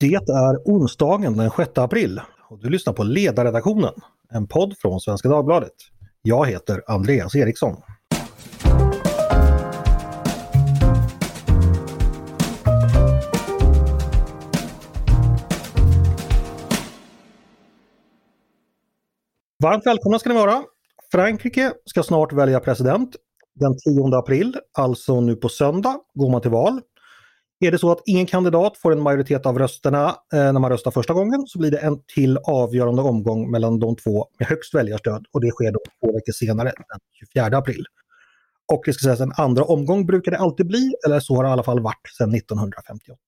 Det 0.00 0.14
är 0.14 0.56
onsdagen 0.64 1.36
den 1.36 1.50
6 1.50 1.78
april 1.78 2.20
och 2.48 2.58
du 2.58 2.70
lyssnar 2.70 2.92
på 2.92 3.02
Ledarredaktionen, 3.02 3.94
en 4.30 4.46
podd 4.46 4.74
från 4.78 5.00
Svenska 5.00 5.28
Dagbladet. 5.28 5.72
Jag 6.22 6.46
heter 6.46 6.82
Andreas 6.86 7.34
Eriksson. 7.34 7.76
Varmt 19.62 19.86
välkomna 19.86 20.18
ska 20.18 20.28
ni 20.28 20.34
vara! 20.34 20.62
Frankrike 21.12 21.72
ska 21.84 22.02
snart 22.02 22.32
välja 22.32 22.60
president. 22.60 23.16
Den 23.54 23.76
10 23.76 24.18
april, 24.18 24.56
alltså 24.78 25.20
nu 25.20 25.36
på 25.36 25.48
söndag, 25.48 25.98
går 26.14 26.30
man 26.30 26.40
till 26.40 26.50
val. 26.50 26.80
Är 27.62 27.70
det 27.70 27.78
så 27.78 27.92
att 27.92 28.02
ingen 28.06 28.26
kandidat 28.26 28.78
får 28.78 28.92
en 28.92 29.00
majoritet 29.00 29.46
av 29.46 29.58
rösterna 29.58 30.08
eh, 30.32 30.52
när 30.52 30.58
man 30.58 30.70
röstar 30.70 30.90
första 30.90 31.12
gången 31.12 31.46
så 31.46 31.58
blir 31.58 31.70
det 31.70 31.78
en 31.78 32.02
till 32.14 32.38
avgörande 32.38 33.02
omgång 33.02 33.50
mellan 33.50 33.78
de 33.78 33.96
två 33.96 34.26
med 34.38 34.48
högst 34.48 34.74
väljarstöd 34.74 35.26
och 35.32 35.40
det 35.40 35.50
sker 35.50 35.72
då 35.72 35.78
två 36.00 36.12
veckor 36.12 36.32
senare, 36.32 36.72
den 36.88 36.98
24 37.34 37.58
april. 37.58 37.84
Och 38.72 38.82
det 38.86 38.92
ska 38.92 39.04
sägas 39.04 39.20
en 39.20 39.32
andra 39.36 39.64
omgång 39.64 40.06
brukar 40.06 40.30
det 40.30 40.38
alltid 40.38 40.66
bli, 40.66 40.94
eller 41.06 41.20
så 41.20 41.36
har 41.36 41.44
det 41.44 41.48
i 41.48 41.52
alla 41.52 41.62
fall 41.62 41.80
varit 41.80 42.08
sedan 42.18 42.34
1958. 42.34 43.18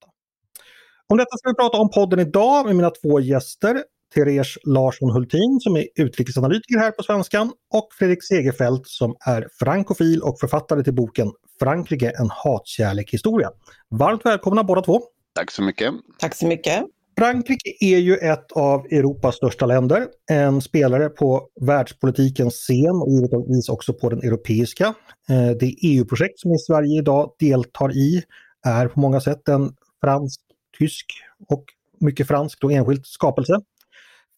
Om 1.09 1.17
detta 1.17 1.37
ska 1.37 1.48
vi 1.48 1.55
prata 1.55 1.78
om 1.78 1.91
podden 1.91 2.19
idag 2.19 2.67
med 2.67 2.77
mina 2.77 2.91
två 2.91 3.20
gäster. 3.20 3.83
Therese 4.14 4.59
Larsson 4.64 5.11
Hultin 5.11 5.61
som 5.61 5.77
är 5.77 5.87
utrikesanalytiker 5.95 6.78
här 6.78 6.91
på 6.91 7.03
Svenskan 7.03 7.53
och 7.75 7.89
Fredrik 7.98 8.25
Segerfeldt 8.25 8.89
som 8.89 9.17
är 9.27 9.48
frankofil 9.59 10.23
och 10.23 10.41
författare 10.41 10.84
till 10.84 10.95
boken 10.95 11.33
Frankrike 11.62 12.12
en 12.19 12.30
hatkärlek-historia. 12.30 13.51
Varmt 13.91 14.27
välkomna 14.27 14.65
båda 14.65 14.83
två! 14.83 15.03
Tack 15.34 15.51
så 15.51 15.62
mycket! 15.62 15.95
Tack 16.19 16.34
så 16.34 16.47
mycket! 16.47 16.84
Frankrike 17.19 17.77
är 17.80 17.98
ju 17.98 18.16
ett 18.16 18.53
av 18.53 18.87
Europas 18.87 19.37
största 19.37 19.67
länder, 19.67 20.06
en 20.30 20.61
spelare 20.61 21.09
på 21.09 21.48
världspolitikens 21.61 22.55
scen 22.55 22.97
och 23.03 23.09
givetvis 23.11 23.69
också 23.69 23.92
på 23.95 24.09
den 24.09 24.19
europeiska. 24.19 24.95
Eh, 25.28 25.51
det 25.61 25.75
EU-projekt 25.83 26.41
som 26.41 26.53
i 26.53 26.59
Sverige 26.59 26.98
idag 26.98 27.34
deltar 27.39 27.97
i 27.97 28.23
är 28.67 28.89
på 28.89 29.01
många 29.01 29.20
sätt 29.20 29.48
en 29.48 29.70
fransk-tysk 30.05 31.06
och 31.48 31.64
mycket 32.01 32.29
fransk 32.29 32.64
och 32.64 32.73
enskilt 32.73 33.06
skapelse. 33.06 33.61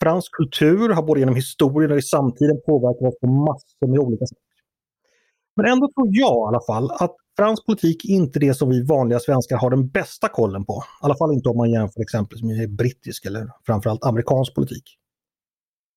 Fransk 0.03 0.33
kultur 0.33 0.89
har 0.89 1.03
både 1.03 1.21
genom 1.21 1.35
historien 1.35 1.93
och 1.93 1.99
i 1.99 2.03
samtiden 2.03 2.61
påverkat 2.67 3.09
oss 3.09 3.21
på 3.21 3.27
massor 3.27 3.87
med 3.87 3.99
olika 3.99 4.27
sätt. 4.27 4.39
Men 5.57 5.67
ändå 5.67 5.89
tror 5.95 6.09
jag 6.11 6.37
i 6.37 6.49
alla 6.49 6.61
fall 6.67 6.91
att 6.91 7.17
fransk 7.37 7.67
politik 7.67 8.05
är 8.05 8.09
inte 8.09 8.39
det 8.39 8.55
som 8.55 8.71
vi 8.71 8.83
vanliga 8.83 9.21
svenskar 9.21 9.57
har 9.57 9.71
den 9.71 9.89
bästa 9.89 10.29
kollen 10.29 10.65
på. 10.65 10.85
I 11.03 11.05
alla 11.05 11.17
fall 11.17 11.33
inte 11.33 11.49
om 11.49 11.57
man 11.57 11.71
jämför 11.71 12.01
exempelvis 12.01 12.45
med 12.45 12.71
brittisk 12.71 13.27
eller 13.27 13.49
framförallt 13.67 14.05
amerikansk 14.05 14.55
politik. 14.55 14.85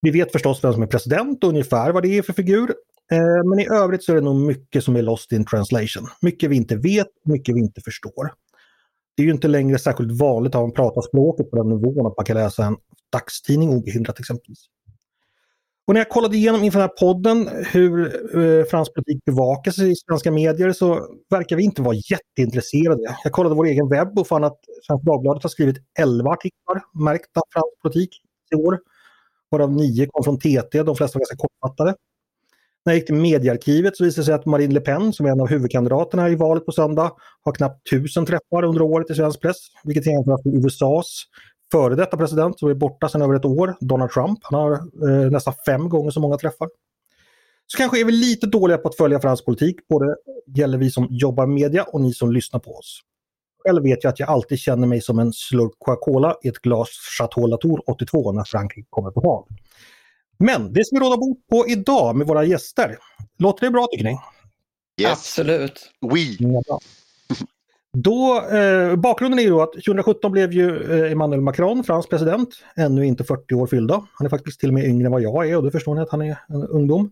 Vi 0.01 0.11
vet 0.11 0.31
förstås 0.31 0.63
vem 0.63 0.73
som 0.73 0.83
är 0.83 0.87
president 0.87 1.43
och 1.43 1.49
ungefär 1.49 1.91
vad 1.91 2.03
det 2.03 2.17
är 2.17 2.21
för 2.21 2.33
figur. 2.33 2.73
Eh, 3.11 3.43
men 3.45 3.59
i 3.59 3.67
övrigt 3.67 4.03
så 4.03 4.11
är 4.11 4.15
det 4.15 4.21
nog 4.21 4.35
mycket 4.35 4.83
som 4.83 4.95
är 4.95 5.01
lost 5.01 5.31
in 5.31 5.45
translation. 5.45 6.07
Mycket 6.21 6.49
vi 6.49 6.55
inte 6.55 6.75
vet, 6.75 7.07
mycket 7.25 7.55
vi 7.55 7.59
inte 7.59 7.81
förstår. 7.81 8.33
Det 9.15 9.23
är 9.23 9.25
ju 9.25 9.31
inte 9.31 9.47
längre 9.47 9.79
särskilt 9.79 10.19
vanligt 10.19 10.55
att 10.55 10.61
man 10.61 10.71
pratar 10.71 11.01
språket 11.01 11.49
på 11.49 11.55
den 11.55 11.69
nivån 11.69 12.07
att 12.07 12.17
man 12.17 12.25
kan 12.25 12.37
läsa 12.37 12.65
en 12.65 12.77
dagstidning 13.11 13.69
obehindrat 13.69 14.19
exempelvis. 14.19 14.65
Och 15.87 15.93
när 15.93 16.01
jag 16.01 16.09
kollade 16.09 16.37
igenom 16.37 16.63
inför 16.63 16.79
den 16.79 16.89
här 16.89 17.07
podden 17.07 17.49
hur 17.71 18.05
eh, 18.37 18.65
fransk 18.65 18.93
politik 18.93 19.25
bevakas 19.25 19.79
i 19.79 19.95
svenska 19.95 20.31
medier 20.31 20.71
så 20.71 21.07
verkar 21.29 21.55
vi 21.55 21.63
inte 21.63 21.81
vara 21.81 21.95
jätteintresserade. 21.95 23.17
Jag 23.23 23.33
kollade 23.33 23.55
vår 23.55 23.65
egen 23.65 23.89
webb 23.89 24.19
och 24.19 24.27
fann 24.27 24.43
att 24.43 24.59
Svenska 24.87 25.11
Dagbladet 25.11 25.43
har 25.43 25.49
skrivit 25.49 25.77
11 25.99 26.31
artiklar 26.31 26.83
märkta 27.03 27.41
fransk 27.53 27.81
politik 27.81 28.09
i 28.51 28.55
år. 28.55 28.79
Varav 29.51 29.71
9 29.71 30.07
kom 30.11 30.23
från 30.23 30.39
TT, 30.39 30.83
de 30.83 30.95
flesta 30.95 31.19
var 31.19 31.21
ganska 31.21 31.35
kortfattade. 31.35 31.95
När 32.85 32.93
jag 32.93 32.97
gick 32.97 33.05
till 33.05 33.15
mediearkivet 33.15 33.97
så 33.97 34.03
visade 34.03 34.21
det 34.21 34.25
sig 34.25 34.35
att 34.35 34.45
Marine 34.45 34.73
Le 34.73 34.79
Pen, 34.79 35.13
som 35.13 35.25
är 35.25 35.29
en 35.29 35.41
av 35.41 35.47
huvudkandidaterna 35.47 36.29
i 36.29 36.35
valet 36.35 36.65
på 36.65 36.71
söndag, 36.71 37.11
har 37.41 37.51
knappt 37.51 37.89
tusen 37.89 38.25
träffar 38.25 38.63
under 38.63 38.81
året 38.81 39.09
i 39.09 39.15
svensk 39.15 39.41
press, 39.41 39.57
vilket 39.83 40.05
jämförs 40.05 40.45
med 40.45 40.65
USAs 40.65 41.23
före 41.71 41.95
detta 41.95 42.17
president 42.17 42.59
som 42.59 42.69
är 42.69 42.73
borta 42.73 43.09
sedan 43.09 43.21
över 43.21 43.33
ett 43.35 43.45
år, 43.45 43.75
Donald 43.79 44.11
Trump. 44.11 44.39
Han 44.41 44.59
har 44.59 44.71
eh, 44.73 45.31
nästan 45.31 45.53
fem 45.65 45.89
gånger 45.89 46.11
så 46.11 46.19
många 46.19 46.37
träffar. 46.37 46.69
Så 47.67 47.77
kanske 47.77 47.99
är 47.99 48.05
vi 48.05 48.11
lite 48.11 48.47
dåliga 48.47 48.77
på 48.77 48.87
att 48.87 48.95
följa 48.95 49.19
fransk 49.19 49.45
politik, 49.45 49.87
både 49.87 50.15
gäller 50.55 50.77
vi 50.77 50.91
som 50.91 51.07
jobbar 51.09 51.45
med 51.45 51.55
media 51.55 51.83
och 51.83 52.01
ni 52.01 52.13
som 52.13 52.31
lyssnar 52.31 52.59
på 52.59 52.71
oss. 52.71 53.01
Själv 53.63 53.83
vet 53.83 54.03
jag 54.03 54.11
att 54.11 54.19
jag 54.19 54.29
alltid 54.29 54.59
känner 54.59 54.87
mig 54.87 55.01
som 55.01 55.19
en 55.19 55.33
slurk 55.33 55.71
Coca-Cola 55.79 56.35
i 56.43 56.47
ett 56.47 56.59
glas 56.59 56.89
Chateau 57.17 57.47
Latour 57.47 57.89
82 57.89 58.31
när 58.31 58.43
Frankrike 58.43 58.87
kommer 58.89 59.11
på 59.11 59.21
tal. 59.21 59.43
Men 60.39 60.73
det 60.73 60.85
ska 60.85 60.95
vi 60.95 61.05
råda 61.05 61.17
bot 61.17 61.47
på 61.47 61.67
idag 61.67 62.15
med 62.15 62.27
våra 62.27 62.43
gäster. 62.43 62.97
Låter 63.39 63.65
det 63.65 63.71
bra 63.71 63.87
tycker 63.91 64.03
ni? 64.03 64.19
Yes. 65.01 65.11
Absolut. 65.11 65.91
Oui. 66.01 66.37
Ja, 66.39 66.79
då, 68.03 68.41
eh, 68.51 68.95
bakgrunden 68.95 69.39
är 69.39 69.43
ju 69.43 69.49
då 69.49 69.61
att 69.61 69.73
2017 69.73 70.31
blev 70.31 70.53
ju 70.53 70.91
eh, 70.91 71.11
Emmanuel 71.11 71.41
Macron 71.41 71.83
fransk 71.83 72.09
president, 72.09 72.49
ännu 72.75 73.05
inte 73.05 73.23
40 73.23 73.55
år 73.55 73.67
fyllda. 73.67 74.07
Han 74.13 74.25
är 74.25 74.29
faktiskt 74.29 74.59
till 74.59 74.69
och 74.69 74.73
med 74.73 74.85
yngre 74.85 75.05
än 75.05 75.11
vad 75.11 75.21
jag 75.21 75.49
är 75.49 75.57
och 75.57 75.63
då 75.63 75.71
förstår 75.71 75.95
ni 75.95 76.01
att 76.01 76.09
han 76.09 76.21
är 76.21 76.37
en 76.49 76.63
ungdom. 76.63 77.11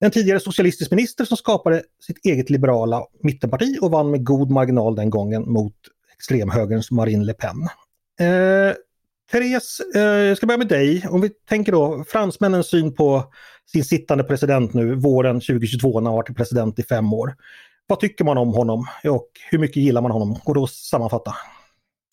En 0.00 0.10
tidigare 0.10 0.40
socialistisk 0.40 0.90
minister 0.90 1.24
som 1.24 1.36
skapade 1.36 1.82
sitt 2.00 2.26
eget 2.26 2.50
liberala 2.50 3.02
mittenparti 3.22 3.78
och 3.80 3.90
vann 3.90 4.10
med 4.10 4.24
god 4.24 4.50
marginal 4.50 4.94
den 4.94 5.10
gången 5.10 5.52
mot 5.52 5.74
extremhögerns 6.16 6.90
Marine 6.90 7.24
Le 7.24 7.34
Pen. 7.34 7.62
Eh, 8.20 8.74
Therese, 9.32 9.80
eh, 9.94 10.02
jag 10.02 10.36
ska 10.36 10.46
börja 10.46 10.58
med 10.58 10.68
dig. 10.68 11.06
Om 11.10 11.20
vi 11.20 11.30
tänker 11.48 11.72
då 11.72 12.04
fransmännens 12.08 12.66
syn 12.66 12.94
på 12.94 13.24
sin 13.72 13.84
sittande 13.84 14.24
president 14.24 14.74
nu 14.74 14.94
våren 14.94 15.40
2022 15.40 16.00
när 16.00 16.10
han 16.10 16.16
varit 16.16 16.36
president 16.36 16.78
i 16.78 16.82
fem 16.82 17.12
år. 17.12 17.34
Vad 17.86 18.00
tycker 18.00 18.24
man 18.24 18.38
om 18.38 18.48
honom 18.48 18.86
och 19.04 19.28
hur 19.50 19.58
mycket 19.58 19.76
gillar 19.76 20.02
man 20.02 20.10
honom? 20.10 20.38
Går 20.44 20.54
det 20.54 20.60
att 20.60 20.70
sammanfatta? 20.70 21.34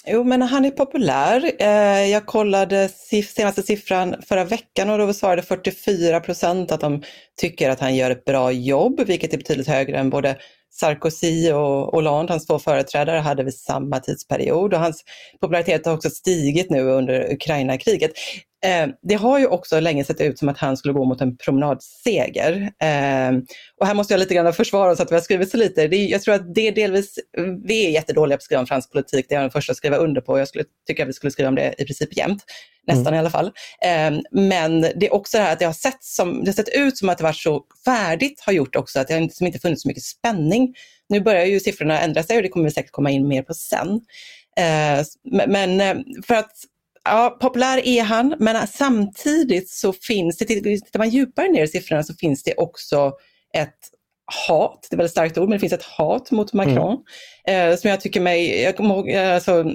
Jo, 0.07 0.23
men 0.23 0.41
han 0.41 0.65
är 0.65 0.71
populär. 0.71 1.51
Eh, 1.59 2.05
jag 2.05 2.25
kollade 2.25 2.89
senaste 2.89 3.63
siffran 3.63 4.15
förra 4.27 4.43
veckan 4.43 4.89
och 4.89 4.97
då 4.97 5.13
svarade 5.13 5.41
44 5.41 6.19
procent 6.19 6.71
att 6.71 6.81
de 6.81 7.03
tycker 7.41 7.69
att 7.69 7.79
han 7.79 7.95
gör 7.95 8.11
ett 8.11 8.25
bra 8.25 8.51
jobb, 8.51 9.01
vilket 9.07 9.33
är 9.33 9.37
betydligt 9.37 9.67
högre 9.67 9.97
än 9.97 10.09
både 10.09 10.37
Sarkozy 10.71 11.51
och 11.51 11.93
Hollande, 11.93 12.33
hans 12.33 12.47
två 12.47 12.59
företrädare, 12.59 13.19
hade 13.19 13.43
vid 13.43 13.53
samma 13.53 13.99
tidsperiod 13.99 14.73
och 14.73 14.79
hans 14.79 15.03
popularitet 15.41 15.85
har 15.85 15.93
också 15.93 16.09
stigit 16.09 16.69
nu 16.69 16.81
under 16.81 17.33
Ukraina-kriget. 17.33 18.11
Eh, 18.65 18.87
det 19.01 19.15
har 19.15 19.39
ju 19.39 19.47
också 19.47 19.79
länge 19.79 20.03
sett 20.03 20.21
ut 20.21 20.39
som 20.39 20.49
att 20.49 20.57
han 20.57 20.77
skulle 20.77 20.93
gå 20.93 21.05
mot 21.05 21.21
en 21.21 21.37
promenadseger. 21.37 22.51
Eh, 22.61 23.37
och 23.79 23.87
här 23.87 23.93
måste 23.93 24.13
jag 24.13 24.19
lite 24.19 24.33
grann 24.33 24.53
försvara 24.53 24.91
oss 24.91 24.99
att 24.99 25.11
vi 25.11 25.15
har 25.15 25.21
skrivit 25.21 25.49
så 25.49 25.57
lite. 25.57 25.87
Det, 25.87 25.97
jag 25.97 26.21
tror 26.21 26.35
att 26.35 26.55
det 26.55 26.67
är 26.67 26.71
delvis, 26.71 27.19
vi 27.63 27.85
är 27.85 27.89
jättedåliga 27.89 28.37
på 28.37 28.39
att 28.39 28.43
skriva 28.43 28.59
om 28.59 28.67
fransk 28.67 28.91
politik, 28.91 29.25
det 29.29 29.35
är 29.35 29.37
jag 29.37 29.43
den 29.43 29.51
första 29.51 29.71
att 29.71 29.77
skriva 29.77 29.97
under 29.97 30.21
på. 30.21 30.39
Jag 30.39 30.47
skulle 30.47 30.63
tycka 30.87 31.03
att 31.03 31.09
vi 31.09 31.13
skulle 31.13 31.31
skriva 31.31 31.49
om 31.49 31.55
det 31.55 31.75
i 31.77 31.85
princip 31.85 32.17
jämt, 32.17 32.43
nästan 32.87 33.07
mm. 33.07 33.15
i 33.15 33.19
alla 33.19 33.29
fall. 33.29 33.51
Eh, 33.85 34.19
men 34.31 34.81
det 34.81 35.07
är 35.07 35.13
också 35.13 35.37
det 35.37 35.43
här 35.43 35.53
att 35.53 35.59
det 35.59 35.65
har 35.65 35.73
sett, 35.73 36.03
som, 36.03 36.43
det 36.43 36.49
har 36.49 36.53
sett 36.55 36.75
ut 36.75 36.97
som 36.97 37.09
att 37.09 37.17
det 37.17 37.23
var 37.23 37.33
så 37.33 37.63
färdigt 37.85 38.41
har 38.45 38.53
gjort 38.53 38.75
också 38.75 38.99
att 38.99 39.07
det 39.07 39.13
har 39.13 39.21
inte, 39.21 39.45
inte 39.45 39.59
funnits 39.59 39.81
så 39.81 39.87
mycket 39.87 40.03
spänning. 40.03 40.75
Nu 41.09 41.21
börjar 41.21 41.45
ju 41.45 41.59
siffrorna 41.59 41.99
ändra 41.99 42.23
sig 42.23 42.37
och 42.37 42.43
det 42.43 42.49
kommer 42.49 42.65
vi 42.65 42.71
säkert 42.71 42.91
komma 42.91 43.11
in 43.11 43.27
mer 43.27 43.41
på 43.41 43.53
sen. 43.53 44.01
Eh, 44.57 45.05
men 45.47 45.81
eh, 45.81 45.95
för 46.27 46.35
att 46.35 46.51
Ja, 47.11 47.37
populär 47.41 47.87
är 47.87 48.03
han, 48.03 48.35
men 48.39 48.67
samtidigt 48.67 49.69
så 49.69 49.93
finns 49.93 50.37
det, 50.37 50.45
tittar 50.45 50.99
man 50.99 51.09
djupare 51.09 51.47
ner 51.47 51.63
i 51.63 51.67
siffrorna 51.67 52.03
så 52.03 52.13
finns 52.13 52.43
det 52.43 52.53
också 52.53 53.13
ett 53.57 53.75
hat, 54.47 54.87
det 54.89 54.95
är 54.95 54.97
väldigt 54.97 55.11
starkt 55.11 55.37
ord, 55.37 55.49
men 55.49 55.55
det 55.55 55.59
finns 55.59 55.73
ett 55.73 55.83
hat 55.83 56.31
mot 56.31 56.53
Macron. 56.53 56.97
Mm. 57.47 57.71
Eh, 57.71 57.77
som 57.77 57.89
jag 57.89 58.01
tycker 58.01 58.21
mig, 58.21 58.61
jag 58.61 58.77
kommer 58.77 59.09
eh, 59.09 59.35
alltså, 59.35 59.65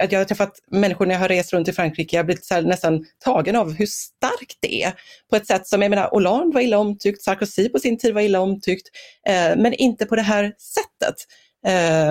att 0.00 0.12
jag 0.12 0.20
har 0.20 0.24
träffat 0.24 0.52
människor 0.70 1.06
när 1.06 1.14
jag 1.14 1.20
har 1.20 1.28
rest 1.28 1.52
runt 1.52 1.68
i 1.68 1.72
Frankrike, 1.72 2.16
jag 2.16 2.22
har 2.22 2.26
blivit 2.26 2.50
nästan 2.66 3.04
tagen 3.24 3.56
av 3.56 3.72
hur 3.72 3.86
starkt 3.86 4.58
det 4.60 4.82
är. 4.82 4.92
På 5.30 5.36
ett 5.36 5.46
sätt 5.46 5.66
som, 5.66 5.82
jag 5.82 5.90
menar, 5.90 6.08
Hollande 6.10 6.54
var 6.54 6.60
illa 6.60 6.78
omtyckt, 6.78 7.22
Sarkozy 7.22 7.68
på 7.68 7.78
sin 7.78 7.98
tid 7.98 8.14
var 8.14 8.20
illa 8.20 8.40
omtyckt, 8.40 8.88
eh, 9.28 9.56
men 9.56 9.74
inte 9.74 10.06
på 10.06 10.16
det 10.16 10.22
här 10.22 10.44
sättet. 10.58 11.14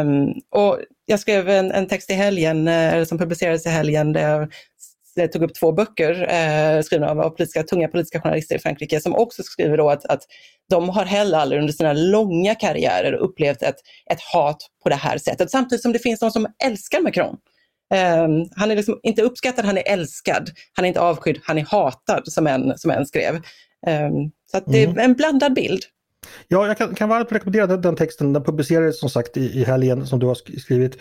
Um, 0.01 0.33
och 0.51 0.79
jag 1.05 1.19
skrev 1.19 1.49
en, 1.49 1.71
en, 1.71 1.87
text 1.87 2.09
i 2.09 2.13
helgen, 2.13 2.67
eh, 2.67 3.03
som 3.03 3.17
publicerades 3.17 3.65
i 3.65 3.69
helgen, 3.69 4.13
där 4.13 4.29
jag, 4.29 4.53
jag 5.15 5.31
tog 5.31 5.43
upp 5.43 5.55
två 5.55 5.71
böcker 5.71 6.27
eh, 6.33 6.81
skrivna 6.81 7.09
av 7.09 7.29
politiska, 7.29 7.63
tunga 7.63 7.87
politiska 7.87 8.21
journalister 8.21 8.55
i 8.55 8.59
Frankrike 8.59 9.01
som 9.01 9.15
också 9.15 9.43
skriver 9.43 9.77
då 9.77 9.89
att, 9.89 10.05
att 10.05 10.21
de 10.69 10.89
har 10.89 11.05
heller 11.05 11.37
aldrig 11.37 11.61
under 11.61 11.73
sina 11.73 11.93
långa 11.93 12.55
karriärer 12.55 13.13
upplevt 13.13 13.61
ett, 13.61 13.75
ett 14.11 14.21
hat 14.33 14.57
på 14.83 14.89
det 14.89 14.95
här 14.95 15.17
sättet. 15.17 15.51
Samtidigt 15.51 15.81
som 15.81 15.93
det 15.93 15.99
finns 15.99 16.19
de 16.19 16.31
som 16.31 16.47
älskar 16.65 17.01
Macron. 17.01 17.37
Um, 17.93 18.49
han 18.55 18.71
är 18.71 18.75
liksom 18.75 18.99
inte 19.03 19.21
uppskattad, 19.21 19.65
han 19.65 19.77
är 19.77 19.87
älskad. 19.87 20.49
Han 20.73 20.85
är 20.85 20.87
inte 20.87 21.01
avskydd, 21.01 21.39
han 21.43 21.57
är 21.57 21.65
hatad, 21.65 22.31
som 22.31 22.47
en, 22.47 22.77
som 22.77 22.91
en 22.91 23.05
skrev. 23.05 23.35
Um, 23.35 24.31
så 24.51 24.59
det 24.67 24.83
är 24.83 24.87
mm. 24.87 24.99
en 24.99 25.13
blandad 25.13 25.53
bild. 25.53 25.83
Ja, 26.48 26.68
jag 26.68 26.77
kan, 26.77 26.95
kan 26.95 27.10
varmt 27.10 27.31
rekommendera 27.31 27.68
den, 27.68 27.81
den, 27.81 27.95
texten. 27.95 28.33
Den 28.33 28.44
publicerades 28.44 29.00
som 29.00 29.10
sagt 29.10 29.38
i, 29.38 29.60
i 29.60 29.63
helgen 29.63 30.07
som 30.07 30.19
du 30.19 30.25
har 30.25 30.60
skrivit. 30.60 30.98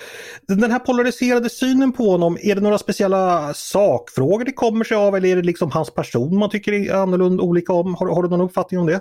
Den 0.49 0.71
här 0.71 0.79
polariserade 0.79 1.51
synen 1.51 1.93
på 1.93 2.11
honom, 2.11 2.39
är 2.43 2.55
det 2.55 2.61
några 2.61 2.79
speciella 2.79 3.55
sakfrågor 3.55 4.45
det 4.45 4.53
kommer 4.53 4.85
sig 4.85 4.97
av 4.97 5.17
eller 5.17 5.29
är 5.29 5.37
det 5.37 5.43
liksom 5.43 5.71
hans 5.71 5.95
person 5.95 6.39
man 6.39 6.51
tycker 6.51 6.73
är 6.73 6.95
annorlunda 6.95 7.43
olika 7.43 7.73
om? 7.73 7.95
Har, 7.95 8.09
har 8.15 8.23
du 8.23 8.29
någon 8.29 8.41
uppfattning 8.41 8.81
om 8.81 8.87
det? 8.87 9.01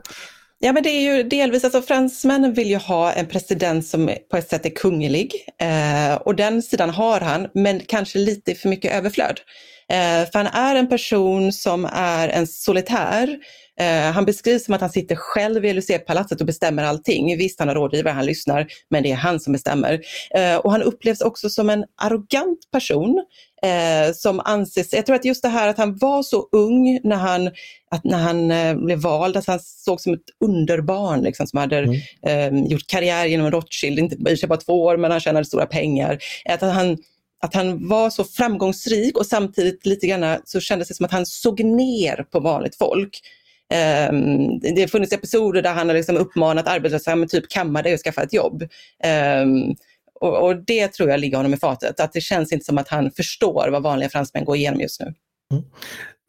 Ja 0.60 0.72
men 0.72 0.84
det 0.84 0.90
är 0.90 1.16
ju 1.16 1.24
delvis, 1.24 1.64
alltså 1.64 1.81
fransmännen 1.81 2.54
vill 2.54 2.69
ju 2.69 2.78
ha 2.78 3.12
en 3.12 3.25
president 3.25 3.88
som 3.88 4.10
på 4.31 4.38
ett 4.38 4.50
sätt 4.50 4.66
är 4.66 4.69
kunglig 4.69 5.31
eh, 5.62 6.16
och 6.16 6.36
den 6.36 6.62
sidan 6.62 6.90
har 6.90 7.19
han, 7.19 7.48
men 7.54 7.80
kanske 7.80 8.19
lite 8.19 8.56
för 8.56 8.69
mycket 8.69 8.94
överflöd. 8.94 9.40
Eh, 9.90 10.31
för 10.31 10.38
han 10.38 10.48
är 10.48 10.75
en 10.75 10.90
person 10.90 11.54
som 11.54 11.86
är 11.94 12.30
en 12.30 12.48
solitär. 12.48 13.38
Eh, 13.79 14.12
han 14.12 14.25
beskrivs 14.25 14.65
som 14.65 14.74
att 14.74 14.81
han 14.81 14.89
sitter 14.89 15.15
själv 15.15 15.65
i 15.65 15.69
Élysée-palatset 15.69 16.39
och 16.39 16.45
bestämmer 16.47 16.83
allting. 16.83 17.38
Visst, 17.38 17.59
han 17.59 17.68
har 17.68 17.75
rådgivare, 17.75 18.13
han 18.13 18.25
lyssnar, 18.25 18.68
men 18.89 19.03
det 19.03 19.12
är 19.12 19.15
han 19.15 19.39
som 19.39 19.53
bestämmer. 19.53 20.01
Eh, 20.35 20.56
och 20.56 20.71
han 20.71 20.83
upplevs 20.83 21.21
också 21.21 21.50
som 21.50 21.69
en 21.69 21.85
arrogant 22.01 22.59
person 22.71 23.25
eh, 23.63 24.13
som 24.13 24.41
anses, 24.45 24.94
jag 24.94 25.06
tror 25.06 25.15
att 25.15 25.25
just 25.25 25.41
det 25.41 25.50
här 25.50 25.68
att 25.68 25.77
han 25.77 25.97
var 25.97 26.24
så 26.24 26.50
ung 26.51 27.00
när 27.03 27.15
han, 27.15 27.47
att 27.91 28.03
när 28.03 28.18
han 28.18 28.51
eh, 28.51 28.75
blev 28.75 29.00
vald, 29.00 29.38
att 29.38 29.47
han 29.47 29.59
såg 29.59 30.01
som 30.01 30.13
ett 30.13 30.45
underbarn 30.45 31.21
liksom, 31.21 31.47
som 31.47 31.59
hade 31.59 31.77
mm. 31.77 31.95
eh, 32.27 32.71
gjort 32.71 32.88
karriär 32.88 33.25
genom 33.25 33.51
Rothschild, 33.51 34.00
inte 34.00 34.47
bara 34.47 34.57
två 34.57 34.83
år 34.83 34.97
men 34.97 35.12
han 35.12 35.19
tjänade 35.19 35.45
stora 35.45 35.65
pengar. 35.65 36.18
Att 36.45 36.62
han, 36.62 36.97
att 37.44 37.53
han 37.53 37.88
var 37.88 38.09
så 38.09 38.23
framgångsrik 38.23 39.18
och 39.18 39.25
samtidigt 39.25 39.85
lite 39.85 40.07
grann 40.07 40.39
så 40.45 40.59
kändes 40.59 40.88
det 40.88 40.94
som 40.94 41.06
att 41.06 41.12
han 41.12 41.25
såg 41.25 41.63
ner 41.63 42.23
på 42.31 42.39
vanligt 42.39 42.75
folk. 42.75 43.21
Um, 44.10 44.60
det 44.60 44.81
har 44.81 44.88
funnits 44.88 45.14
episoder 45.14 45.62
där 45.62 45.74
han 45.74 45.88
har 45.88 45.96
liksom 45.96 46.18
uppmanat 46.18 46.68
arbetslösa, 46.68 47.16
men 47.16 47.28
typ 47.28 47.50
kamma 47.50 47.81
dig 47.81 47.94
och 47.94 48.00
skaffa 48.00 48.24
ett 48.24 48.34
jobb. 48.34 48.64
Um, 49.44 49.75
och, 50.19 50.46
och, 50.46 50.56
det 50.56 50.88
tror 50.88 51.10
jag 51.10 51.19
ligger 51.19 51.38
honom 51.38 51.54
i 51.54 51.58
fatet, 51.58 52.00
att 52.00 52.14
det 52.14 52.22
känns 52.22 52.52
inte 52.52 52.66
som 52.66 52.78
att 52.78 52.88
han 52.88 53.12
förstår 53.12 53.69
vad 53.72 53.84
vanliga 53.84 54.10
fransmän 54.10 54.46
går 54.46 54.56
igenom 54.56 54.80
just 54.80 55.00
nu. 55.00 55.14
Mm. 55.52 55.64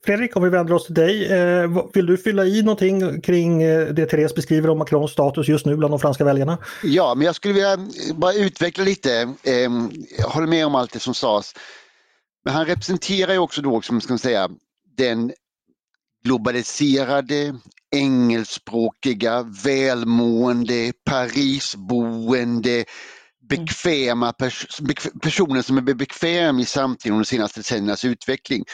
Fredrik, 0.05 0.37
om 0.37 0.43
vi 0.43 0.49
vänder 0.49 0.75
oss 0.75 0.87
till 0.87 0.94
dig. 0.94 1.32
Eh, 1.32 1.87
vill 1.94 2.06
du 2.06 2.17
fylla 2.17 2.44
i 2.44 2.62
någonting 2.62 3.20
kring 3.20 3.62
eh, 3.62 3.87
det 3.87 4.06
Therese 4.06 4.35
beskriver 4.35 4.70
om 4.70 4.79
Macrons 4.79 5.11
status 5.11 5.49
just 5.49 5.67
nu 5.67 5.76
bland 5.76 5.93
de 5.93 6.00
franska 6.00 6.25
väljarna? 6.25 6.58
Ja, 6.82 7.14
men 7.17 7.26
jag 7.26 7.35
skulle 7.35 7.55
vilja 7.55 7.79
bara 8.14 8.32
utveckla 8.32 8.85
lite. 8.85 9.35
Ehm, 9.44 9.90
jag 10.19 10.29
håller 10.29 10.46
med 10.46 10.67
om 10.67 10.75
allt 10.75 10.93
det 10.93 10.99
som 10.99 11.14
sades. 11.14 11.52
Men 12.44 12.55
han 12.55 12.67
representerar 12.67 13.32
ju 13.32 13.38
också 13.38 13.62
då, 13.62 13.81
som 13.81 14.00
ska 14.00 14.12
man 14.12 14.19
säga, 14.19 14.49
den 14.96 15.32
globaliserade, 16.24 17.54
engelskspråkiga, 17.96 19.42
välmående, 19.64 20.92
Parisboende, 21.04 22.84
bekväma 23.48 24.32
pers 24.32 24.66
personer 25.22 25.62
som 25.62 25.78
är 25.78 25.94
bekväm 25.94 26.58
i 26.58 26.64
samtiden 26.64 27.12
och 27.14 27.20
de 27.22 27.24
senaste 27.24 27.60
decenniernas 27.60 28.04
utveckling. 28.04 28.64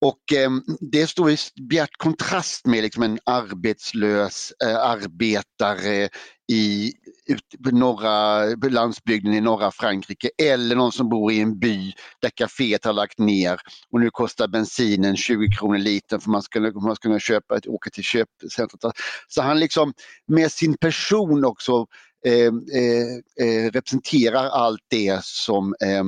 Och 0.00 0.32
eh, 0.32 0.50
det 0.80 1.06
står 1.06 1.30
i 1.30 1.36
bjärt 1.68 1.96
kontrast 1.96 2.66
med 2.66 2.82
liksom 2.82 3.02
en 3.02 3.18
arbetslös 3.24 4.52
eh, 4.64 4.76
arbetare 4.76 6.08
i 6.52 6.92
ut, 7.26 7.72
norra 7.72 8.44
landsbygden 8.70 9.34
i 9.34 9.40
norra 9.40 9.70
Frankrike 9.70 10.30
eller 10.38 10.76
någon 10.76 10.92
som 10.92 11.08
bor 11.08 11.32
i 11.32 11.40
en 11.40 11.58
by 11.58 11.92
där 12.22 12.30
kaféet 12.30 12.84
har 12.84 12.92
lagt 12.92 13.18
ner 13.18 13.60
och 13.90 14.00
nu 14.00 14.10
kostar 14.10 14.48
bensinen 14.48 15.16
20 15.16 15.48
kronor 15.48 15.78
liter 15.78 16.18
för 16.18 16.30
man 16.30 16.42
ska, 16.42 16.60
man 16.60 16.96
ska 16.96 17.08
kunna 17.08 17.20
köpa 17.20 17.56
ett, 17.56 17.66
åka 17.66 17.90
till 17.90 18.04
köpcentret. 18.04 18.96
Så 19.28 19.42
han 19.42 19.60
liksom 19.60 19.92
med 20.26 20.52
sin 20.52 20.76
person 20.76 21.44
också 21.44 21.86
ehm, 22.26 22.64
eh, 22.74 23.46
eh, 23.46 23.70
representerar 23.70 24.48
allt 24.48 24.82
det 24.88 25.24
som 25.24 25.74
eh, 25.80 26.04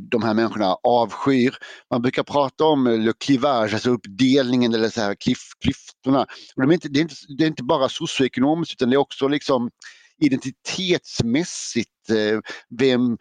de 0.00 0.22
här 0.22 0.34
människorna 0.34 0.76
avskyr. 0.82 1.54
Man 1.90 2.02
brukar 2.02 2.22
prata 2.22 2.64
om 2.64 2.86
le 2.86 3.12
clivage, 3.18 3.74
alltså 3.74 3.90
uppdelningen 3.90 4.74
eller 4.74 4.88
så 4.88 5.00
här 5.00 5.14
klyf, 5.14 5.38
klyftorna. 5.60 6.22
Och 6.56 6.62
de 6.62 6.70
är 6.70 6.74
inte, 6.74 6.88
det, 6.88 7.00
är 7.00 7.02
inte, 7.02 7.14
det 7.38 7.44
är 7.44 7.48
inte 7.48 7.62
bara 7.62 7.88
socioekonomiskt 7.88 8.72
utan 8.72 8.90
det 8.90 8.96
är 8.96 8.98
också 8.98 9.28
liksom 9.28 9.70
identitetsmässigt. 10.18 12.10
Eh, 12.10 12.40
vem, 12.78 13.18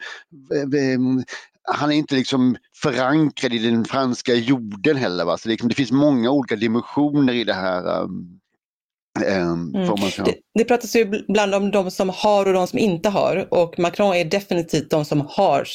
vem, 0.71 1.23
han 1.71 1.91
är 1.91 1.95
inte 1.95 2.15
liksom 2.15 2.57
förankrad 2.81 3.53
i 3.53 3.57
den 3.57 3.85
franska 3.85 4.33
jorden 4.33 4.97
heller. 4.97 5.25
Va? 5.25 5.37
Så 5.37 5.47
det, 5.47 5.51
liksom, 5.51 5.69
det 5.69 5.75
finns 5.75 5.91
många 5.91 6.31
olika 6.31 6.55
dimensioner 6.55 7.33
i 7.33 7.43
det 7.43 7.53
här. 7.53 8.03
Um, 8.03 8.39
Mm. 9.25 9.85
Det, 10.25 10.35
det 10.53 10.65
pratas 10.65 10.95
ju 10.95 11.23
ibland 11.29 11.55
om 11.55 11.71
de 11.71 11.91
som 11.91 12.09
har 12.09 12.45
och 12.45 12.53
de 12.53 12.67
som 12.67 12.79
inte 12.79 13.09
har 13.09 13.47
och 13.53 13.79
Macron 13.79 14.15
är 14.15 14.25
definitivt 14.25 14.89
de 14.89 15.05
som 15.05 15.27
har 15.29 15.67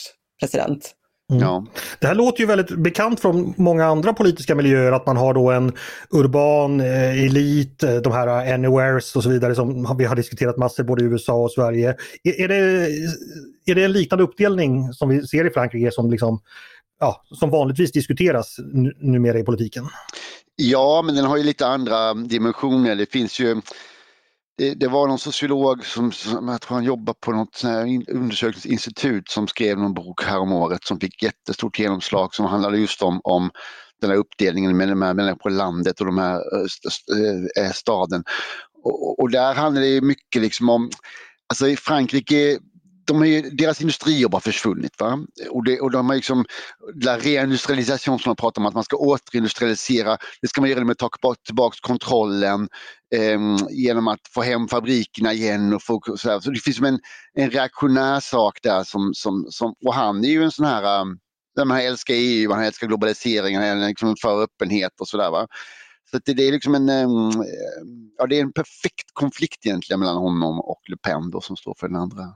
president. 0.43 0.95
Mm. 1.31 1.43
Ja. 1.43 1.67
Det 1.99 2.07
här 2.07 2.15
låter 2.15 2.41
ju 2.41 2.47
väldigt 2.47 2.71
bekant 2.71 3.21
från 3.21 3.55
många 3.57 3.87
andra 3.87 4.13
politiska 4.13 4.55
miljöer 4.55 4.93
att 4.93 5.07
man 5.07 5.17
har 5.17 5.35
då 5.35 5.51
en 5.51 5.73
urban 6.11 6.81
eh, 6.81 7.25
elit, 7.25 7.83
eh, 7.83 7.95
de 7.95 8.13
här 8.13 8.55
anywheres 8.55 9.17
och 9.17 9.23
så 9.23 9.29
vidare 9.29 9.55
som 9.55 9.97
vi 9.99 10.05
har 10.05 10.17
diskuterat 10.17 10.57
massor 10.57 10.85
både 10.85 11.03
i 11.03 11.07
USA 11.07 11.35
och 11.35 11.53
Sverige. 11.53 11.97
Är, 12.25 12.41
är, 12.41 12.49
det, 12.49 12.89
är 13.67 13.75
det 13.75 13.85
en 13.85 13.93
liknande 13.93 14.25
uppdelning 14.25 14.93
som 14.93 15.09
vi 15.09 15.27
ser 15.27 15.47
i 15.47 15.51
Frankrike 15.51 15.91
som, 15.91 16.11
liksom, 16.11 16.41
ja, 17.01 17.23
som 17.39 17.51
vanligtvis 17.51 17.93
diskuteras 17.93 18.57
numera 19.01 19.39
i 19.39 19.45
politiken? 19.45 19.85
Ja, 20.57 21.03
men 21.07 21.15
den 21.15 21.25
har 21.25 21.37
ju 21.37 21.43
lite 21.43 21.67
andra 21.67 22.15
dimensioner. 22.15 22.97
Det 22.97 23.13
finns 23.13 23.41
ju 23.41 23.61
det, 24.59 24.75
det, 24.75 24.89
var 24.89 25.09
någon 25.09 25.19
sociolog 25.19 25.85
som, 25.85 26.13
som, 26.13 26.49
jag 26.49 26.61
tror 26.61 26.75
han 26.75 26.85
jobbar 26.85 27.15
på 27.21 27.33
något 27.33 27.63
undersökningsinstitut 28.09 29.31
som 29.31 29.49
skrev 29.49 29.79
någon 29.79 29.95
bok 29.95 30.25
häromåret 30.25 30.85
som 30.85 31.01
fick 31.01 31.23
jättestort 31.23 31.79
genomslag 31.79 32.35
som 32.35 32.47
handlade 32.47 32.79
just 32.79 33.03
om, 33.03 33.21
om 33.25 33.51
den 34.01 34.11
här 34.11 34.17
uppdelningen 34.17 34.77
mellan 34.77 35.01
de 35.01 35.07
här 35.07 35.15
människorna 35.15 35.39
på 35.43 35.49
landet 35.49 36.01
och 36.01 36.07
de 36.07 36.19
här 36.19 36.41
äh, 37.59 37.71
staden. 37.73 38.25
Och, 38.85 39.21
och, 39.21 39.31
där 39.31 39.55
handlar 39.55 39.83
det 39.83 40.01
mycket 40.01 40.43
liksom 40.43 40.69
om, 40.69 40.91
alltså 41.49 41.69
i 41.69 41.77
Frankrike 41.77 42.59
de 43.05 43.25
är, 43.25 43.57
deras 43.57 43.81
industrijobb 43.81 44.33
har 44.35 44.41
försvunnit. 44.41 45.01
Va? 45.01 45.19
Och, 45.51 45.65
det, 45.65 45.81
och 45.81 45.91
de 45.91 46.09
har 46.09 46.17
liksom, 46.17 46.45
la 47.03 47.19
reindustrialisation 47.19 48.19
som 48.19 48.31
man 48.31 48.37
pratar 48.37 48.63
om, 48.63 48.67
att 48.67 48.75
man 48.75 48.85
ska 48.85 48.97
återindustrialisera, 48.97 50.17
det 50.41 50.49
ska 50.49 50.61
man 50.61 50.71
göra 50.71 50.79
genom 50.79 50.91
att 50.91 50.99
ta 50.99 51.35
tillbaka 51.47 51.77
kontrollen 51.81 52.69
eh, 53.15 53.41
genom 53.71 54.09
att 54.09 54.21
få 54.35 54.43
hem 54.43 54.69
fabrikerna 54.69 55.33
igen. 55.33 55.75
Och 55.75 55.83
få, 55.83 56.01
så, 56.17 56.41
så 56.41 56.51
det 56.51 56.61
finns 56.61 56.81
en, 56.81 56.99
en 57.35 57.51
reaktionär 57.51 58.21
sak 58.21 58.59
där 58.63 58.85
som, 58.85 59.11
som, 59.15 59.47
som, 59.51 59.75
och 59.85 59.95
han 59.95 60.25
är 60.25 60.29
ju 60.29 60.45
en 60.45 60.51
sån 60.51 60.67
här 60.67 61.01
um, 61.01 61.19
han 61.59 61.71
älskar 61.71 62.15
EU, 62.15 62.53
han 62.53 62.65
älskar 62.65 62.87
globaliseringen, 62.87 63.63
han 63.63 63.83
är 63.83 63.89
liksom 63.89 64.17
för 64.23 64.43
öppenhet 64.43 65.01
och 65.01 65.09
sådär. 65.09 65.47
Så 66.11 66.19
det, 66.25 66.35
det, 66.35 66.49
är 66.49 66.53
liksom 66.53 66.75
en, 66.75 66.89
ehm, 66.89 67.31
ja, 68.19 68.27
det 68.27 68.39
är 68.39 68.43
en 68.43 68.53
perfekt 68.53 69.11
konflikt 69.13 69.67
egentligen 69.67 70.01
mellan 70.01 70.17
honom 70.17 70.61
och 70.61 70.81
Le 70.89 70.97
Pen 70.97 71.31
då, 71.31 71.41
som 71.41 71.57
står 71.57 71.75
för 71.79 71.89
den 71.89 71.97
andra 71.97 72.35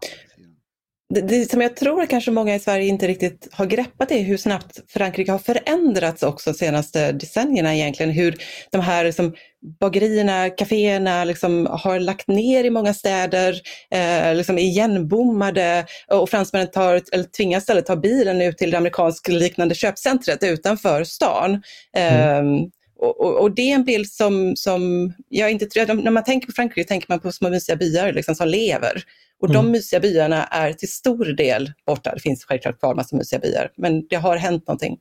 det, 1.15 1.21
det, 1.21 1.51
som 1.51 1.61
jag 1.61 1.77
tror 1.77 2.07
kanske 2.07 2.31
många 2.31 2.55
i 2.55 2.61
Sverige 2.61 2.87
inte 2.87 3.09
riktigt 3.09 3.49
har 3.53 3.67
greppat 3.67 4.11
är 4.11 4.23
hur 4.23 4.37
snabbt 4.37 4.81
Frankrike 4.89 5.33
har 5.33 5.39
förändrats 5.39 6.23
också 6.23 6.51
de 6.51 6.59
senaste 6.59 7.13
decennierna 7.13 7.75
egentligen. 7.75 8.13
Hur 8.13 8.37
de 8.71 8.81
här 8.81 9.05
liksom, 9.05 9.35
bagerierna, 9.81 10.51
kaféerna 10.51 11.25
liksom, 11.25 11.67
har 11.71 12.01
lagt 12.01 12.29
ner 12.29 12.65
i 12.65 12.71
många 12.71 12.95
städer, 12.95 13.61
eh, 13.91 14.35
liksom 14.35 14.59
igenbommade 14.59 15.87
och 16.09 16.31
fransmännen 16.31 16.71
tar, 16.71 17.03
eller 17.13 17.25
tvingas 17.25 17.63
istället 17.63 17.87
ta 17.87 17.97
bilen 17.97 18.43
ut 18.43 18.59
till 18.59 18.71
det 18.71 18.79
amerikansk 18.79 19.29
liknande 19.29 19.75
köpcentret 19.75 20.43
utanför 20.43 21.05
stan. 21.05 21.63
Mm. 21.97 22.47
Eh, 22.47 22.67
och, 22.99 23.21
och, 23.21 23.41
och, 23.41 23.55
det 23.55 23.71
är 23.71 23.75
en 23.75 23.85
bild 23.85 24.09
som, 24.09 24.57
som 24.57 25.13
jag 25.29 25.51
inte 25.51 25.67
tror, 25.67 25.95
när 25.95 26.11
man 26.11 26.25
tänker 26.25 26.47
på 26.47 26.53
Frankrike 26.53 26.89
tänker 26.89 27.07
man 27.09 27.21
på 27.21 27.33
små 27.33 27.51
mysiga 27.51 27.77
byar 27.77 28.13
liksom, 28.13 28.35
som 28.35 28.49
lever. 28.49 29.03
Och 29.41 29.51
mm. 29.51 29.63
de 29.63 29.73
mysiga 29.73 30.01
byarna 30.01 30.45
är 30.45 30.73
till 30.73 30.93
stor 30.93 31.25
del 31.25 31.73
borta. 31.87 32.15
Det 32.15 32.21
finns 32.21 32.45
självklart 32.45 32.79
kvar 32.79 32.95
massa 32.95 33.17
mysiga 33.17 33.39
byar, 33.39 33.71
men 33.77 34.07
det 34.09 34.17
har 34.17 34.37
hänt 34.37 34.67
någonting. 34.67 34.99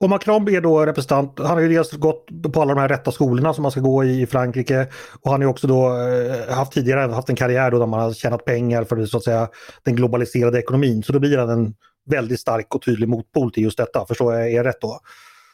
Och 0.00 0.10
Macron 0.10 0.48
är 0.48 0.60
då 0.60 0.86
representant, 0.86 1.38
han 1.38 1.46
har 1.46 1.60
ju 1.60 1.68
dels 1.68 1.92
gått 1.92 2.26
på 2.52 2.62
alla 2.62 2.74
de 2.74 2.80
här 2.80 2.88
rätta 2.88 3.12
skolorna 3.12 3.54
som 3.54 3.62
man 3.62 3.70
ska 3.70 3.80
gå 3.80 4.04
i 4.04 4.22
i 4.22 4.26
Frankrike 4.26 4.86
och 5.20 5.30
han 5.30 5.42
har 5.42 5.48
också 5.48 5.66
då 5.66 5.96
eh, 5.96 6.54
haft 6.54 6.72
tidigare 6.72 7.12
haft 7.12 7.28
en 7.28 7.36
karriär 7.36 7.70
då 7.70 7.78
där 7.78 7.86
man 7.86 8.00
har 8.00 8.12
tjänat 8.12 8.44
pengar 8.44 8.84
för 8.84 9.06
så 9.06 9.16
att 9.16 9.24
säga 9.24 9.48
den 9.82 9.96
globaliserade 9.96 10.58
ekonomin. 10.58 11.02
Så 11.02 11.12
då 11.12 11.18
blir 11.18 11.38
han 11.38 11.50
en 11.50 11.74
väldigt 12.10 12.40
stark 12.40 12.74
och 12.74 12.82
tydlig 12.82 13.08
motpol 13.08 13.52
till 13.52 13.62
just 13.62 13.78
detta. 13.78 14.06
Förstår 14.06 14.34
jag 14.34 14.52
er 14.52 14.64
rätt 14.64 14.80
då? 14.80 15.00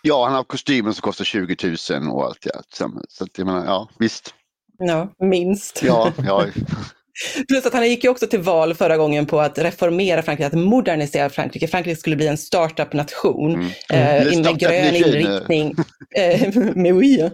Ja, 0.02 0.24
han 0.24 0.34
har 0.34 0.44
kostymen 0.44 0.94
som 0.94 1.02
kostar 1.02 1.24
20 1.24 1.56
000 1.90 2.10
och 2.12 2.24
allt. 2.24 2.38
Ja. 2.42 2.90
Så 3.08 3.24
att 3.24 3.38
jag 3.38 3.46
menar, 3.46 3.64
ja 3.64 3.88
visst. 3.98 4.34
Ja, 4.78 5.08
minst. 5.18 5.82
Ja, 5.82 6.12
ja. 6.24 6.46
Plus 7.48 7.66
att 7.66 7.72
han 7.72 7.88
gick 7.88 8.04
ju 8.04 8.10
också 8.10 8.26
till 8.26 8.40
val 8.40 8.74
förra 8.74 8.96
gången 8.96 9.26
på 9.26 9.40
att 9.40 9.58
reformera 9.58 10.22
Frankrike, 10.22 10.46
att 10.46 10.52
modernisera 10.52 11.30
Frankrike. 11.30 11.68
Frankrike 11.68 11.96
skulle 11.96 12.16
bli 12.16 12.26
en 12.26 12.38
startup-nation 12.38 13.54
mm. 13.54 13.70
mm. 13.90 14.28
eh, 14.32 14.42
med 14.42 14.58
grön 14.58 14.94
inriktning. 14.94 15.74
eh, 16.16 16.56
mais 16.74 16.92
oui. 16.92 17.30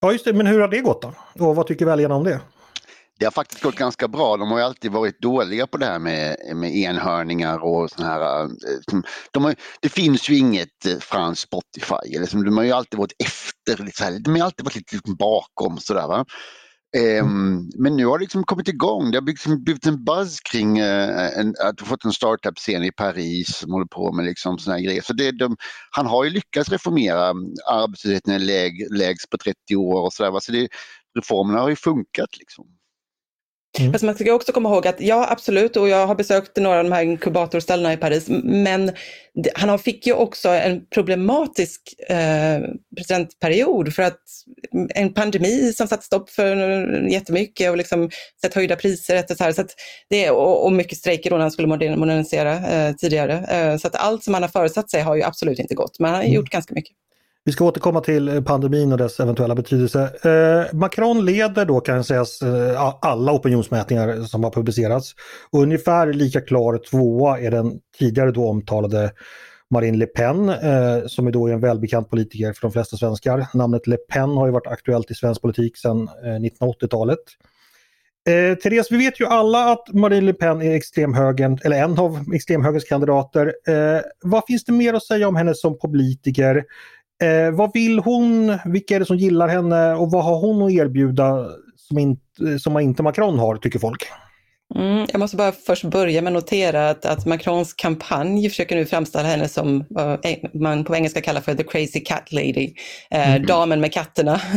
Ja, 0.00 0.12
just 0.12 0.24
det. 0.24 0.32
Men 0.32 0.46
hur 0.46 0.60
har 0.60 0.68
det 0.68 0.80
gått 0.80 1.02
då? 1.02 1.14
Och 1.46 1.56
vad 1.56 1.66
tycker 1.66 1.86
väljarna 1.86 2.14
om 2.14 2.24
det? 2.24 2.40
Det 3.18 3.24
har 3.24 3.32
faktiskt 3.32 3.62
gått 3.62 3.74
ganska 3.74 4.08
bra. 4.08 4.36
De 4.36 4.50
har 4.50 4.58
ju 4.58 4.64
alltid 4.64 4.92
varit 4.92 5.20
dåliga 5.20 5.66
på 5.66 5.78
det 5.78 5.86
här 5.86 5.98
med, 5.98 6.36
med 6.54 6.76
enhörningar 6.76 7.58
och 7.58 7.90
sådana 7.90 8.12
här. 8.12 8.44
Eh, 8.44 8.48
de 9.30 9.44
har, 9.44 9.54
det 9.80 9.88
finns 9.88 10.28
ju 10.30 10.38
inget 10.38 10.86
eh, 10.86 10.98
franskt 10.98 11.42
Spotify. 11.42 12.18
Liksom, 12.18 12.44
de 12.44 12.56
har 12.56 12.64
ju 12.64 12.72
alltid 12.72 12.98
varit 12.98 13.12
efter, 13.24 13.84
liksom, 13.84 14.22
de 14.22 14.36
har 14.40 14.46
alltid 14.46 14.64
varit 14.64 14.76
lite 14.76 14.94
liksom 14.94 15.16
bakom 15.16 15.78
sådär. 15.78 16.06
Va? 16.06 16.24
Mm. 16.94 17.18
Ehm, 17.18 17.70
men 17.78 17.96
nu 17.96 18.06
har 18.06 18.18
det 18.18 18.22
liksom 18.22 18.44
kommit 18.44 18.68
igång. 18.68 19.10
Det 19.10 19.18
har 19.18 19.26
liksom 19.26 19.64
blivit 19.64 19.86
en 19.86 20.04
buzz 20.04 20.40
kring 20.40 20.78
eh, 20.78 21.38
en, 21.38 21.54
att 21.64 21.80
ha 21.80 21.86
fått 21.86 22.04
en 22.04 22.12
startup-scen 22.12 22.84
i 22.84 22.92
Paris 22.92 23.56
som 23.56 23.72
håller 23.72 23.86
på 23.86 24.12
med 24.12 24.24
liksom 24.24 24.58
såna 24.58 24.80
grejer. 24.80 25.02
Så 25.02 25.12
det, 25.12 25.30
de, 25.30 25.56
han 25.90 26.06
har 26.06 26.24
ju 26.24 26.30
lyckats 26.30 26.70
reformera 26.70 27.28
arbetslösheten 27.70 28.34
är 28.34 28.38
läg, 28.38 28.86
lägst 28.98 29.30
på 29.30 29.38
30 29.38 29.76
år 29.76 30.00
och 30.00 30.12
sådär. 30.12 30.40
Så 30.40 30.52
det, 30.52 30.68
reformerna 31.18 31.60
har 31.60 31.68
ju 31.68 31.76
funkat. 31.76 32.38
Liksom. 32.38 32.64
Mm. 33.78 33.92
Fast 33.92 34.04
man 34.04 34.14
ska 34.14 34.32
också 34.32 34.52
komma 34.52 34.68
ihåg 34.68 34.86
att 34.86 35.00
ja, 35.00 35.26
absolut, 35.30 35.76
och 35.76 35.88
jag 35.88 36.06
har 36.06 36.14
besökt 36.14 36.56
några 36.56 36.78
av 36.78 36.84
de 36.84 36.92
här 36.92 37.02
inkubatorställena 37.02 37.92
i 37.92 37.96
Paris, 37.96 38.28
men 38.44 38.92
det, 39.34 39.50
han 39.54 39.78
fick 39.78 40.06
ju 40.06 40.12
också 40.12 40.48
en 40.48 40.86
problematisk 40.86 41.80
eh, 42.08 42.60
presidentperiod 42.96 43.94
för 43.94 44.02
att 44.02 44.20
en 44.94 45.14
pandemi 45.14 45.72
som 45.72 45.88
satte 45.88 46.04
stopp 46.04 46.30
för 46.30 46.56
jättemycket 47.08 47.70
och 47.70 47.76
liksom 47.76 48.10
sett 48.42 48.54
höjda 48.54 48.76
priser 48.76 49.16
etc. 49.16 49.56
Så 49.56 49.60
att 49.60 49.74
det, 50.10 50.30
och, 50.30 50.64
och 50.64 50.72
mycket 50.72 50.98
strejker 50.98 51.30
då 51.30 51.36
när 51.36 51.42
han 51.42 51.50
skulle 51.50 51.68
modernisera 51.68 52.52
eh, 52.52 52.94
tidigare. 52.94 53.32
Eh, 53.32 53.76
så 53.76 53.86
att 53.86 53.96
allt 53.96 54.24
som 54.24 54.34
han 54.34 54.42
har 54.42 54.50
föresatt 54.50 54.90
sig 54.90 55.02
har 55.02 55.16
ju 55.16 55.22
absolut 55.22 55.58
inte 55.58 55.74
gått, 55.74 55.98
men 55.98 56.10
han 56.10 56.16
har 56.16 56.24
mm. 56.24 56.34
gjort 56.34 56.50
ganska 56.50 56.74
mycket. 56.74 56.96
Vi 57.46 57.52
ska 57.52 57.64
återkomma 57.64 58.00
till 58.00 58.28
eh, 58.28 58.42
pandemin 58.42 58.92
och 58.92 58.98
dess 58.98 59.20
eventuella 59.20 59.54
betydelse. 59.54 60.00
Eh, 60.22 60.76
Macron 60.76 61.24
leder 61.24 61.64
då 61.64 61.80
kan 61.80 62.04
sägas 62.04 62.42
eh, 62.42 62.94
alla 63.00 63.32
opinionsmätningar 63.32 64.22
som 64.22 64.44
har 64.44 64.50
publicerats. 64.50 65.14
Och 65.50 65.62
ungefär 65.62 66.12
lika 66.12 66.40
klar 66.40 66.80
tvåa 66.90 67.40
är 67.40 67.50
den 67.50 67.72
tidigare 67.98 68.30
då 68.30 68.48
omtalade 68.48 69.12
Marine 69.70 69.98
Le 69.98 70.06
Pen 70.06 70.48
eh, 70.48 71.06
som 71.06 71.26
är 71.26 71.30
då 71.30 71.48
en 71.48 71.60
välbekant 71.60 72.10
politiker 72.10 72.52
för 72.52 72.62
de 72.62 72.72
flesta 72.72 72.96
svenskar. 72.96 73.46
Namnet 73.54 73.86
Le 73.86 73.96
Pen 73.96 74.30
har 74.30 74.46
ju 74.46 74.52
varit 74.52 74.66
aktuellt 74.66 75.10
i 75.10 75.14
svensk 75.14 75.42
politik 75.42 75.76
sedan 75.76 76.08
eh, 76.24 76.28
1980-talet. 76.28 77.18
Eh, 78.28 78.54
Therese, 78.58 78.90
vi 78.90 78.96
vet 78.96 79.20
ju 79.20 79.26
alla 79.26 79.72
att 79.72 79.92
Marine 79.92 80.26
Le 80.26 80.32
Pen 80.32 80.62
är 80.62 80.74
extremhögern, 80.74 81.58
eller 81.64 81.82
en 81.82 81.98
av 81.98 82.24
extremhögerns 82.34 82.84
kandidater. 82.84 83.54
Eh, 83.68 84.00
vad 84.24 84.42
finns 84.46 84.64
det 84.64 84.72
mer 84.72 84.94
att 84.94 85.04
säga 85.04 85.28
om 85.28 85.36
henne 85.36 85.54
som 85.54 85.78
politiker? 85.78 86.64
Eh, 87.22 87.50
vad 87.50 87.72
vill 87.74 87.98
hon? 87.98 88.58
Vilka 88.64 88.94
är 88.94 89.00
det 89.00 89.06
som 89.06 89.16
gillar 89.16 89.48
henne 89.48 89.94
och 89.94 90.10
vad 90.10 90.24
har 90.24 90.40
hon 90.40 90.62
att 90.62 90.72
erbjuda 90.72 91.48
som, 91.76 91.98
in, 91.98 92.18
som 92.60 92.78
inte 92.78 93.02
Macron 93.02 93.38
har, 93.38 93.56
tycker 93.56 93.78
folk? 93.78 94.06
Mm, 94.74 95.06
jag 95.12 95.18
måste 95.18 95.36
bara 95.36 95.52
först 95.52 95.84
börja 95.84 96.22
med 96.22 96.30
att 96.30 96.34
notera 96.34 96.90
att, 96.90 97.04
att 97.04 97.26
Macrons 97.26 97.72
kampanj 97.72 98.48
försöker 98.48 98.76
nu 98.76 98.86
framställa 98.86 99.28
henne 99.28 99.48
som 99.48 99.84
vad 99.88 100.26
man 100.54 100.84
på 100.84 100.96
engelska 100.96 101.20
kallar 101.20 101.40
för 101.40 101.54
the 101.54 101.62
crazy 101.62 102.00
cat 102.00 102.32
lady, 102.32 102.74
eh, 103.10 103.30
mm. 103.30 103.46
damen 103.46 103.80
med 103.80 103.92
katterna. 103.92 104.40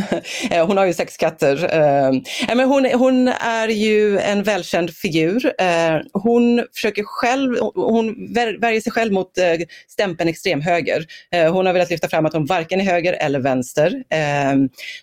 Eh, 0.51 0.67
hon 0.67 0.77
har 0.77 0.85
ju 0.85 0.93
sex 0.93 1.17
katter. 1.17 1.75
Eh, 1.75 2.55
men 2.55 2.67
hon, 2.67 2.85
hon, 2.85 3.27
är 3.27 3.67
ju 3.67 4.19
en 4.19 4.43
välkänd 4.43 4.95
figur. 4.95 5.53
Eh, 5.61 5.97
hon 6.13 6.65
försöker 6.73 7.03
själv, 7.03 7.57
hon 7.75 8.33
värjer 8.33 8.81
sig 8.81 8.91
själv 8.91 9.13
mot 9.13 9.37
eh, 9.37 9.43
stämpeln 9.87 10.29
extremhöger. 10.29 11.05
Eh, 11.31 11.53
hon 11.53 11.65
har 11.65 11.73
velat 11.73 11.89
lyfta 11.89 12.09
fram 12.09 12.25
att 12.25 12.33
hon 12.33 12.45
varken 12.45 12.81
är 12.81 12.85
höger 12.85 13.13
eller 13.13 13.39
vänster. 13.39 14.03
Eh, 14.09 14.55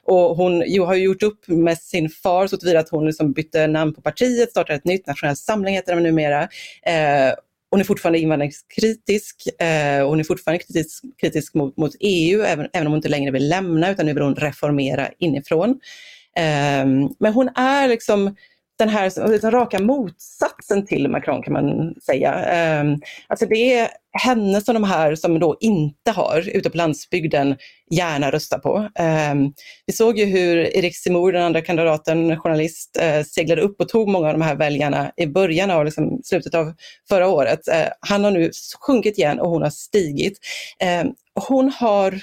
och 0.04 0.36
hon 0.36 0.64
jo, 0.66 0.84
har 0.84 0.94
gjort 0.94 1.22
upp 1.22 1.48
med 1.48 1.78
sin 1.78 2.10
far 2.10 2.46
så 2.46 2.56
tillvida 2.56 2.80
att 2.80 2.90
hon 2.90 3.06
liksom 3.06 3.32
bytte 3.32 3.66
namn 3.66 3.94
på 3.94 4.00
partiet, 4.00 4.50
startade 4.50 4.76
ett 4.76 4.84
nytt 4.84 4.95
Internationell 4.96 5.30
Nationell 5.30 5.36
samling 5.36 5.74
heter 5.74 5.94
de 5.94 6.02
numera. 6.02 6.42
Eh, 6.86 7.34
hon 7.70 7.80
är 7.80 7.84
fortfarande 7.84 8.18
invandringskritisk. 8.18 9.48
Eh, 9.60 10.08
hon 10.08 10.20
är 10.20 10.24
fortfarande 10.24 10.64
kritisk, 10.64 11.04
kritisk 11.20 11.54
mot, 11.54 11.76
mot 11.76 11.92
EU, 12.00 12.42
även, 12.42 12.68
även 12.72 12.86
om 12.86 12.92
hon 12.92 12.98
inte 12.98 13.08
längre 13.08 13.30
vill 13.30 13.48
lämna, 13.48 13.90
utan 13.90 14.06
nu 14.06 14.12
vill 14.12 14.22
hon 14.22 14.34
reformera 14.34 15.08
inifrån. 15.18 15.70
Eh, 16.36 16.86
men 17.18 17.32
hon 17.34 17.48
är 17.48 17.88
liksom 17.88 18.36
den 18.78 18.88
här 18.88 19.38
den 19.40 19.50
raka 19.50 19.78
motsatsen 19.78 20.86
till 20.86 21.08
Macron 21.08 21.42
kan 21.42 21.52
man 21.52 21.94
säga. 22.06 22.34
Ehm, 22.34 23.00
alltså 23.26 23.46
det 23.46 23.74
är 23.74 23.88
henne 24.12 24.60
som 24.60 24.74
de 24.74 24.84
här 24.84 25.14
som 25.14 25.38
då 25.38 25.56
inte 25.60 26.10
har 26.10 26.48
ute 26.56 26.70
på 26.70 26.76
landsbygden 26.76 27.56
gärna 27.90 28.30
röstar 28.30 28.58
på. 28.58 28.88
Ehm, 28.94 29.52
vi 29.86 29.92
såg 29.92 30.18
ju 30.18 30.24
hur 30.24 30.56
Erik 30.76 30.96
Simor, 30.96 31.32
den 31.32 31.42
andra 31.42 31.60
kandidaten, 31.60 32.36
journalist, 32.36 32.98
eh, 33.00 33.22
seglade 33.22 33.62
upp 33.62 33.80
och 33.80 33.88
tog 33.88 34.08
många 34.08 34.26
av 34.26 34.32
de 34.32 34.42
här 34.42 34.56
väljarna 34.56 35.12
i 35.16 35.26
början 35.26 35.70
av 35.70 35.84
liksom, 35.84 36.20
slutet 36.24 36.54
av 36.54 36.72
förra 37.08 37.28
året. 37.28 37.68
Eh, 37.68 37.88
han 38.00 38.24
har 38.24 38.30
nu 38.30 38.50
sjunkit 38.80 39.18
igen 39.18 39.40
och 39.40 39.50
hon 39.50 39.62
har 39.62 39.70
stigit. 39.70 40.38
Ehm, 40.80 41.08
hon 41.48 41.70
har 41.70 42.20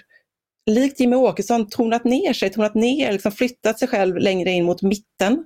likt 0.66 1.00
Jimmie 1.00 1.20
Åkesson 1.20 1.70
tonat 1.70 2.04
ner 2.04 2.34
sig, 2.34 2.50
tonat 2.50 2.76
ner, 2.76 3.12
liksom 3.12 3.32
flyttat 3.32 3.80
sig 3.80 3.88
själv 3.88 4.18
längre 4.18 4.52
in 4.52 4.66
mot 4.66 4.82
mitten. 4.82 5.46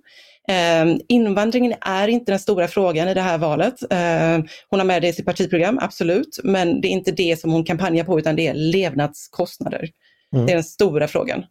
Eh, 0.52 0.98
invandringen 1.08 1.74
är 1.82 2.08
inte 2.08 2.32
den 2.32 2.40
stora 2.40 2.68
frågan 2.68 3.08
i 3.08 3.14
det 3.14 3.22
här 3.22 3.38
valet. 3.38 3.82
Eh, 3.90 4.46
hon 4.70 4.80
har 4.80 4.84
med 4.84 5.02
det 5.02 5.08
i 5.08 5.14
sitt 5.14 5.26
partiprogram, 5.26 5.80
absolut, 5.82 6.40
men 6.44 6.82
det 6.82 6.88
är 6.88 6.92
inte 6.92 7.12
det 7.12 7.40
som 7.40 7.52
hon 7.52 7.64
kampanjar 7.64 8.04
på 8.04 8.20
utan 8.20 8.36
det 8.36 8.48
är 8.48 8.54
levnadskostnader. 8.54 9.90
Mm. 10.34 10.46
Det 10.46 10.52
är 10.52 10.56
den 10.56 10.64
stora 10.64 11.08
frågan. 11.08 11.44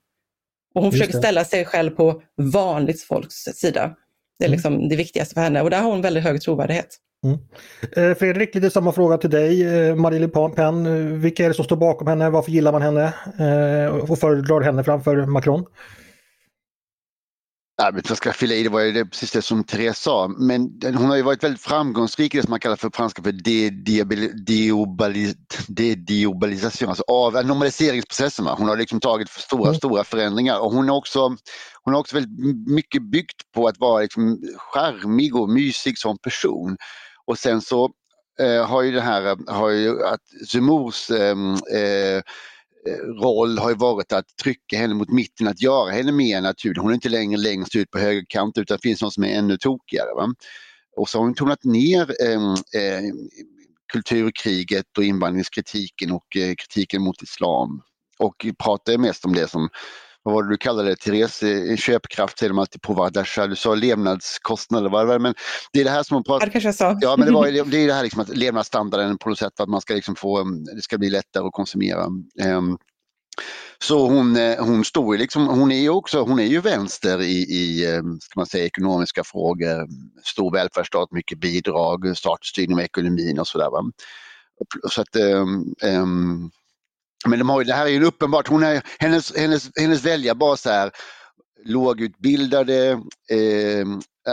Och 0.75 0.83
hon 0.83 0.85
Just 0.85 0.95
försöker 0.95 1.13
det. 1.13 1.19
ställa 1.19 1.45
sig 1.45 1.65
själv 1.65 1.91
på 1.91 2.23
vanligt 2.37 3.03
folks 3.03 3.35
sida. 3.35 3.95
Det 4.39 4.45
är 4.45 4.49
mm. 4.49 4.57
liksom 4.57 4.89
det 4.89 4.97
viktigaste 4.97 5.35
för 5.35 5.41
henne 5.41 5.63
och 5.63 5.71
där 5.71 5.81
har 5.81 5.91
hon 5.91 6.03
väldigt 6.03 6.25
hög 6.25 6.41
trovärdighet. 6.41 6.97
Mm. 7.25 7.39
Eh, 7.97 8.17
Fredrik, 8.19 8.55
lite 8.55 8.71
samma 8.71 8.93
fråga 8.93 9.19
till 9.19 9.31
dig. 9.31 9.65
Eh, 9.89 9.95
Marie 9.95 10.19
Le 10.19 10.29
Pen, 10.29 11.21
vilka 11.21 11.45
är 11.45 11.49
det 11.49 11.55
som 11.55 11.65
står 11.65 11.77
bakom 11.77 12.09
henne? 12.09 12.31
Varför 12.31 12.51
gillar 12.51 12.73
man 12.73 12.83
henne 12.83 13.05
eh, 13.39 13.97
och 14.11 14.19
föredrar 14.19 14.61
henne 14.61 14.85
framför 14.85 15.27
Macron? 15.27 15.65
Jag 17.79 17.95
vet 17.95 18.09
vad 18.09 18.19
ska 18.19 18.33
fylla 18.33 18.55
i, 18.55 18.63
det 18.63 18.69
var 18.69 18.81
ju 18.81 18.93
det, 18.93 19.05
precis 19.05 19.31
det 19.31 19.43
som 19.43 19.65
Therese 19.65 19.99
sa. 19.99 20.29
Men 20.29 20.81
hon 20.83 21.07
har 21.07 21.17
ju 21.17 21.23
varit 21.23 21.45
väldigt 21.45 21.61
framgångsrik 21.61 22.35
i 22.35 22.37
det 22.37 22.43
som 22.43 22.51
man 22.51 22.61
kallar 22.61 22.77
för 22.77 22.91
franska 22.95 23.23
för 23.23 23.33
deobbalisation, 26.07 26.89
alltså 26.89 27.05
av 27.09 27.33
normaliseringsprocessen. 27.33 28.47
Hon 28.47 28.69
har 28.69 28.77
liksom 28.77 29.01
tagit 29.01 29.29
stora, 29.29 29.69
mm. 29.69 29.75
stora 29.75 30.05
förändringar 30.05 30.59
och 30.59 30.73
hon 30.73 30.89
har 30.89 30.97
också, 30.97 31.37
hon 31.83 31.95
har 31.95 32.01
också 32.01 32.17
väldigt 32.17 32.69
mycket 32.69 33.03
byggt 33.03 33.53
på 33.55 33.69
att 33.69 33.79
vara 33.79 34.03
liksom 34.03 34.43
charmig 34.57 35.37
och 35.37 35.49
mysig 35.49 35.99
som 35.99 36.19
person. 36.19 36.77
Och 37.27 37.39
sen 37.39 37.61
så 37.61 37.91
eh, 38.41 38.67
har 38.67 38.83
ju 38.83 38.93
det 38.93 39.01
här, 39.01 39.53
har 39.53 39.71
ju 39.71 40.05
att 40.05 40.49
Zemmours 40.49 41.11
ehm, 41.11 41.53
eh, 41.53 42.23
roll 43.23 43.59
har 43.59 43.71
ju 43.71 43.77
varit 43.77 44.13
att 44.13 44.37
trycka 44.43 44.79
henne 44.79 44.95
mot 44.95 45.09
mitten, 45.09 45.49
att 45.49 45.63
göra 45.63 45.91
henne 45.91 46.13
mer 46.13 46.41
naturlig. 46.41 46.81
Hon 46.81 46.91
är 46.91 46.95
inte 46.95 47.09
längre 47.09 47.41
längst 47.41 47.77
ut 47.77 47.91
på 47.91 47.99
högerkant 47.99 48.59
utan 48.59 48.77
det 48.77 48.89
finns 48.89 49.03
någon 49.03 49.13
som 49.13 49.25
är 49.25 49.39
ännu 49.39 49.59
tokigare. 49.59 50.15
Va? 50.15 50.35
Och 50.97 51.09
så 51.09 51.19
har 51.19 51.25
hon 51.25 51.35
tonat 51.35 51.65
ner 51.65 52.23
ehm, 52.23 52.55
eh, 52.75 52.99
eh, 52.99 53.15
kulturkriget 53.93 54.99
och 54.99 55.05
invandringskritiken 55.05 56.13
och 56.13 56.37
eh, 56.37 56.55
kritiken 56.55 57.03
mot 57.03 57.23
islam. 57.23 57.83
Och 58.19 58.47
pratar 58.59 58.99
mest 58.99 59.25
om 59.25 59.33
det 59.33 59.49
som 59.49 59.69
vad 60.27 60.35
var 60.35 60.43
det 60.43 60.49
du 60.49 60.57
kallade 60.57 60.89
det, 60.89 60.97
Therese? 60.97 61.81
Köpkraft 61.81 62.39
säger 62.39 62.51
de 62.51 62.59
alltid 62.59 62.83
på 62.83 62.93
Vardasha. 62.93 63.47
Du 63.47 63.57
sa 63.57 63.75
levnadskostnader, 63.75 64.89
var 64.89 65.19
Men 65.19 65.35
det 65.73 65.81
är 65.81 65.85
det 65.85 65.91
här 65.91 66.03
som 66.03 66.15
man 66.15 66.25
pratar... 66.25 66.47
Kanske 66.47 66.69
jag 66.69 66.75
sa. 66.75 66.99
Ja, 67.01 67.17
men 67.17 67.27
det, 67.27 67.33
var, 67.33 67.47
det 67.47 67.79
är 67.79 67.87
det 67.87 67.93
här 67.93 68.03
liksom 68.03 68.21
att 68.21 68.37
levnadsstandarden 68.37 69.19
på 69.19 69.29
något 69.29 69.39
sätt, 69.39 69.61
att 69.61 69.69
man 69.69 69.81
ska 69.81 69.95
liksom 69.95 70.17
få, 70.17 70.45
det 70.77 70.83
ska 70.83 70.99
bli 70.99 71.11
lättare 71.11 71.47
att 71.47 71.53
konsumera. 71.53 72.05
Um, 72.45 72.79
så 73.79 74.09
hon, 74.09 74.37
eh, 74.37 74.65
hon 74.65 74.85
står 74.85 75.19
liksom, 75.19 75.47
hon 75.47 75.73
är 75.73 75.81
ju 75.81 75.91
också, 75.91 76.23
hon 76.23 76.41
är 76.41 76.47
ju 76.47 76.61
vänster 76.61 77.21
i, 77.21 77.43
i 77.43 77.95
ehm, 77.95 78.21
ska 78.21 78.41
man 78.41 78.47
säga, 78.47 78.65
ekonomiska 78.65 79.25
frågor, 79.25 79.89
stor 80.25 80.53
välfärdsstat, 80.53 81.13
mycket 81.13 81.39
bidrag, 81.39 82.17
startstyrning 82.17 82.77
av 82.77 82.83
ekonomin 82.83 83.39
och 83.39 83.49
sådär. 83.49 83.71
Så 84.91 85.01
att, 85.01 85.17
um, 85.83 86.51
men 87.27 87.39
de 87.39 87.49
har, 87.49 87.65
det 87.65 87.75
här 87.75 87.87
är 87.87 87.91
ju 87.91 88.05
uppenbart, 88.05 88.49
hon 88.49 88.63
är, 88.63 88.83
hennes, 88.99 89.37
hennes, 89.37 89.71
hennes 89.81 90.05
väljarbas 90.05 90.67
är 90.67 90.91
lågutbildade 91.65 93.01
eh, 93.31 93.81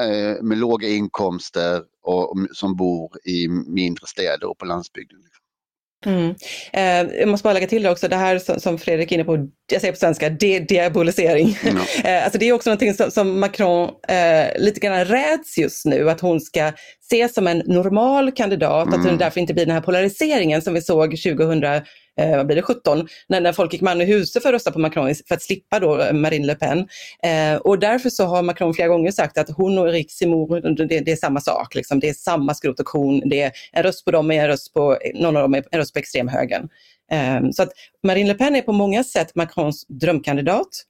eh, 0.02 0.42
med 0.42 0.58
låga 0.58 0.88
inkomster 0.88 1.82
och, 2.04 2.36
som 2.52 2.76
bor 2.76 3.28
i 3.28 3.48
mindre 3.68 4.08
städer 4.08 4.50
och 4.50 4.58
på 4.58 4.66
landsbygden. 4.66 5.20
Mm. 6.06 6.36
Eh, 6.74 7.20
jag 7.20 7.28
måste 7.28 7.44
bara 7.44 7.54
lägga 7.54 7.68
till 7.68 7.84
det 7.84 7.90
också, 7.90 8.08
det 8.08 8.16
här 8.16 8.40
som, 8.40 8.60
som 8.60 8.78
Fredrik 8.78 9.12
är 9.12 9.16
inne 9.16 9.24
på, 9.24 9.48
jag 9.72 9.82
säger 9.82 9.94
på 9.94 10.00
svenska, 10.00 10.30
de 10.30 10.60
diabolisering. 10.60 11.58
Mm. 11.64 11.78
eh, 12.04 12.24
alltså 12.24 12.40
det 12.40 12.50
är 12.50 12.54
också 12.54 12.70
någonting 12.70 12.94
som, 12.94 13.12
som 13.12 13.40
Macron 13.40 13.90
eh, 14.08 14.62
lite 14.62 14.80
grann 14.80 15.06
räds 15.06 15.58
just 15.58 15.86
nu, 15.86 16.10
att 16.10 16.22
hon 16.22 16.40
ska 16.40 16.72
ses 17.12 17.34
som 17.34 17.48
en 17.48 17.58
normal 17.66 18.32
kandidat, 18.32 18.88
mm. 18.88 19.00
att 19.00 19.08
det 19.08 19.18
därför 19.18 19.40
inte 19.40 19.54
blir 19.54 19.66
den 19.66 19.76
här 19.76 19.82
polariseringen 19.82 20.62
som 20.62 20.74
vi 20.74 20.82
såg 20.82 21.10
2000 21.12 21.62
eh, 22.20 22.38
vad 22.38 22.46
blir 22.46 22.56
det, 22.56 22.62
17, 22.62 23.08
när, 23.28 23.42
när 23.42 23.54
folk 23.54 23.74
gick 23.74 23.82
man 23.82 24.02
i 24.02 24.06
huset 24.06 24.44
för 24.44 24.50
att 24.50 24.54
rösta 24.54 24.72
på 24.72 24.80
Macron 24.80 25.16
för 25.28 25.36
att 25.36 25.42
slippa 25.42 25.80
då 25.80 26.02
eh, 26.02 26.14
Marine 26.14 26.46
Le 26.46 26.56
Pen. 26.56 26.88
Eh, 27.24 27.56
och 27.56 27.80
därför 27.80 28.10
så 28.10 28.26
har 28.26 28.42
Macron 28.42 28.74
flera 28.74 28.88
gånger 28.88 29.12
sagt 29.12 29.38
att 29.38 29.50
hon 29.50 29.78
och 29.78 29.90
Eric 29.90 30.12
Zemmour, 30.12 30.86
det, 30.88 31.00
det, 31.00 31.12
är 31.12 31.16
samma 31.16 31.42
sak, 31.42 31.76
liksom. 31.76 32.00
det 32.00 32.10
är 32.10 32.14
samma 32.14 32.54
skrot 32.54 32.80
och 32.80 32.86
korn, 32.86 33.30
det 33.30 33.42
är 33.42 33.52
en 33.72 33.84
röst 33.84 34.06
på 34.06 34.12
dem 34.12 34.32
är 34.32 34.44
en 34.44 34.48
röst 34.48 34.74
på, 34.74 34.98
någon 35.14 35.38
av 35.38 35.42
dem 35.42 35.54
är 35.54 35.64
en 35.72 35.80
röst 35.80 35.94
på 35.94 36.00
extremhögern. 36.00 36.70
Eh, 37.12 37.50
så 37.52 37.64
att 37.64 37.70
Marine 38.04 38.28
Le 38.28 38.34
Pen 38.34 38.56
är 38.56 38.62
på 38.62 38.74
många 38.74 39.04
sätt 39.04 39.36
Macrons 39.36 39.86
drömkandidat, 39.88 40.84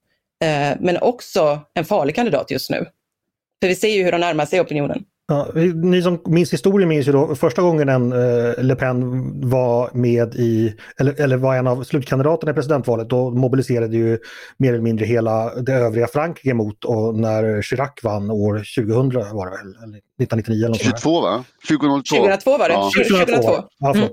eh, 0.43 0.77
men 0.79 0.97
också 1.01 1.59
en 1.73 1.85
farlig 1.85 2.15
kandidat 2.15 2.51
just 2.51 2.69
nu. 2.69 2.85
För 3.61 3.67
vi 3.67 3.75
ser 3.75 3.89
ju 3.89 4.03
hur 4.03 4.11
de 4.11 4.21
närmar 4.21 4.45
sig 4.45 4.61
opinionen. 4.61 5.05
Ja, 5.27 5.51
ni 5.75 6.01
som 6.01 6.21
minns 6.25 6.53
historien 6.53 6.89
minns 6.89 7.07
ju 7.07 7.11
då 7.11 7.35
första 7.35 7.61
gången 7.61 7.89
en 7.89 8.11
eh, 8.11 8.63
Le 8.63 8.75
Pen 8.75 9.49
var 9.49 9.89
med 9.93 10.35
i, 10.35 10.75
eller, 10.99 11.21
eller 11.21 11.37
var 11.37 11.55
en 11.55 11.67
av 11.67 11.83
slutkandidaterna 11.83 12.51
i 12.51 12.55
presidentvalet, 12.55 13.09
då 13.09 13.31
mobiliserade 13.31 13.97
ju 13.97 14.19
mer 14.57 14.73
eller 14.73 14.83
mindre 14.83 15.05
hela 15.05 15.55
det 15.55 15.73
övriga 15.73 16.07
Frankrike 16.07 16.53
mot 16.53 16.85
och 16.85 17.15
när 17.15 17.61
Chirac 17.61 17.91
vann 18.03 18.31
år 18.31 18.57
2000 18.57 19.35
var 19.35 19.45
det 19.45 19.51
väl, 19.51 19.83
eller 19.83 20.01
1999 20.21 20.65
eller 20.65 20.77
22 20.77 21.21
va? 21.21 21.43
2002. 21.67 22.15
2002 22.15 22.57
var 22.57 22.69
det. 22.69 22.73
Ja. 22.73 22.91
2002. 23.09 23.63
Ja, 23.79 23.95
mm. 23.95 24.09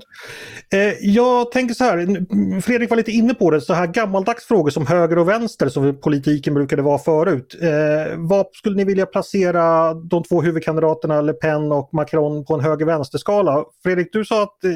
eh, 0.73 0.95
jag 1.01 1.53
tänker 1.53 1.75
så 1.75 1.85
här, 1.85 2.61
Fredrik 2.61 2.91
var 2.91 2.97
lite 2.97 3.11
inne 3.11 3.35
på 3.35 3.51
det, 3.51 3.61
så 3.61 3.75
här 3.75 3.87
gammaldags 3.87 4.45
frågor 4.45 4.71
som 4.71 4.87
höger 4.87 5.19
och 5.19 5.29
vänster 5.29 5.69
som 5.69 6.01
politiken 6.01 6.55
brukade 6.55 6.83
vara 6.83 6.99
förut. 6.99 7.57
Eh, 7.63 8.17
vad 8.17 8.47
skulle 8.53 8.77
ni 8.77 8.85
vilja 8.85 9.07
placera 9.07 9.95
de 9.95 10.23
två 10.23 10.43
huvudkandidaterna 10.43 11.21
Le 11.21 11.33
Pen 11.33 11.73
och 11.73 11.95
Macron 11.95 12.45
på 12.45 12.55
en 12.55 12.61
höger-vänster-skala? 12.61 13.65
Fredrik, 13.83 14.09
du 14.13 14.25
sa 14.25 14.43
att 14.43 14.65
eh, 14.65 14.71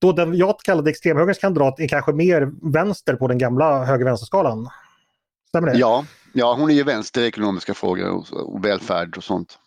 då 0.00 0.12
den 0.12 0.36
jag 0.36 0.60
kallade 0.60 0.90
extremhögerns 0.90 1.38
kandidat 1.38 1.80
är 1.80 1.88
kanske 1.88 2.12
mer 2.12 2.72
vänster 2.72 3.14
på 3.14 3.28
den 3.28 3.38
gamla 3.38 3.84
höger-vänster-skalan. 3.84 4.68
Stämmer 5.48 5.72
det? 5.72 5.78
Ja, 5.78 6.04
ja, 6.32 6.54
hon 6.58 6.70
är 6.70 6.74
ju 6.74 6.82
vänster 6.82 7.20
i 7.20 7.26
ekonomiska 7.26 7.74
frågor 7.74 8.10
och, 8.10 8.32
och 8.32 8.64
välfärd 8.64 9.16
och 9.16 9.24
sånt. 9.24 9.58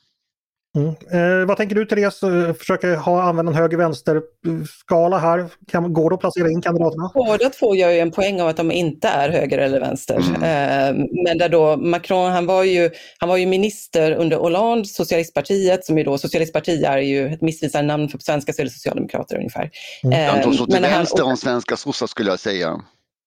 Mm. 0.75 0.89
Eh, 0.89 1.47
vad 1.47 1.57
tänker 1.57 1.75
du 1.75 1.85
Therese? 1.85 2.23
Eh, 2.23 2.53
försöka 2.53 2.95
ha, 2.95 3.21
använda 3.21 3.51
en 3.51 3.57
höger-vänster-skala 3.57 5.17
här. 5.17 5.49
Kan, 5.71 5.93
går 5.93 6.09
det 6.09 6.13
att 6.13 6.19
placera 6.19 6.49
in 6.49 6.61
kandidaterna? 6.61 7.11
Båda 7.13 7.49
två 7.49 7.75
gör 7.75 7.89
ju 7.89 7.99
en 7.99 8.11
poäng 8.11 8.41
av 8.41 8.47
att 8.47 8.57
de 8.57 8.71
inte 8.71 9.07
är 9.07 9.29
höger 9.29 9.57
eller 9.57 9.79
vänster. 9.79 10.15
Mm. 10.15 10.35
Eh, 10.35 11.05
men 11.25 11.37
där 11.37 11.49
då 11.49 11.77
Macron, 11.77 12.31
han 12.31 12.45
var, 12.45 12.63
ju, 12.63 12.89
han 13.17 13.29
var 13.29 13.37
ju 13.37 13.45
minister 13.45 14.11
under 14.11 14.37
Hollande, 14.37 14.85
Socialistpartiet, 14.85 15.85
som 15.85 15.97
ju 15.97 16.03
då, 16.03 16.17
Socialistpartiet 16.17 16.89
är 16.89 16.97
ju 16.97 17.27
ett 17.27 17.41
missvisande 17.41 17.87
namn 17.87 18.09
för 18.09 18.17
svenska 18.17 18.53
så 18.53 18.61
är 18.61 18.65
det 18.65 18.71
Socialdemokrater 18.71 19.37
ungefär. 19.37 19.69
Mm. 20.03 20.35
Eh, 20.37 20.43
de 20.43 20.53
står 20.53 20.65
till 20.65 20.81
vänster 20.81 21.23
om 21.23 21.37
svenska 21.37 21.77
sossar 21.77 22.07
skulle 22.07 22.29
jag 22.29 22.39
säga. 22.39 22.81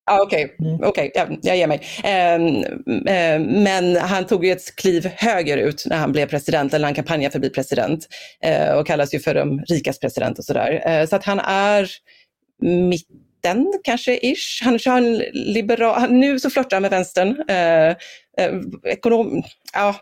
Ah, 0.08 0.22
Okej, 0.22 0.44
okay. 0.44 0.68
Mm. 0.68 0.88
okay. 0.88 1.10
jag, 1.14 1.38
jag 1.42 1.56
ger 1.56 1.66
mig. 1.66 1.80
Eh, 2.04 2.34
eh, 3.14 3.40
men 3.40 3.96
han 3.96 4.26
tog 4.26 4.44
ju 4.44 4.52
ett 4.52 4.76
kliv 4.76 5.06
högerut 5.16 5.84
när 5.86 5.96
han 5.96 6.12
blev 6.12 6.26
president, 6.26 6.74
eller 6.74 6.84
han 6.84 6.94
kampanjade 6.94 7.32
för 7.32 7.38
att 7.38 7.40
bli 7.40 7.50
president. 7.50 8.06
Eh, 8.42 8.72
och 8.72 8.86
kallas 8.86 9.14
ju 9.14 9.20
för 9.20 9.34
de 9.34 9.60
rikas 9.60 9.98
president 9.98 10.38
och 10.38 10.44
sådär. 10.44 10.82
Eh, 10.86 11.06
så 11.06 11.16
att 11.16 11.24
han 11.24 11.40
är 11.40 11.90
mitten 12.62 13.72
kanske, 13.84 14.18
ish. 14.22 14.62
Han 14.64 14.74
är 14.74 14.88
en 14.88 15.16
liberal, 15.32 16.12
nu 16.12 16.40
så 16.40 16.50
flörtar 16.50 16.76
han 16.76 16.82
med 16.82 16.90
vänstern. 16.90 17.48
Eh, 17.48 17.96
ekonom, 18.84 19.42
ja, 19.72 19.94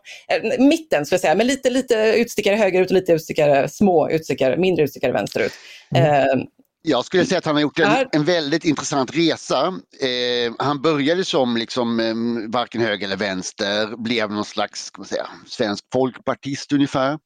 mitten 0.59 1.07
skulle 1.07 1.15
jag 1.15 1.21
säga, 1.21 1.35
men 1.35 1.47
lite, 1.47 1.71
lite 1.71 2.15
utstickare 2.17 2.57
högerut 2.57 2.91
och 2.91 2.95
lite 2.95 3.13
utstickare, 3.13 3.69
små 3.69 4.11
utstickare, 4.11 4.57
mindre 4.57 4.85
utstickare 4.85 5.13
vänsterut. 5.13 5.53
Mm. 5.95 6.47
Jag 6.88 7.05
skulle 7.05 7.26
säga 7.26 7.38
att 7.38 7.45
han 7.45 7.55
har 7.55 7.62
gjort 7.62 7.78
en, 7.78 8.07
en 8.12 8.25
väldigt 8.25 8.64
intressant 8.64 9.16
resa. 9.16 9.66
Eh, 10.00 10.55
han 10.59 10.83
började 10.83 11.25
som 11.25 11.57
liksom, 11.57 12.00
eh, 12.00 12.14
varken 12.52 12.81
höger 12.81 13.07
eller 13.07 13.16
vänster, 13.16 13.97
blev 13.97 14.31
någon 14.31 14.45
slags 14.45 14.85
ska 14.85 14.99
man 15.00 15.07
säga, 15.07 15.26
svensk 15.47 15.85
folkpartist 15.93 16.73
ungefär. 16.73 17.19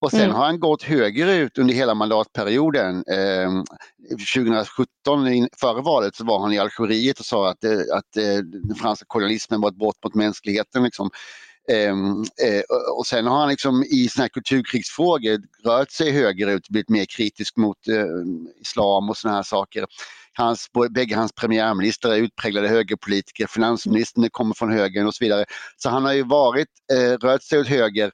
Och 0.00 0.10
sen 0.10 0.20
mm. 0.20 0.36
har 0.36 0.44
han 0.44 0.60
gått 0.60 0.82
högerut 0.82 1.58
under 1.58 1.74
hela 1.74 1.94
mandatperioden. 1.94 2.96
Eh, 2.96 3.62
2017, 4.34 5.48
före 5.60 5.82
valet, 5.82 6.16
så 6.16 6.24
var 6.24 6.40
han 6.40 6.52
i 6.52 6.58
Algeriet 6.58 7.20
och 7.20 7.26
sa 7.26 7.50
att, 7.50 7.64
eh, 7.64 7.70
att 7.72 8.16
eh, 8.16 8.36
den 8.44 8.74
franska 8.74 9.04
kolonialismen 9.08 9.60
var 9.60 9.68
ett 9.68 9.78
brott 9.78 10.04
mot 10.04 10.14
mänskligheten. 10.14 10.82
Liksom. 10.82 11.10
Ehm, 11.68 12.20
eh, 12.20 12.62
och 12.96 13.06
sen 13.06 13.26
har 13.26 13.38
han 13.38 13.48
liksom 13.48 13.82
i 13.82 14.08
såna 14.08 14.22
här 14.22 14.28
kulturkrigsfrågor 14.28 15.38
rört 15.64 15.90
sig 15.90 16.10
högerut, 16.10 16.68
blivit 16.68 16.88
mer 16.88 17.04
kritisk 17.04 17.56
mot 17.56 17.88
eh, 17.88 18.06
islam 18.60 19.10
och 19.10 19.16
såna 19.16 19.34
här 19.34 19.42
saker. 19.42 19.86
Hans, 20.34 20.66
bägge 20.90 21.16
hans 21.16 21.32
premiärministrar 21.32 22.12
är 22.12 22.16
utpräglade 22.16 22.68
högerpolitiker, 22.68 23.46
finansministern 23.46 24.30
kommer 24.30 24.54
från 24.54 24.72
högern 24.72 25.06
och 25.06 25.14
så 25.14 25.24
vidare. 25.24 25.44
Så 25.76 25.88
han 25.88 26.04
har 26.04 26.12
ju 26.12 26.22
varit, 26.22 26.68
eh, 26.92 27.26
rört 27.26 27.42
sig 27.42 27.60
åt 27.60 27.68
höger 27.68 28.10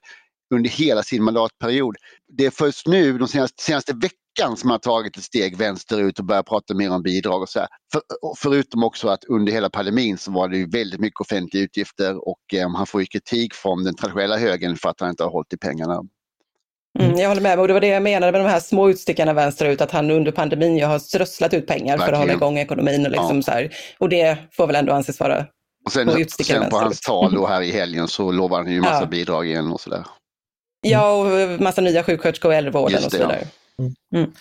under 0.53 0.69
hela 0.69 1.03
sin 1.03 1.23
mandatperiod. 1.23 1.95
Det 2.37 2.45
är 2.45 2.49
först 2.49 2.87
nu, 2.87 3.17
de 3.17 3.27
senaste, 3.27 3.63
senaste 3.63 3.93
veckan, 3.93 4.57
som 4.57 4.69
han 4.69 4.79
tagit 4.79 5.17
ett 5.17 5.23
steg 5.23 5.57
vänsterut 5.57 6.19
och 6.19 6.25
börjat 6.25 6.45
prata 6.45 6.73
mer 6.73 6.91
om 6.91 7.03
bidrag 7.03 7.41
och 7.41 7.49
så 7.49 7.59
För, 7.91 8.01
förutom 8.37 8.83
också 8.83 9.07
att 9.07 9.23
under 9.23 9.53
hela 9.53 9.69
pandemin 9.69 10.17
så 10.17 10.31
var 10.31 10.47
det 10.47 10.57
ju 10.57 10.69
väldigt 10.69 10.99
mycket 10.99 11.21
offentliga 11.21 11.63
utgifter 11.63 12.27
och 12.27 12.39
eh, 12.53 12.69
han 12.75 12.85
får 12.85 13.01
ju 13.01 13.07
kritik 13.07 13.53
från 13.53 13.83
den 13.83 13.95
traditionella 13.95 14.37
högern 14.37 14.75
för 14.75 14.89
att 14.89 14.99
han 14.99 15.09
inte 15.09 15.23
har 15.23 15.31
hållit 15.31 15.53
i 15.53 15.57
pengarna. 15.57 16.01
Mm, 16.99 17.17
jag 17.17 17.27
håller 17.29 17.41
med, 17.41 17.59
och 17.59 17.67
det 17.67 17.73
var 17.73 17.81
det 17.81 17.87
jag 17.87 18.03
menade 18.03 18.31
med 18.31 18.41
de 18.41 18.47
här 18.49 18.59
små 18.59 18.89
utstickarna 18.89 19.33
vänsterut, 19.33 19.81
att 19.81 19.91
han 19.91 20.11
under 20.11 20.31
pandemin 20.31 20.77
ju 20.77 20.85
har 20.85 20.99
strösslat 20.99 21.53
ut 21.53 21.67
pengar 21.67 21.97
Verkligen. 21.97 22.05
för 22.05 22.13
att 22.13 22.19
hålla 22.19 22.33
igång 22.33 22.57
ekonomin. 22.57 23.05
Och, 23.05 23.11
liksom 23.11 23.35
ja. 23.35 23.41
så 23.41 23.51
här. 23.51 23.69
och 23.97 24.09
det 24.09 24.37
får 24.51 24.67
väl 24.67 24.75
ändå 24.75 24.93
anses 24.93 25.19
vara 25.19 25.45
och 25.85 25.91
sen, 25.91 26.27
sen 26.29 26.69
på 26.69 26.77
hans 26.77 27.01
tal 27.01 27.33
då 27.33 27.47
här 27.47 27.61
i 27.61 27.71
helgen 27.71 28.07
så 28.07 28.31
lovar 28.31 28.57
han 28.57 28.71
ju 28.71 28.81
massa 28.81 29.01
ja. 29.01 29.05
bidrag 29.05 29.45
igen 29.45 29.71
och 29.71 29.81
sådär. 29.81 30.03
Ja, 30.81 31.11
och 31.11 31.61
massa 31.61 31.81
nya 31.81 32.03
sjuksköterskor 32.03 32.49
och 32.49 32.55
äldrevården 32.55 33.05
och 33.05 33.11
så 33.11 33.17
vidare. 33.17 33.47
Mm. 33.79 33.93
Mm. 34.15 34.31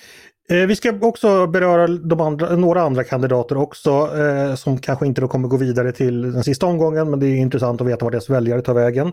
Eh, 0.50 0.66
vi 0.66 0.76
ska 0.76 0.98
också 1.02 1.46
beröra 1.46 1.86
de 1.86 2.20
andra, 2.20 2.56
några 2.56 2.82
andra 2.82 3.04
kandidater 3.04 3.56
också 3.56 3.90
eh, 4.18 4.54
som 4.54 4.78
kanske 4.78 5.06
inte 5.06 5.20
då 5.20 5.28
kommer 5.28 5.48
gå 5.48 5.56
vidare 5.56 5.92
till 5.92 6.32
den 6.32 6.44
sista 6.44 6.66
omgången 6.66 7.10
men 7.10 7.20
det 7.20 7.26
är 7.26 7.36
intressant 7.36 7.80
att 7.80 7.86
veta 7.86 8.04
var 8.04 8.10
deras 8.10 8.30
väljare 8.30 8.62
tar 8.62 8.74
vägen. 8.74 9.12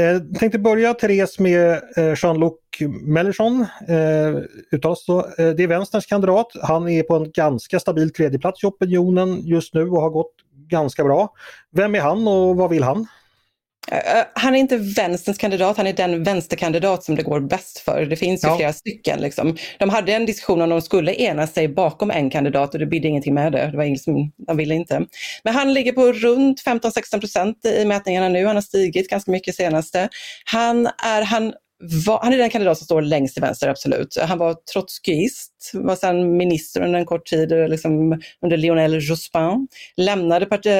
Eh, 0.00 0.38
tänkte 0.38 0.58
börja 0.58 0.94
Therese 0.94 1.38
med 1.38 1.70
eh, 1.96 2.14
Jean-Luc 2.16 2.52
Mélenchon. 3.02 3.66
Eh, 3.88 4.42
uttalas. 4.72 5.08
Eh, 5.08 5.50
det 5.50 5.62
är 5.62 5.66
vänsterns 5.66 6.06
kandidat. 6.06 6.46
Han 6.62 6.88
är 6.88 7.02
på 7.02 7.14
en 7.16 7.30
ganska 7.30 7.80
stabil 7.80 8.12
tredjeplats 8.12 8.62
i 8.62 8.66
opinionen 8.66 9.40
just 9.46 9.74
nu 9.74 9.88
och 9.88 10.00
har 10.00 10.10
gått 10.10 10.34
ganska 10.68 11.04
bra. 11.04 11.28
Vem 11.72 11.94
är 11.94 12.00
han 12.00 12.28
och 12.28 12.56
vad 12.56 12.70
vill 12.70 12.82
han? 12.82 13.06
Eh, 13.88 14.24
han 14.34 14.54
är 14.54 14.58
inte 14.58 14.76
vänsterns 14.76 15.38
kandidat, 15.38 15.76
han 15.76 15.86
är 15.86 15.92
den 15.92 16.24
vänsterkandidat 16.24 17.04
som 17.04 17.14
det 17.14 17.22
går 17.22 17.40
bäst 17.40 17.78
för. 17.78 18.06
Det 18.06 18.16
finns 18.16 18.44
ju 18.44 18.48
ja. 18.48 18.56
flera 18.56 18.72
stycken. 18.72 19.20
Liksom. 19.20 19.56
De 19.78 19.88
hade 19.90 20.12
en 20.12 20.26
diskussion 20.26 20.62
om 20.62 20.70
de 20.70 20.82
skulle 20.82 21.14
ena 21.14 21.46
sig 21.46 21.68
bakom 21.68 22.10
en 22.10 22.30
kandidat 22.30 22.74
och 22.74 22.80
det 22.80 22.86
bidde 22.86 23.08
ingenting 23.08 23.34
med 23.34 23.52
det. 23.52 23.70
det 23.70 23.76
var 23.76 23.84
liksom, 23.84 24.32
de 24.46 24.56
ville 24.56 24.74
inte. 24.74 25.06
Men 25.44 25.54
han 25.54 25.74
ligger 25.74 25.92
på 25.92 26.12
runt 26.12 26.62
15-16 26.64 27.20
procent 27.20 27.64
i 27.64 27.84
mätningarna 27.84 28.28
nu. 28.28 28.46
Han 28.46 28.56
har 28.56 28.62
stigit 28.62 29.10
ganska 29.10 29.30
mycket 29.30 29.54
senaste. 29.54 30.08
Han 30.44 30.86
är, 30.86 31.22
han 31.22 31.52
var, 31.80 32.20
han 32.22 32.32
är 32.32 32.38
den 32.38 32.50
kandidat 32.50 32.78
som 32.78 32.84
står 32.84 33.02
längst 33.02 33.34
till 33.34 33.42
vänster, 33.42 33.68
absolut. 33.68 34.16
Han 34.20 34.38
var 34.38 34.54
trotskist, 34.72 35.70
var 35.74 35.96
sedan 35.96 36.36
minister 36.36 36.82
under 36.82 36.98
en 36.98 37.06
kort 37.06 37.26
tid 37.26 37.50
liksom, 37.68 38.20
under 38.42 38.56
Lionel 38.56 38.98
Jospin. 39.00 39.68
Lämnade 39.96 40.46
part, 40.46 40.66
eh, 40.66 40.72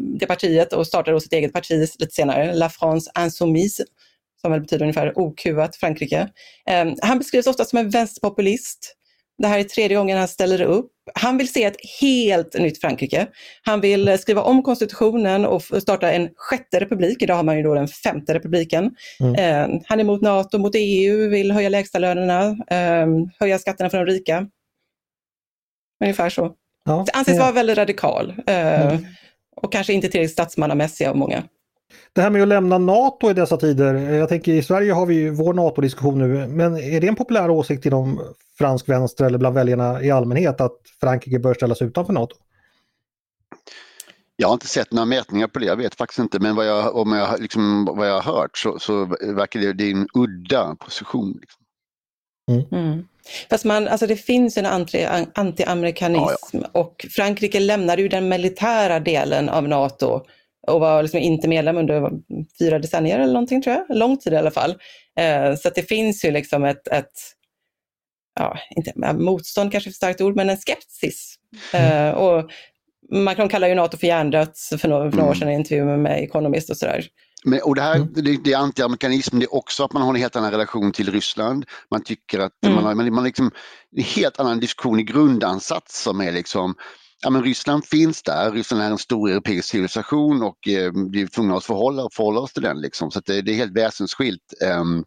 det 0.00 0.26
partiet 0.28 0.72
och 0.72 0.86
startade 0.86 1.20
sitt 1.20 1.32
eget 1.32 1.52
parti 1.52 1.88
lite 1.98 2.14
senare, 2.14 2.54
La 2.54 2.68
France 2.68 3.10
Insoumise, 3.18 3.84
som 4.40 4.52
väl 4.52 4.60
betyder 4.60 4.82
ungefär 4.82 5.18
okuvat 5.18 5.76
Frankrike. 5.76 6.28
Um, 6.82 6.96
han 7.02 7.18
beskrivs 7.18 7.46
ofta 7.46 7.64
som 7.64 7.78
en 7.78 7.90
vänsterpopulist. 7.90 8.95
Det 9.38 9.48
här 9.48 9.58
är 9.58 9.64
tredje 9.64 9.96
gången 9.96 10.18
han 10.18 10.28
ställer 10.28 10.62
upp. 10.62 10.90
Han 11.14 11.38
vill 11.38 11.52
se 11.52 11.64
ett 11.64 11.76
helt 12.00 12.58
nytt 12.58 12.80
Frankrike. 12.80 13.26
Han 13.62 13.80
vill 13.80 14.18
skriva 14.18 14.42
om 14.42 14.62
konstitutionen 14.62 15.44
och 15.46 15.62
starta 15.62 16.12
en 16.12 16.28
sjätte 16.36 16.80
republik. 16.80 17.22
Idag 17.22 17.34
har 17.34 17.42
man 17.42 17.56
ju 17.56 17.62
då 17.62 17.74
den 17.74 17.88
femte 17.88 18.34
republiken. 18.34 18.94
Mm. 19.20 19.34
Eh, 19.34 19.80
han 19.86 20.00
är 20.00 20.04
mot 20.04 20.22
NATO, 20.22 20.58
mot 20.58 20.72
EU, 20.74 21.28
vill 21.28 21.52
höja 21.52 21.68
lägstalönerna, 21.68 22.56
eh, 22.70 23.06
höja 23.38 23.58
skatterna 23.58 23.90
för 23.90 23.98
de 23.98 24.12
rika. 24.12 24.46
Ungefär 26.04 26.30
så. 26.30 26.52
Ja, 26.84 27.04
det 27.06 27.12
anses 27.12 27.38
vara 27.38 27.52
väldigt 27.52 27.78
radikal 27.78 28.34
eh, 28.46 28.82
mm. 28.82 29.06
och 29.56 29.72
kanske 29.72 29.92
inte 29.92 30.08
tillräckligt 30.08 30.32
statsmannamässig 30.32 31.06
av 31.06 31.16
många. 31.16 31.44
Det 32.12 32.22
här 32.22 32.30
med 32.30 32.42
att 32.42 32.48
lämna 32.48 32.78
NATO 32.78 33.30
i 33.30 33.34
dessa 33.34 33.56
tider, 33.56 33.94
jag 33.94 34.28
tänker 34.28 34.52
i 34.52 34.62
Sverige 34.62 34.92
har 34.92 35.06
vi 35.06 35.14
ju 35.14 35.30
vår 35.30 35.54
NATO-diskussion 35.54 36.18
nu, 36.18 36.46
men 36.46 36.76
är 36.76 37.00
det 37.00 37.08
en 37.08 37.16
populär 37.16 37.50
åsikt 37.50 37.86
inom 37.86 38.20
fransk 38.58 38.88
vänster 38.88 39.24
eller 39.24 39.38
bland 39.38 39.54
väljarna 39.54 40.02
i 40.02 40.10
allmänhet 40.10 40.60
att 40.60 40.76
Frankrike 41.00 41.38
bör 41.38 41.54
ställas 41.54 41.82
utanför 41.82 42.12
NATO? 42.12 42.36
Jag 44.36 44.48
har 44.48 44.54
inte 44.54 44.66
sett 44.66 44.92
några 44.92 45.06
mätningar 45.06 45.46
på 45.46 45.58
det, 45.58 45.66
jag 45.66 45.76
vet 45.76 45.94
faktiskt 45.94 46.18
inte, 46.18 46.38
men 46.38 46.56
vad 46.56 46.66
jag, 46.66 46.96
om 46.96 47.12
jag, 47.12 47.40
liksom, 47.40 47.84
vad 47.84 48.08
jag 48.08 48.20
har 48.20 48.32
hört 48.32 48.58
så, 48.58 48.78
så 48.78 49.04
verkar 49.20 49.60
det, 49.60 49.72
det 49.72 49.84
är 49.84 49.90
en 49.90 50.08
udda 50.14 50.76
position. 50.76 51.38
Liksom. 51.40 51.62
Mm. 52.50 52.64
Mm. 52.72 53.08
Fast 53.50 53.64
man, 53.64 53.88
alltså 53.88 54.06
det 54.06 54.16
finns 54.16 54.56
en 54.56 54.66
anti-amerikanism 55.34 56.56
ja, 56.56 56.60
ja. 56.62 56.80
och 56.80 57.06
Frankrike 57.10 57.60
lämnade 57.60 58.02
ju 58.02 58.08
den 58.08 58.28
militära 58.28 59.00
delen 59.00 59.48
av 59.48 59.68
NATO 59.68 60.26
och 60.66 60.80
var 60.80 61.02
liksom 61.02 61.20
inte 61.20 61.48
medlem 61.48 61.76
under 61.76 62.10
fyra 62.58 62.78
decennier 62.78 63.18
eller 63.18 63.32
någonting 63.32 63.62
tror 63.62 63.76
jag, 63.76 63.96
lång 63.96 64.16
tid 64.16 64.32
i 64.32 64.36
alla 64.36 64.50
fall. 64.50 64.74
Eh, 65.18 65.54
så 65.54 65.70
det 65.74 65.82
finns 65.82 66.24
ju 66.24 66.30
liksom 66.30 66.64
ett, 66.64 66.88
ett 66.88 67.12
ja, 68.40 68.58
inte 68.76 68.92
motstånd 69.12 69.72
kanske 69.72 69.88
är 69.88 69.92
för 69.92 69.96
starkt 69.96 70.20
ord, 70.20 70.36
men 70.36 70.50
en 70.50 70.56
skepsis. 70.56 71.34
Mm. 71.72 72.08
Eh, 72.08 72.14
och 72.14 72.50
Macron 73.12 73.48
kallar 73.48 73.68
ju 73.68 73.74
NATO 73.74 73.96
för 73.96 74.06
hjärndött 74.06 74.58
för 74.80 74.88
några, 74.88 75.10
för 75.10 75.16
några 75.16 75.30
år 75.30 75.34
mm. 75.34 75.40
sedan 75.40 75.48
i 75.48 75.52
en 75.52 75.60
intervju 75.60 75.84
med 75.84 76.22
Economist 76.22 76.70
och 76.70 76.76
sådär. 76.76 77.06
Men, 77.44 77.60
och 77.62 77.74
det 77.74 77.82
här 77.82 77.96
mm. 77.96 78.08
det, 78.14 78.36
det 78.44 78.52
är 78.52 78.56
antiamerikanism, 78.56 79.38
det 79.38 79.44
är 79.44 79.54
också 79.54 79.84
att 79.84 79.92
man 79.92 80.02
har 80.02 80.10
en 80.10 80.20
helt 80.20 80.36
annan 80.36 80.50
relation 80.50 80.92
till 80.92 81.12
Ryssland. 81.12 81.64
Man 81.90 82.02
tycker 82.02 82.38
att 82.38 82.52
mm. 82.64 82.74
man 82.74 82.84
har 82.84 82.94
man, 82.94 83.14
man 83.14 83.24
liksom, 83.24 83.50
en 83.96 84.02
helt 84.02 84.40
annan 84.40 84.60
diskussion 84.60 85.00
i 85.00 85.02
grundansats 85.02 86.02
som 86.02 86.20
är 86.20 86.32
liksom 86.32 86.74
Ja, 87.22 87.30
men 87.30 87.42
Ryssland 87.42 87.84
finns 87.84 88.22
där, 88.22 88.52
Ryssland 88.52 88.82
är 88.82 88.90
en 88.90 88.98
stor 88.98 89.30
europeisk 89.30 89.68
civilisation 89.68 90.42
och 90.42 90.68
eh, 90.68 90.92
vi 91.12 91.22
är 91.22 91.26
tvungna 91.26 91.56
att 91.56 91.64
förhålla, 91.64 92.08
förhålla 92.12 92.40
oss 92.40 92.52
till 92.52 92.62
den. 92.62 92.80
Liksom. 92.80 93.10
Så 93.10 93.20
det, 93.20 93.42
det, 93.42 93.52
är 93.52 93.56
helt 93.56 93.76
väsensskilt. 93.76 94.54
Um, 94.80 95.04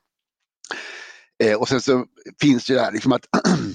eh, 1.44 1.60
och 1.60 1.68
sen 1.68 1.82
så 1.82 2.06
finns 2.42 2.66
det 2.66 2.80
här 2.80 2.92
liksom 2.92 3.12
att 3.12 3.26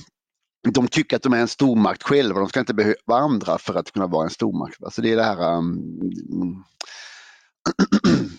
de 0.75 0.88
tycker 0.88 1.16
att 1.16 1.23
de 1.23 1.33
är 1.33 1.38
en 1.38 1.49
stormakt 1.49 2.03
själva, 2.03 2.40
de 2.40 2.49
ska 2.49 2.61
inte 2.61 2.75
behöva 2.75 3.14
andra 3.14 3.59
för 3.59 3.75
att 3.75 3.92
kunna 3.92 4.07
vara 4.07 4.25
en 4.25 4.31
stormakt. 4.31 4.85
Alltså 4.85 5.03
det 5.03 5.12
är 5.12 5.16
det 5.16 5.25
här 5.25 5.57
um, 5.57 6.64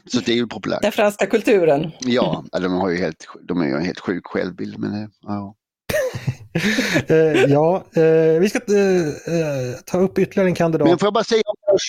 så 0.11 0.19
det 0.19 0.31
är 0.31 0.35
ju 0.35 0.47
populärt. 0.47 0.81
Den 0.81 0.91
franska 0.91 1.25
kulturen. 1.25 1.91
Ja, 1.99 2.45
de, 2.51 2.73
har 2.73 2.89
ju 2.89 2.97
helt, 2.97 3.27
de 3.43 3.61
är 3.61 3.65
ju 3.65 3.73
en 3.73 3.85
helt 3.85 3.99
sjuk 3.99 4.27
självbild. 4.27 4.79
Men, 4.79 5.03
eh, 5.03 5.09
ja. 5.21 5.55
Uh, 7.11 7.43
ja, 7.51 7.85
uh, 7.97 8.39
vi 8.39 8.49
ska 8.49 8.59
uh, 8.59 9.75
ta 9.85 9.97
upp 9.97 10.19
ytterligare 10.19 10.49
en 10.49 10.55
kandidat. 10.55 10.87
Men 10.87 10.97
får 10.97 11.05
jag 11.05 11.13
bara 11.13 11.23
säga 11.23 11.41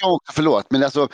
om 0.05 0.19
förlåt, 0.33 0.67
men 0.71 0.83
alltså, 0.83 1.09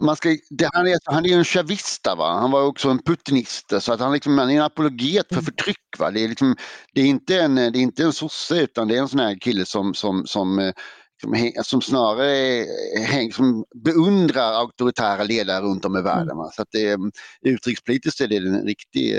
man 0.00 0.16
ska, 0.16 0.28
det, 0.50 0.68
han, 0.72 0.86
är, 0.86 0.98
han 1.04 1.24
är 1.24 1.28
ju 1.28 1.34
en 1.34 1.44
chavista, 1.44 2.14
va? 2.14 2.34
han 2.40 2.50
var 2.50 2.62
också 2.62 2.88
en 2.88 3.02
putinist, 3.02 3.72
så 3.80 3.92
att 3.92 4.00
han, 4.00 4.12
liksom, 4.12 4.38
han 4.38 4.50
är 4.50 4.56
en 4.56 4.62
apologet 4.62 5.28
för 5.28 5.34
mm. 5.34 5.44
förtryck. 5.44 5.76
Va? 5.98 6.10
Det, 6.10 6.24
är 6.24 6.28
liksom, 6.28 6.56
det, 6.94 7.00
är 7.00 7.06
inte 7.06 7.40
en, 7.40 7.54
det 7.54 7.62
är 7.62 7.76
inte 7.76 8.02
en 8.02 8.12
sosse 8.12 8.60
utan 8.60 8.88
det 8.88 8.96
är 8.96 9.00
en 9.00 9.08
sån 9.08 9.20
här 9.20 9.38
kille 9.40 9.66
som, 9.66 9.94
som, 9.94 10.26
som 10.26 10.72
som, 11.20 11.52
som 11.62 11.82
snarare 11.82 12.64
häng, 13.04 13.32
som 13.32 13.64
beundrar 13.84 14.52
auktoritära 14.52 15.24
ledare 15.24 15.64
runt 15.64 15.84
om 15.84 15.96
i 15.96 16.02
världen. 16.02 16.30
Mm. 16.30 16.50
Så 16.52 16.62
att 16.62 16.68
det, 16.70 16.98
utrikespolitiskt 17.42 18.20
är 18.20 18.28
det 18.28 18.36
en 18.36 18.66
riktigt 18.66 19.14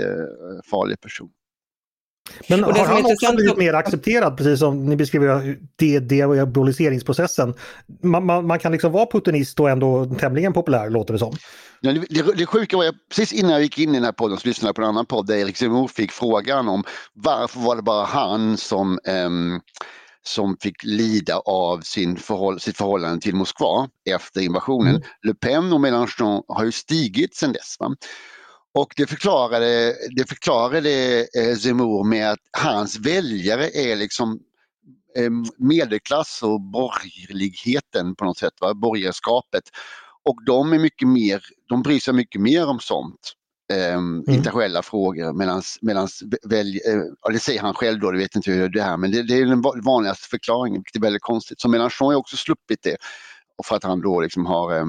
farlig 0.70 1.00
person. 1.00 1.30
Men 2.48 2.64
har 2.64 2.86
han 2.86 3.04
också 3.04 3.32
blivit 3.32 3.56
mer 3.56 3.74
accepterad, 3.74 4.36
precis 4.36 4.58
som 4.58 4.86
ni 4.86 4.96
beskriver 4.96 5.56
det, 5.76 5.98
diaboliseringsprocessen? 5.98 7.54
Man, 8.02 8.26
man, 8.26 8.46
man, 8.46 8.58
kan 8.58 8.72
liksom 8.72 8.92
vara 8.92 9.06
putinist 9.06 9.60
och 9.60 9.70
ändå 9.70 10.04
tämligen 10.04 10.52
populär, 10.52 10.90
låter 10.90 11.12
det 11.12 11.18
som. 11.18 11.36
Ja, 11.80 11.92
det, 11.92 12.04
det, 12.10 12.36
det 12.36 12.46
sjuka 12.46 12.76
var, 12.76 12.84
jag, 12.84 12.94
precis 13.08 13.32
innan 13.32 13.50
jag 13.50 13.62
gick 13.62 13.78
in 13.78 13.90
i 13.90 13.92
den 13.92 14.04
här 14.04 14.12
podden 14.12 14.38
så 14.38 14.48
lyssnade 14.48 14.68
jag 14.68 14.76
på 14.76 14.82
en 14.82 14.88
annan 14.88 15.06
podd 15.06 15.26
där 15.26 15.36
Erik 15.36 15.56
Zemmour 15.56 15.88
fick 15.88 16.12
frågan 16.12 16.68
om 16.68 16.84
varför 17.14 17.60
var 17.60 17.76
det 17.76 17.82
bara 17.82 18.04
han 18.04 18.56
som 18.56 18.98
um, 19.26 19.60
som 20.28 20.56
fick 20.60 20.84
lida 20.84 21.36
av 21.38 21.80
sin 21.80 22.16
förhåll, 22.16 22.60
sitt 22.60 22.76
förhållande 22.76 23.20
till 23.20 23.34
Moskva 23.34 23.88
efter 24.10 24.40
invasionen. 24.40 24.96
Mm. 24.96 25.02
Le 25.22 25.34
Pen 25.34 25.72
och 25.72 25.80
Mélenchon 25.80 26.42
har 26.48 26.64
ju 26.64 26.72
stigit 26.72 27.36
sedan 27.36 27.52
dess. 27.52 27.76
Va? 27.78 27.94
Och 28.80 28.92
det 28.96 29.06
förklarade, 29.06 29.96
det 30.16 30.28
förklarade 30.28 31.20
eh, 31.20 31.56
Zemmour 31.56 32.04
med 32.04 32.30
att 32.30 32.38
hans 32.58 32.98
väljare 32.98 33.70
är 33.70 33.96
liksom 33.96 34.40
eh, 35.16 35.30
medelklass 35.58 36.42
och 36.42 36.60
borgerligheten 36.60 38.14
på 38.14 38.24
något 38.24 38.38
sätt, 38.38 38.52
va? 38.60 38.74
borgerskapet. 38.74 39.62
Och 40.24 40.44
de 40.46 40.72
är 40.72 40.78
mycket 40.78 41.08
mer, 41.08 41.42
de 41.68 41.82
bryr 41.82 42.00
sig 42.00 42.14
mycket 42.14 42.40
mer 42.40 42.66
om 42.66 42.80
sånt. 42.80 43.32
Eh, 43.72 43.94
mm. 43.94 44.24
internationella 44.28 44.82
frågor 44.82 45.32
medans, 45.32 45.78
medans 45.82 46.22
välj, 46.42 46.80
eh, 46.86 47.02
ja, 47.22 47.30
det 47.32 47.38
säger 47.38 47.60
han 47.60 47.74
själv 47.74 48.00
då, 48.00 48.10
det 48.10 48.18
vet 48.18 48.36
inte 48.36 48.50
hur 48.50 48.68
det 48.68 48.80
är 48.80 48.96
men 48.96 49.12
det, 49.12 49.22
det 49.22 49.34
är 49.34 49.46
den 49.46 49.62
vanligaste 49.84 50.28
förklaringen, 50.28 50.78
vilket 50.78 50.96
är 50.96 51.00
väldigt 51.00 51.22
konstigt. 51.22 51.60
Så 51.60 51.68
Mélenchon 51.68 52.06
har 52.06 52.14
också 52.14 52.36
sluppit 52.36 52.82
det. 52.82 52.96
Och 53.58 53.66
för 53.66 53.76
att 53.76 53.84
han 53.84 54.00
då 54.00 54.20
liksom 54.20 54.46
har 54.46 54.76
eh, 54.76 54.84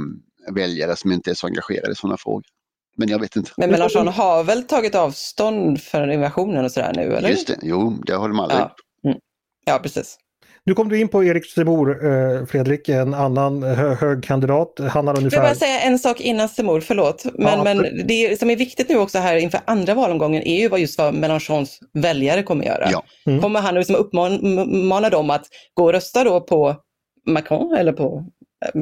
väljare 0.51 0.95
som 0.95 1.11
inte 1.11 1.29
är 1.29 1.35
så 1.35 1.47
engagerade 1.47 1.91
i 1.91 1.95
sådana 1.95 2.17
frågor. 2.17 2.58
Men 2.99 3.09
jag 3.09 3.19
vet 3.19 3.35
inte. 3.35 3.51
Men 3.57 3.71
Mélenchon 3.71 4.07
har 4.07 4.43
väl 4.43 4.63
tagit 4.63 4.95
avstånd 4.95 5.81
för 5.81 6.11
invasionen 6.11 6.65
och 6.65 6.71
sådär 6.71 6.93
nu 6.95 7.15
eller? 7.15 7.29
Just 7.29 7.47
det, 7.47 7.57
jo 7.61 8.01
det 8.05 8.13
har 8.13 8.29
de 8.29 8.39
aldrig 8.39 8.59
ja. 8.59 8.75
Mm. 9.09 9.17
Ja, 9.65 9.79
precis. 9.83 10.17
Nu 10.63 10.73
kom 10.73 10.89
du 10.89 10.99
in 10.99 11.07
på 11.07 11.23
Erik 11.23 11.45
Semor, 11.45 12.05
eh, 12.05 12.45
Fredrik, 12.45 12.89
en 12.89 13.13
annan 13.13 13.63
hö 13.63 13.93
högkandidat. 13.93 14.79
Han 14.89 15.07
har 15.07 15.17
ungefär... 15.17 15.37
Jag 15.37 15.43
vill 15.43 15.49
bara 15.49 15.55
säga 15.55 15.79
en 15.79 15.99
sak 15.99 16.21
innan 16.21 16.49
Semor, 16.49 16.81
förlåt. 16.81 17.25
Men, 17.33 17.57
ja, 17.57 17.63
men 17.63 18.07
det 18.07 18.39
som 18.39 18.49
är 18.49 18.55
viktigt 18.55 18.89
nu 18.89 18.97
också 18.97 19.17
här 19.17 19.35
inför 19.35 19.59
andra 19.65 19.93
valomgången 19.93 20.43
är 20.43 20.59
ju 20.59 20.67
vad 20.67 20.79
just 20.79 20.97
vad 20.97 21.13
Mélenchons 21.13 21.79
väljare 21.93 22.43
kommer 22.43 22.65
göra. 22.65 22.89
Ja. 22.91 23.03
Mm. 23.25 23.41
Kommer 23.41 23.61
han 23.61 23.75
liksom 23.75 23.95
uppmana 23.95 25.09
dem 25.09 25.29
att 25.29 25.45
gå 25.73 25.83
och 25.83 25.93
rösta 25.93 26.23
då 26.23 26.41
på 26.41 26.75
Macron 27.25 27.73
eller 27.73 27.93
på 27.93 28.25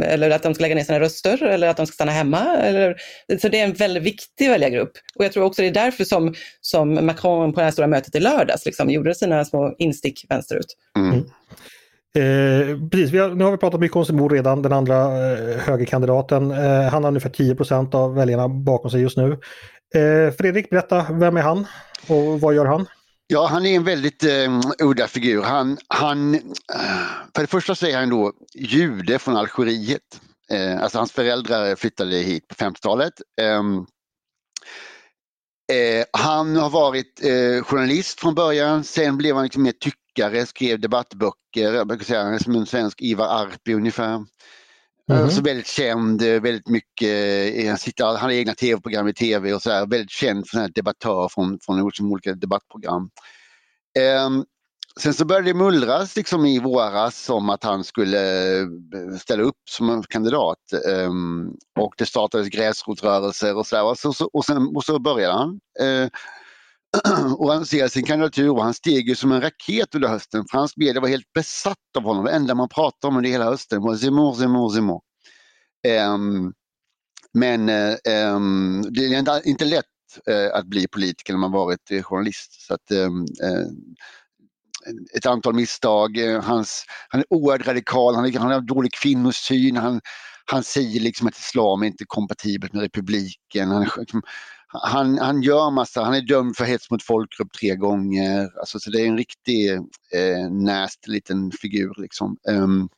eller 0.04 0.30
att 0.30 0.44
de 0.44 0.54
ska 0.54 0.62
lägga 0.62 0.76
ner 0.76 0.84
sina 0.84 1.00
röster 1.00 1.44
eller 1.44 1.68
att 1.68 1.78
de 1.78 1.86
ska 1.86 1.94
stanna 1.94 2.12
hemma. 2.12 2.58
Eller, 2.58 2.96
så 3.42 3.50
det 3.50 3.60
är 3.60 3.66
en 3.66 3.74
väldigt 3.74 4.04
viktig 4.04 4.50
väljargrupp. 4.50 4.92
Och 5.16 5.26
jag 5.26 5.32
tror 5.32 5.44
också 5.44 5.62
det 5.62 5.68
är 5.68 5.74
därför 5.74 6.04
som, 6.04 6.34
som 6.62 7.06
Macron 7.06 7.54
på 7.54 7.60
det 7.60 7.64
här 7.64 7.72
stora 7.72 7.88
mötet 7.88 8.16
i 8.16 8.20
lördags 8.20 8.66
liksom, 8.66 8.90
gjorde 8.90 9.16
sina 9.16 9.46
små 9.46 9.76
instick 9.78 10.26
vänsterut. 10.30 10.78
Mm. 10.98 11.24
Eh, 12.18 12.90
precis, 12.90 13.12
vi 13.12 13.18
har, 13.18 13.30
nu 13.30 13.44
har 13.44 13.52
vi 13.52 13.58
pratat 13.58 13.80
mycket 13.80 13.98
om 13.98 14.06
Simon 14.06 14.30
redan, 14.30 14.62
den 14.62 14.74
andra 14.74 14.96
eh, 15.04 15.58
högerkandidaten. 15.58 16.52
Eh, 16.52 16.82
han 16.82 17.04
har 17.04 17.08
ungefär 17.08 17.30
10% 17.30 17.96
av 17.96 18.16
väljarna 18.16 18.48
bakom 18.48 18.92
sig 18.92 19.02
just 19.02 19.18
nu. 19.18 19.32
Eh, 19.96 20.34
Fredrik, 20.34 20.70
berätta, 20.70 21.06
vem 21.12 21.38
är 21.38 21.42
han 21.42 21.68
och 22.08 22.42
vad 22.42 22.56
gör 22.56 22.66
han? 22.66 22.86
Ja, 23.30 23.48
han 23.48 23.66
är 23.66 23.76
en 23.76 23.84
väldigt 23.84 24.24
eh, 24.24 24.60
udda 24.80 25.08
figur. 25.08 25.44
Han, 25.44 25.78
han, 25.88 26.34
eh, 26.36 26.42
för 27.36 27.42
det 27.42 27.48
första 27.48 27.76
så 27.76 27.88
är 27.88 27.98
han 27.98 28.10
då 28.10 28.34
jude 28.54 29.20
från 29.20 29.38
Algeriet. 29.38 30.22
Eh, 30.52 30.84
alltså 30.84 30.98
hans 30.98 31.12
föräldrar 31.12 31.76
flyttade 31.76 32.16
hit 32.16 32.48
på 32.48 32.56
50-talet. 32.56 33.14
Eh, 33.42 33.64
eh, 35.78 36.06
han 36.14 36.56
har 36.56 36.70
varit 36.70 37.24
eh, 37.24 37.64
journalist 37.64 38.20
från 38.20 38.36
början, 38.36 38.84
sen 38.84 39.18
blev 39.18 39.36
han 39.36 39.44
liksom 39.44 39.64
mer 39.64 39.72
tyckare, 39.72 40.46
skrev 40.46 40.80
debattböcker, 40.80 41.74
jag 41.74 41.88
brukar 41.88 42.06
säga 42.06 42.40
som 42.40 42.56
en 42.56 42.66
svensk 42.66 43.02
Ivar 43.02 43.28
Arpi 43.28 43.74
ungefär. 43.74 44.26
Mm. 45.12 45.24
Alltså 45.24 45.42
väldigt 45.42 45.68
känd, 45.68 46.22
eh, 46.22 46.42
väldigt 46.42 46.68
mycket, 46.68 47.56
eh, 47.56 47.68
han, 47.68 47.78
sitter, 47.78 48.06
han 48.06 48.16
har 48.16 48.32
egna 48.32 48.54
tv-program 48.54 49.08
i 49.08 49.14
tv 49.14 49.54
och 49.54 49.62
så 49.62 49.72
här, 49.72 49.86
väldigt 49.86 50.12
känd 50.12 50.48
för 50.48 50.68
debattör 50.68 51.30
från, 51.30 51.60
från 51.62 52.02
olika 52.12 52.34
debattprogram. 52.34 53.10
Um, 54.26 54.46
sen 55.00 55.14
så 55.14 55.26
började 55.26 55.48
det 55.48 55.54
mullras 55.54 56.16
liksom 56.16 56.46
i 56.46 56.60
våras 56.60 57.30
om 57.30 57.50
att 57.50 57.64
han 57.64 57.84
skulle 57.84 58.60
eh, 58.60 58.68
ställa 59.20 59.44
upp 59.44 59.56
som 59.70 59.90
en 59.90 60.04
kandidat. 60.04 60.58
Um, 61.08 61.58
och 61.80 61.94
det 61.98 62.06
startades 62.06 62.48
gräsrotsrörelser 62.48 63.56
och 63.56 63.68
så, 63.68 63.90
och 63.90 63.98
så, 64.16 64.30
och, 64.34 64.46
sen, 64.46 64.76
och 64.76 64.84
så 64.84 65.00
började 65.00 65.34
han. 65.34 65.60
Uh, 65.82 66.08
och 67.38 67.54
han 67.54 67.66
sin 67.66 68.04
kandidatur 68.04 68.50
och 68.50 68.64
han 68.64 68.74
steg 68.74 69.10
ju 69.10 69.16
som 69.16 69.32
en 69.32 69.42
raket 69.42 69.96
under 69.96 70.08
hösten. 70.08 70.46
Fransk 70.52 70.78
media 70.78 71.02
var 71.02 71.08
helt 71.08 71.34
besatt 71.34 71.78
av 71.98 72.04
honom. 72.04 72.26
Det 72.26 72.32
enda 72.32 72.56
man 72.56 72.70
pratade 72.70 73.12
om 73.12 73.18
under 73.18 73.30
hela 73.30 73.46
hösten 73.46 73.82
var 73.82 73.96
Zemmour, 73.96 74.34
Zemmour, 74.34 74.70
Zemmour. 74.70 75.02
Um, 76.14 76.54
men 77.34 77.62
um, 77.70 78.86
det 78.90 79.06
är 79.06 79.20
inte, 79.20 79.42
inte 79.46 79.66
lätt 79.66 79.86
uh, 80.30 80.54
att 80.54 80.66
bli 80.66 80.88
politiker 80.88 81.34
när 81.34 81.40
man 81.40 81.52
varit 81.52 81.92
uh, 81.92 82.02
journalist. 82.04 82.62
Så 82.68 82.74
att, 82.74 82.92
um, 82.92 83.22
uh, 83.22 83.68
ett 85.18 85.26
antal 85.26 85.54
misstag. 85.54 86.18
Hans, 86.44 86.86
han 87.10 87.22
är 87.22 87.34
oerhört 87.34 87.68
radikal, 87.68 88.16
han, 88.16 88.34
han 88.34 88.52
har 88.52 88.62
dålig 88.62 88.94
kvinnosyn. 88.94 89.78
Han, 89.78 90.02
han 90.52 90.64
säger 90.64 91.00
liksom 91.00 91.28
att 91.28 91.38
islam 91.38 91.84
är 91.84 91.88
inte 91.88 92.06
kompatibelt 92.08 92.74
med 92.74 92.82
republiken. 92.82 93.72
Han, 93.72 93.88
liksom, 93.98 94.22
han, 94.68 95.18
han 95.18 95.42
gör 95.42 95.72
massa, 95.72 96.04
han 96.04 96.14
är 96.14 96.22
dömd 96.22 96.58
för 96.58 96.66
hets 96.66 96.92
mot 96.92 97.04
folkgrupp 97.04 97.54
tre 97.60 97.76
gånger. 97.76 98.60
Alltså, 98.60 98.80
så 98.80 98.90
det 98.90 99.02
är 99.02 99.08
en 99.08 99.18
riktig 99.18 99.74
eh, 100.14 100.50
näst 100.52 101.08
liten 101.08 101.52
figur 101.52 101.94
liksom. 101.98 102.38
Um, 102.50 102.90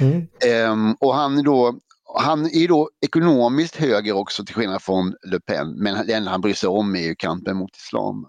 mm. 0.00 0.26
um, 0.70 0.96
och 1.00 1.14
han 1.14 1.38
är 1.38 1.42
då 1.42 1.78
han 2.14 2.46
är 2.46 2.68
då 2.68 2.90
ekonomiskt 3.00 3.76
höger 3.76 4.12
också 4.12 4.44
till 4.44 4.54
skillnad 4.54 4.82
från 4.82 5.14
Le 5.22 5.40
Pen, 5.40 5.74
men 5.76 6.06
det 6.06 6.12
enda 6.12 6.30
han 6.30 6.40
bryr 6.40 6.54
sig 6.54 6.68
om 6.68 6.96
är 6.96 7.02
ju 7.02 7.14
kampen 7.14 7.56
mot 7.56 7.76
islam. 7.76 8.26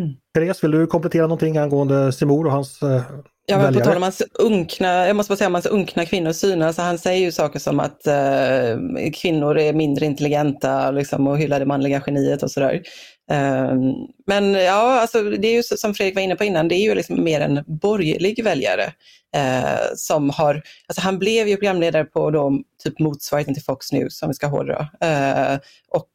Mm. 0.00 0.14
Therese, 0.34 0.64
vill 0.64 0.70
du 0.70 0.86
komplettera 0.86 1.22
någonting 1.22 1.56
angående 1.56 2.12
Simor 2.12 2.46
och 2.46 2.52
hans 2.52 2.82
eh, 2.82 3.02
Ja, 3.46 3.58
men 3.58 3.74
på 3.74 3.80
tal 3.80 3.96
om 3.96 4.02
hans 4.02 4.22
unkna, 4.38 5.06
jag 5.06 5.16
måste 5.16 5.30
bara 5.30 5.36
säga 5.36 5.48
om 5.48 5.54
hans 5.54 5.66
unkna 5.66 6.06
kvinnosyn, 6.06 6.62
alltså 6.62 6.82
han 6.82 6.98
säger 6.98 7.20
ju 7.20 7.32
saker 7.32 7.58
som 7.58 7.80
att 7.80 8.06
eh, 8.06 9.10
kvinnor 9.14 9.58
är 9.58 9.72
mindre 9.72 10.06
intelligenta 10.06 10.90
liksom, 10.90 11.26
och 11.26 11.38
hyllar 11.38 11.60
det 11.60 11.66
manliga 11.66 12.02
geniet 12.06 12.42
och 12.42 12.50
sådär. 12.50 12.82
Ehm, 13.30 13.92
men 14.26 14.52
ja, 14.54 15.00
alltså, 15.00 15.22
det 15.22 15.48
är 15.48 15.52
ju 15.52 15.62
som 15.62 15.94
Fredrik 15.94 16.14
var 16.14 16.22
inne 16.22 16.36
på 16.36 16.44
innan, 16.44 16.68
det 16.68 16.74
är 16.74 16.82
ju 16.82 16.94
liksom 16.94 17.24
mer 17.24 17.40
en 17.40 17.64
borgerlig 17.66 18.44
väljare 18.44 18.92
eh, 19.36 19.94
som 19.96 20.30
har, 20.30 20.62
alltså 20.86 21.00
han 21.00 21.18
blev 21.18 21.48
ju 21.48 21.56
programledare 21.56 22.04
på 22.04 22.30
då, 22.30 22.58
typ 22.84 22.98
motsvarigheten 22.98 23.54
till 23.54 23.64
Fox 23.64 23.92
News, 23.92 24.22
om 24.22 24.28
vi 24.28 24.34
ska 24.34 24.46
hårdra, 24.46 24.88
eh, 25.00 25.58
och 25.90 26.08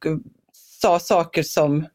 sa 0.82 1.00
saker 1.00 1.44
som 1.44 1.86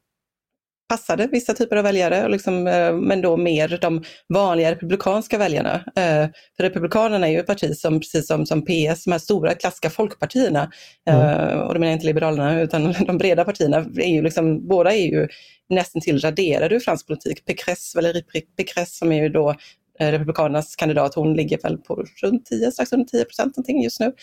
passade 0.87 1.27
vissa 1.27 1.53
typer 1.53 1.75
av 1.75 1.83
väljare, 1.83 2.27
liksom, 2.27 2.67
eh, 2.67 2.93
men 2.93 3.21
då 3.21 3.37
mer 3.37 3.77
de 3.81 4.03
vanliga 4.33 4.71
republikanska 4.71 5.37
väljarna. 5.37 5.75
Eh, 5.75 6.27
för 6.57 6.63
Republikanerna 6.63 7.27
är 7.27 7.31
ju 7.31 7.39
ett 7.39 7.47
parti 7.47 7.75
som, 7.77 7.99
precis 7.99 8.27
som, 8.27 8.45
som 8.45 8.61
PS, 8.61 9.03
de 9.03 9.11
här 9.11 9.17
stora 9.17 9.53
klassiska 9.53 9.89
folkpartierna, 9.89 10.71
mm. 11.09 11.59
och 11.59 11.73
då 11.73 11.79
menar 11.79 11.87
jag 11.87 11.95
inte 11.95 12.05
Liberalerna, 12.05 12.61
utan 12.61 12.93
de 13.07 13.17
breda 13.17 13.45
partierna, 13.45 13.77
är 13.77 14.13
ju 14.13 14.21
liksom, 14.21 14.67
båda 14.67 14.93
är 14.93 15.05
ju 15.05 15.27
nästan 15.69 16.01
till 16.01 16.19
raderade 16.19 16.75
ur 16.75 16.79
fransk 16.79 17.07
politik. 17.07 17.45
Pécresse, 17.45 17.97
Valérie 17.97 18.23
Pécresse 18.57 18.97
som 18.97 19.11
är 19.11 19.23
ju 19.23 19.29
då 19.29 19.55
Republikanernas 19.99 20.75
kandidat, 20.75 21.15
hon 21.15 21.33
ligger 21.33 21.59
väl 21.63 21.77
på 21.77 22.05
runt 22.21 22.45
10, 22.45 22.71
strax 22.71 22.93
under 22.93 23.05
10 23.05 23.25
procent 23.25 23.57
någonting 23.57 23.83
just 23.83 23.99
nu. 23.99 24.13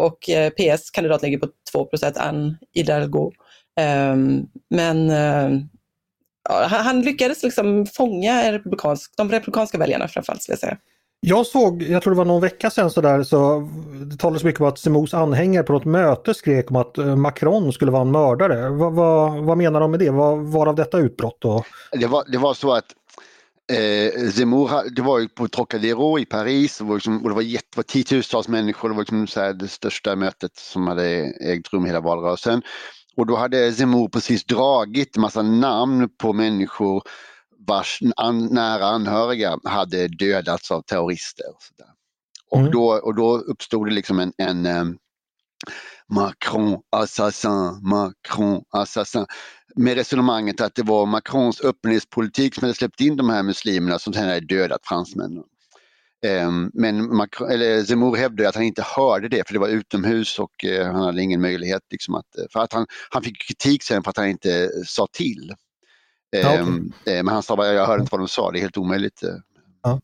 och 0.00 0.18
PS 0.56 0.90
kandidat 0.90 1.22
ligger 1.22 1.38
på 1.38 1.48
2 1.72 1.84
procent, 1.84 2.16
Anne 2.16 2.58
Hidalgo. 2.74 3.32
men 4.70 5.10
han 6.54 7.02
lyckades 7.02 7.42
liksom 7.42 7.86
fånga 7.86 8.52
republikansk, 8.52 9.12
de 9.16 9.30
republikanska 9.30 9.78
väljarna 9.78 10.08
framförallt 10.08 10.42
skulle 10.42 10.52
jag 10.52 10.60
säga. 10.60 10.76
Jag 11.20 11.46
såg, 11.46 11.82
jag 11.82 12.02
tror 12.02 12.14
det 12.14 12.18
var 12.18 12.24
någon 12.24 12.40
vecka 12.40 12.70
sedan 12.70 12.90
så 12.90 13.00
där, 13.00 13.22
så 13.22 13.68
det 14.10 14.16
talades 14.16 14.44
mycket 14.44 14.60
om 14.60 14.66
att 14.66 14.78
Simons 14.78 15.14
anhängare 15.14 15.62
på 15.62 15.72
något 15.72 15.84
möte 15.84 16.34
skrek 16.34 16.70
om 16.70 16.76
att 16.76 16.98
eh, 16.98 17.16
Macron 17.16 17.72
skulle 17.72 17.90
vara 17.90 18.02
en 18.02 18.10
mördare. 18.10 18.68
Vad, 18.68 18.92
vad, 18.92 19.44
vad 19.44 19.58
menar 19.58 19.80
de 19.80 19.90
med 19.90 20.00
det? 20.00 20.10
Vad 20.10 20.38
var 20.38 20.66
av 20.66 20.74
detta 20.74 20.98
utbrott? 20.98 21.36
Då? 21.38 21.64
Det, 21.92 22.06
var, 22.06 22.24
det 22.32 22.38
var 22.38 22.54
så 22.54 22.72
att 22.72 22.84
eh, 23.72 24.30
Zemmour, 24.30 24.94
det 24.96 25.02
var 25.02 25.18
ju 25.18 25.28
på 25.28 25.48
Trocadero 25.48 26.18
i 26.18 26.24
Paris 26.24 26.80
och 26.80 26.86
det 26.86 26.88
var, 26.88 26.96
liksom, 26.96 27.22
och 27.22 27.28
det 27.28 27.34
var, 27.76 27.82
tiotusentals 27.82 28.48
människor. 28.48 28.88
Det 28.88 28.94
var 28.94 29.02
liksom 29.02 29.26
så 29.26 29.40
här 29.40 29.52
det 29.52 29.68
största 29.68 30.16
mötet 30.16 30.56
som 30.56 30.86
hade 30.86 31.04
ägt 31.40 31.72
rum 31.72 31.84
hela 31.84 32.00
valrörelsen. 32.00 32.62
Och 33.18 33.26
då 33.26 33.36
hade 33.36 33.72
Zemmour 33.72 34.08
precis 34.08 34.44
dragit 34.44 35.16
massa 35.16 35.42
namn 35.42 36.08
på 36.18 36.32
människor 36.32 37.02
vars 37.66 38.00
an, 38.16 38.46
nära 38.46 38.86
anhöriga 38.86 39.58
hade 39.64 40.08
dödats 40.08 40.70
av 40.70 40.82
terrorister. 40.82 41.46
Och, 41.48 41.62
så 41.62 41.84
och, 42.50 42.58
mm. 42.58 42.72
då, 42.72 42.88
och 42.88 43.14
då 43.14 43.38
uppstod 43.38 43.88
det 43.88 43.94
liksom 43.94 44.18
en, 44.18 44.32
en 44.38 44.66
um, 44.66 44.98
Macron 46.08 46.78
assassin, 46.90 47.80
Macron 47.82 48.62
assassin. 48.70 49.26
Med 49.76 49.94
resonemanget 49.94 50.60
att 50.60 50.74
det 50.74 50.82
var 50.82 51.06
Macrons 51.06 51.60
öppenhetspolitik 51.60 52.54
som 52.54 52.62
hade 52.62 52.74
släppt 52.74 53.00
in 53.00 53.16
de 53.16 53.30
här 53.30 53.42
muslimerna 53.42 53.98
som 53.98 54.12
sedan 54.12 54.28
hade 54.28 54.40
dödat 54.40 54.80
fransmännen. 54.84 55.44
Ehm, 56.26 56.70
men 56.74 57.16
Macron, 57.16 57.50
eller 57.50 57.82
Zemmour 57.82 58.16
hävdade 58.16 58.48
att 58.48 58.54
han 58.54 58.64
inte 58.64 58.84
hörde 58.96 59.28
det 59.28 59.46
för 59.46 59.54
det 59.54 59.60
var 59.60 59.68
utomhus 59.68 60.38
och 60.38 60.64
eh, 60.64 60.86
han 60.86 61.02
hade 61.02 61.22
ingen 61.22 61.40
möjlighet. 61.40 61.82
Liksom 61.90 62.14
att, 62.14 62.38
eh, 62.38 62.44
för 62.52 62.60
att 62.60 62.72
han, 62.72 62.86
han 63.10 63.22
fick 63.22 63.42
kritik 63.48 63.82
sen 63.82 64.02
för 64.02 64.10
att 64.10 64.16
han 64.16 64.28
inte 64.28 64.70
sa 64.86 65.06
till. 65.12 65.54
Ja, 66.30 66.38
okay. 66.38 66.56
Ehm, 66.56 66.92
eh, 67.06 67.14
men 67.14 67.28
han 67.28 67.42
sa 67.42 67.56
bara, 67.56 67.72
jag 67.72 67.86
hörde 67.86 68.00
inte 68.00 68.12
vad 68.12 68.20
de 68.20 68.28
sa, 68.28 68.50
det 68.50 68.58
är 68.58 68.60
helt 68.60 68.76
omöjligt. 68.76 69.22
Ja. 69.82 70.00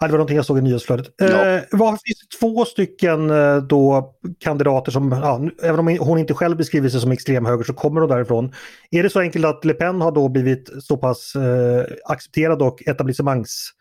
det 0.00 0.06
var 0.06 0.08
någonting 0.08 0.36
jag 0.36 0.46
såg 0.46 0.58
i 0.58 0.60
nyhetsflödet. 0.60 1.14
Ja. 1.16 1.46
Eh, 1.46 1.62
vad, 1.70 1.90
finns 1.90 2.38
två 2.40 2.64
stycken 2.64 3.28
då 3.68 4.14
kandidater 4.40 4.92
som, 4.92 5.12
ja, 5.12 5.40
även 5.62 5.80
om 5.80 5.98
hon 6.00 6.18
inte 6.18 6.34
själv 6.34 6.56
beskriver 6.56 6.88
sig 6.88 7.00
som 7.00 7.12
extremhöger 7.12 7.64
så 7.64 7.72
kommer 7.72 8.00
hon 8.00 8.10
därifrån. 8.10 8.52
Är 8.90 9.02
det 9.02 9.10
så 9.10 9.20
enkelt 9.20 9.44
att 9.44 9.64
Le 9.64 9.74
Pen 9.74 10.00
har 10.00 10.12
då 10.12 10.28
blivit 10.28 10.70
så 10.82 10.96
pass 10.96 11.34
eh, 11.34 11.84
accepterad 12.04 12.62
och 12.62 12.82
etablissemangs 12.86 13.72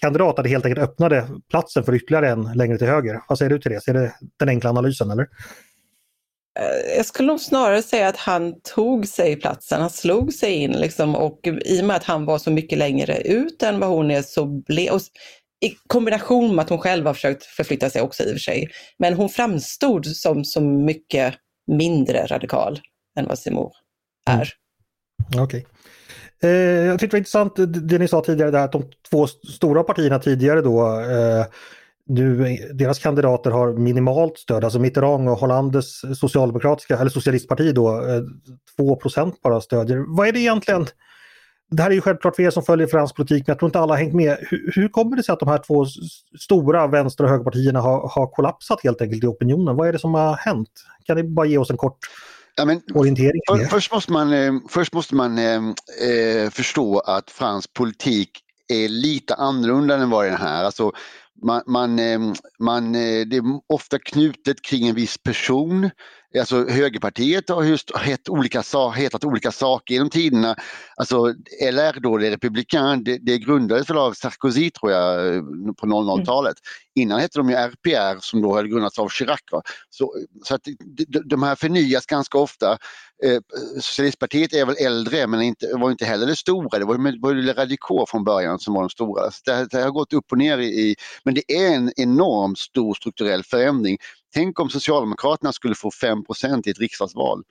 kandidat 0.00 0.38
att 0.38 0.44
det 0.44 0.50
helt 0.50 0.66
enkelt 0.66 0.88
öppnade 0.88 1.28
platsen 1.50 1.84
för 1.84 1.94
ytterligare 1.94 2.30
en 2.30 2.52
längre 2.54 2.78
till 2.78 2.86
höger. 2.86 3.20
Vad 3.28 3.38
säger 3.38 3.50
du 3.50 3.58
till 3.58 3.72
det? 3.72 3.88
Är 3.88 3.94
det 3.94 4.14
den 4.38 4.48
enkla 4.48 4.70
analysen 4.70 5.10
eller? 5.10 5.28
Eh, 6.58 6.96
jag 6.96 7.06
skulle 7.06 7.28
nog 7.28 7.40
snarare 7.40 7.82
säga 7.82 8.08
att 8.08 8.16
han 8.16 8.60
tog 8.74 9.06
sig 9.06 9.36
platsen, 9.36 9.80
han 9.80 9.90
slog 9.90 10.32
sig 10.32 10.52
in 10.52 10.72
liksom 10.72 11.16
och 11.16 11.40
i 11.64 11.80
och 11.80 11.84
med 11.84 11.96
att 11.96 12.04
han 12.04 12.24
var 12.24 12.38
så 12.38 12.50
mycket 12.50 12.78
längre 12.78 13.20
ut 13.20 13.62
än 13.62 13.80
vad 13.80 13.88
hon 13.88 14.10
är 14.10 14.22
så 14.22 14.46
blev, 14.46 15.00
i 15.60 15.70
kombination 15.86 16.54
med 16.54 16.62
att 16.62 16.68
hon 16.68 16.78
själv 16.78 17.06
har 17.06 17.14
försökt 17.14 17.44
förflytta 17.44 17.90
sig 17.90 18.02
också 18.02 18.22
i 18.22 18.26
och 18.26 18.30
för 18.30 18.38
sig, 18.38 18.70
men 18.98 19.14
hon 19.14 19.28
framstod 19.28 20.06
som 20.06 20.44
så 20.44 20.60
mycket 20.60 21.34
mindre 21.66 22.26
radikal 22.26 22.80
än 23.18 23.26
vad 23.26 23.38
Simor 23.38 23.72
är. 24.26 24.34
Mm. 25.34 25.44
Okej. 25.44 25.60
Okay. 25.60 25.71
Eh, 26.42 26.50
jag 26.50 27.00
tyckte 27.00 27.16
det 27.16 27.18
var 27.18 27.18
intressant 27.18 27.88
det 27.88 27.98
ni 27.98 28.08
sa 28.08 28.20
tidigare, 28.20 28.50
där 28.50 28.64
att 28.64 28.72
de 28.72 28.84
två 29.10 29.26
stora 29.26 29.82
partierna 29.82 30.18
tidigare 30.18 30.60
då 30.60 31.00
eh, 31.00 31.44
nu, 32.06 32.56
deras 32.74 32.98
kandidater 32.98 33.50
har 33.50 33.72
minimalt 33.72 34.38
stöd, 34.38 34.64
alltså 34.64 34.78
Mitterrand 34.78 35.28
och 35.28 35.38
Hollandes 35.38 36.00
socialdemokratiska, 36.18 36.98
eller 36.98 37.10
socialistparti 37.10 37.72
då, 37.74 38.06
eh, 38.08 38.22
2 38.76 38.98
bara 39.42 39.60
stödjer. 39.60 40.16
Vad 40.16 40.28
är 40.28 40.32
det 40.32 40.40
egentligen? 40.40 40.86
Det 41.70 41.82
här 41.82 41.90
är 41.90 41.94
ju 41.94 42.00
självklart 42.00 42.36
för 42.36 42.42
er 42.42 42.50
som 42.50 42.62
följer 42.62 42.86
fransk 42.86 43.16
politik, 43.16 43.46
men 43.46 43.52
jag 43.52 43.58
tror 43.58 43.68
inte 43.68 43.78
alla 43.78 43.92
har 43.92 43.98
hängt 43.98 44.14
med. 44.14 44.36
Hur, 44.40 44.72
hur 44.74 44.88
kommer 44.88 45.16
det 45.16 45.22
sig 45.22 45.32
att 45.32 45.40
de 45.40 45.48
här 45.48 45.62
två 45.66 45.86
stora 46.40 46.86
vänster 46.86 47.24
och 47.24 47.30
högerpartierna 47.30 47.80
har, 47.80 48.08
har 48.08 48.26
kollapsat 48.26 48.82
helt 48.82 49.02
enkelt 49.02 49.24
i 49.24 49.26
opinionen? 49.26 49.76
Vad 49.76 49.88
är 49.88 49.92
det 49.92 49.98
som 49.98 50.14
har 50.14 50.34
hänt? 50.34 50.70
Kan 51.06 51.16
ni 51.16 51.22
bara 51.24 51.46
ge 51.46 51.58
oss 51.58 51.70
en 51.70 51.76
kort 51.76 51.98
Ja, 52.56 52.64
men, 52.64 52.82
orientering 52.94 53.40
för, 53.48 53.64
först 53.64 53.92
måste 53.92 54.12
man, 54.12 54.32
eh, 54.32 54.52
först 54.68 54.92
måste 54.92 55.14
man 55.14 55.38
eh, 55.38 55.62
eh, 56.10 56.50
förstå 56.50 56.98
att 56.98 57.30
fransk 57.30 57.72
politik 57.74 58.30
är 58.68 58.88
lite 58.88 59.34
annorlunda 59.34 59.96
än 59.96 60.10
vad 60.10 60.26
den 60.26 60.36
här. 60.36 60.64
Alltså, 60.64 60.92
man, 61.42 61.62
man, 61.66 61.98
eh, 61.98 62.20
man, 62.58 62.92
det 62.92 63.36
är 63.36 63.72
ofta 63.72 63.98
knutet 63.98 64.62
kring 64.62 64.88
en 64.88 64.94
viss 64.94 65.18
person 65.18 65.90
Alltså 66.38 66.68
högerpartiet 66.68 67.48
har 67.48 67.62
just 67.62 67.96
het 67.96 68.28
olika, 68.28 68.62
hetat 68.94 69.24
olika 69.24 69.52
saker 69.52 69.94
genom 69.94 70.10
tiderna. 70.10 70.56
Alltså 70.96 71.34
LR 71.72 72.00
då, 72.00 72.18
det 72.18 72.30
Republikan, 72.30 73.04
det, 73.04 73.18
det 73.18 73.38
grundades 73.38 73.90
väl 73.90 73.98
av 73.98 74.12
Sarkozy 74.12 74.70
tror 74.70 74.92
jag 74.92 75.16
på 75.76 75.86
00-talet. 75.86 76.56
Mm. 76.56 77.02
Innan 77.02 77.20
hette 77.20 77.38
de 77.38 77.50
ju 77.50 77.56
RPR 77.56 78.20
som 78.20 78.42
då 78.42 78.54
hade 78.54 78.68
grundats 78.68 78.98
av 78.98 79.08
Chirac. 79.08 79.40
Så, 79.90 80.14
så 80.44 80.54
att 80.54 80.64
de, 81.08 81.20
de 81.24 81.42
här 81.42 81.54
förnyas 81.54 82.06
ganska 82.06 82.38
ofta. 82.38 82.78
Eh, 83.24 83.40
socialistpartiet 83.80 84.52
är 84.52 84.66
väl 84.66 84.76
äldre 84.76 85.26
men 85.26 85.42
inte, 85.42 85.76
var 85.76 85.90
inte 85.90 86.04
heller 86.04 86.26
det 86.26 86.36
stora. 86.36 86.78
Det 86.78 86.84
var, 86.84 87.20
var 87.20 87.34
ju 87.34 87.52
Radikor 87.52 88.06
från 88.06 88.24
början 88.24 88.58
som 88.58 88.74
var 88.74 88.82
de 88.82 88.90
stora. 88.90 89.30
Så 89.30 89.40
det, 89.44 89.68
det 89.70 89.82
har 89.82 89.90
gått 89.90 90.12
upp 90.12 90.32
och 90.32 90.38
ner 90.38 90.58
i, 90.58 90.66
i, 90.66 90.96
men 91.24 91.34
det 91.34 91.52
är 91.52 91.74
en 91.74 91.92
enormt 91.96 92.58
stor 92.58 92.94
strukturell 92.94 93.44
förändring. 93.44 93.98
Tänk 94.34 94.60
om 94.60 94.70
Socialdemokraterna 94.70 95.52
skulle 95.52 95.74
få 95.74 95.90
5% 95.90 96.62
i 96.68 96.70
ett 96.70 96.78
riksdagsval 96.78 97.42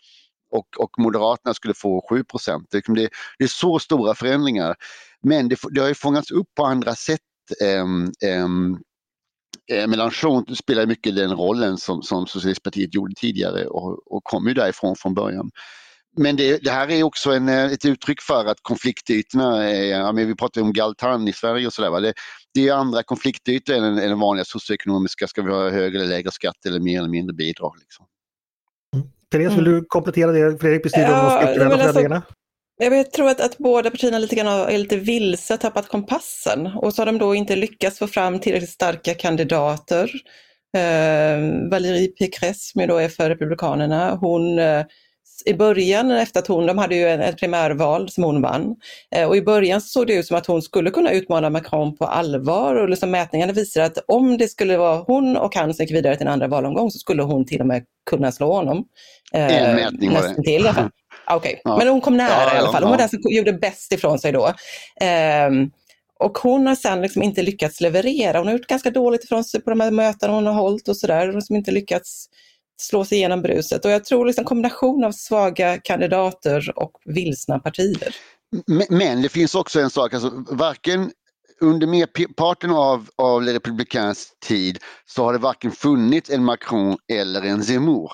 och, 0.52 0.68
och 0.78 1.00
Moderaterna 1.00 1.54
skulle 1.54 1.74
få 1.74 2.06
7 2.10 2.24
det, 2.46 2.78
liksom 2.78 2.96
det, 2.96 3.10
det 3.38 3.44
är 3.44 3.48
så 3.48 3.80
stora 3.80 4.16
förändringar. 4.16 4.76
Men 5.24 5.50
det, 5.50 5.60
det 5.72 5.82
har 5.82 5.88
ju 5.88 5.96
fångats 5.96 6.32
upp 6.32 6.48
på 6.56 6.66
andra 6.66 6.96
sätt. 6.96 7.22
äm, 7.62 8.12
äm, 8.26 8.80
Mélenchon 9.88 10.56
spelar 10.56 10.86
mycket 10.86 11.16
den 11.16 11.32
rollen 11.32 11.78
som, 11.78 12.02
som 12.02 12.28
Socialistpartiet 12.28 12.96
gjorde 12.96 13.14
tidigare 13.16 13.66
och, 13.66 14.14
och 14.16 14.24
kom 14.24 14.48
ju 14.48 14.54
därifrån 14.54 14.96
från 14.96 15.14
början. 15.14 15.52
Men 16.18 16.36
det, 16.36 16.58
det, 16.64 16.72
här 16.72 16.92
är 16.92 17.04
också 17.04 17.32
en, 17.32 17.50
ett 17.50 17.86
uttryck 17.86 18.22
för 18.22 18.46
att 18.46 18.58
konfliktytorna, 18.62 19.70
är, 19.70 19.84
ja, 19.84 20.12
vi 20.12 20.36
pratar 20.36 20.62
om 20.62 20.74
Galtan 20.74 21.28
i 21.28 21.34
Sverige 21.34 21.68
och 21.68 21.74
sådär, 21.74 22.02
det, 22.02 22.14
det 22.54 22.68
är 22.68 22.74
andra 22.74 23.04
konfliktytor 23.04 23.76
än, 23.76 23.84
än 23.84 23.96
den 23.96 24.20
vanliga 24.20 24.46
socioekonomiska, 24.46 25.28
ska 25.28 25.42
vi 25.42 25.52
ha 25.52 25.70
högre 25.70 26.00
eller 26.00 26.10
lägre 26.10 26.32
skatt 26.32 26.66
eller 26.66 26.80
mer 26.80 27.00
eller 27.00 27.10
mindre 27.10 27.34
bidrag. 27.34 27.74
Liksom. 27.80 28.06
Mm. 28.96 29.08
Therese, 29.32 29.58
vill 29.58 29.64
du 29.64 29.86
komplettera 29.88 30.32
det 30.32 30.60
Fredrik 30.60 30.84
beskriver 30.84 31.10
ja, 31.10 31.20
om 31.20 31.26
de 31.26 31.42
strukturella 31.42 31.74
alltså, 31.74 31.94
förändringarna? 31.94 32.22
Jag 32.78 33.12
tror 33.12 33.30
att, 33.30 33.42
att 33.42 33.58
båda 33.58 33.90
partierna 33.90 34.20
lite 34.20 34.36
grann 34.36 34.48
är 34.48 34.78
lite 34.78 34.98
vilse, 34.98 35.58
tappat 35.58 35.88
kompassen 35.88 36.68
och 36.68 36.94
så 36.94 37.02
har 37.02 37.06
de 37.06 37.18
då 37.18 37.36
inte 37.36 37.56
lyckats 37.56 38.00
få 38.00 38.08
fram 38.08 38.40
tillräckligt 38.40 38.70
starka 38.70 39.14
kandidater. 39.14 40.12
Eh, 40.78 41.70
Valérie 41.72 42.08
Pécresse 42.08 42.72
som 42.72 42.88
då 42.88 42.98
är 42.98 43.10
för 43.10 43.30
Republikanerna, 43.30 44.16
hon 44.16 44.60
eh, 44.60 44.86
i 45.46 45.54
början 45.54 46.12
efter 46.12 46.40
att 46.40 46.48
hon, 46.48 46.66
de 46.66 46.78
hade 46.78 46.96
ju 46.96 47.08
ett 47.08 47.38
primärval 47.38 48.10
som 48.10 48.24
hon 48.24 48.42
vann. 48.42 48.76
Eh, 49.16 49.28
och 49.28 49.38
i 49.38 49.42
början 49.42 49.82
såg 49.82 50.08
det 50.08 50.14
ut 50.14 50.26
som 50.26 50.38
att 50.38 50.46
hon 50.46 50.62
skulle 50.62 50.92
kunna 50.92 51.12
utmana 51.12 51.50
Macron 51.50 51.98
på 51.98 52.06
allvar 52.06 52.76
och 52.76 52.90
liksom 52.90 53.12
mätningarna 53.12 53.54
visar 53.54 53.82
att 53.82 53.98
om 54.08 54.38
det 54.38 54.48
skulle 54.48 54.78
vara 54.78 54.98
hon 54.98 55.38
och 55.38 55.56
han 55.56 55.74
som 55.74 55.86
gick 55.86 55.96
vidare 55.96 56.16
till 56.16 56.28
en 56.28 56.34
andra 56.34 56.48
valomgång 56.48 56.92
så 56.92 57.00
skulle 57.00 57.24
hon 57.24 57.46
till 57.46 57.62
och 57.62 57.68
med 57.68 57.84
kunna 58.10 58.32
slå 58.32 58.54
honom. 58.54 58.86
Eh, 59.34 59.70
en 59.70 59.76
mätning 59.76 60.14
var 60.14 60.28
det. 60.28 60.44
Till, 60.44 60.70
okay. 61.38 61.56
ja. 61.64 61.78
Men 61.78 61.88
hon 61.88 62.02
kom 62.02 62.18
nära 62.18 62.44
ja, 62.44 62.56
i 62.56 62.58
alla 62.58 62.72
fall. 62.72 62.84
Hon 62.84 62.92
var 62.92 62.98
den 62.98 63.10
som 63.10 63.20
gjorde 63.24 63.54
bäst 63.54 63.92
ifrån 63.92 64.20
sig 64.20 64.32
då. 64.32 64.54
Um, 65.48 65.72
och 66.20 66.38
hon 66.38 66.68
har 66.68 66.76
sen 66.76 67.02
liksom 67.02 67.24
inte 67.24 67.42
lyckats 67.42 67.82
leverera. 67.82 68.38
Hon 68.38 68.48
har 68.48 68.54
gjort 68.54 68.68
ganska 68.68 68.92
dåligt 68.92 69.24
ifrån 69.24 69.44
sig 69.44 69.62
på 69.62 69.70
de 69.70 69.80
här 69.80 69.92
mötena 69.92 70.34
hon 70.34 70.46
har 70.46 70.54
hållit 70.54 70.88
och 70.88 70.98
sådär. 70.98 71.20
Hon 71.20 71.28
har 71.28 71.34
liksom 71.34 71.56
inte 71.56 71.72
lyckats 71.72 72.30
slå 72.82 73.06
sig 73.06 73.18
igenom 73.18 73.42
bruset. 73.42 73.86
Och 73.86 73.92
jag 73.92 74.06
tror 74.06 74.26
liksom 74.26 74.46
kombination 74.46 75.04
av 75.04 75.12
svaga 75.12 75.78
kandidater 75.78 76.74
och 76.76 76.92
vilsna 77.06 77.60
partier. 77.60 78.16
Men 78.90 79.22
det 79.22 79.30
finns 79.30 79.56
också 79.56 79.80
en 79.80 79.90
sak, 79.90 80.14
alltså 80.14 80.32
varken 80.50 81.12
under 81.62 81.88
merparten 81.88 82.72
av, 82.72 83.10
av 83.16 83.42
republikans 83.42 84.34
tid 84.46 84.80
så 85.06 85.24
har 85.24 85.34
det 85.34 85.40
varken 85.40 85.72
funnits 85.72 86.30
en 86.30 86.44
Macron 86.44 86.98
eller 87.14 87.42
en 87.42 87.64
Zemmour. 87.64 88.12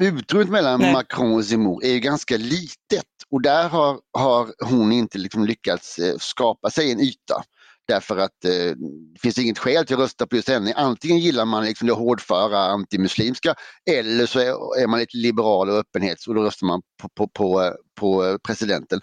Utrymmet 0.00 0.48
mellan 0.48 0.80
Nej. 0.80 0.92
Macron 0.92 1.34
och 1.34 1.44
Zemmour 1.44 1.84
är 1.84 1.98
ganska 1.98 2.36
litet 2.36 3.04
och 3.30 3.42
där 3.42 3.68
har, 3.68 4.00
har 4.18 4.52
hon 4.64 4.92
inte 4.92 5.18
liksom 5.18 5.44
lyckats 5.44 5.98
eh, 5.98 6.14
skapa 6.18 6.70
sig 6.70 6.92
en 6.92 7.00
yta. 7.00 7.42
Därför 7.88 8.16
att 8.16 8.44
eh, 8.44 8.76
det 9.12 9.20
finns 9.22 9.38
inget 9.38 9.58
skäl 9.58 9.86
till 9.86 9.94
att 9.94 10.00
rösta 10.00 10.26
på 10.26 10.36
just 10.36 10.48
henne. 10.48 10.72
Antingen 10.76 11.18
gillar 11.18 11.44
man 11.44 11.64
liksom 11.64 11.86
det 11.88 11.94
hårdföra 11.94 12.58
antimuslimska 12.58 13.54
eller 13.90 14.26
så 14.26 14.38
är, 14.38 14.82
är 14.82 14.86
man 14.86 15.00
lite 15.00 15.16
liberal 15.16 15.70
och 15.70 15.76
öppenhet 15.76 16.26
och 16.28 16.34
då 16.34 16.42
röstar 16.42 16.66
man 16.66 16.82
på, 17.02 17.08
på, 17.08 17.28
på, 17.28 17.74
på 18.00 18.38
presidenten. 18.46 19.00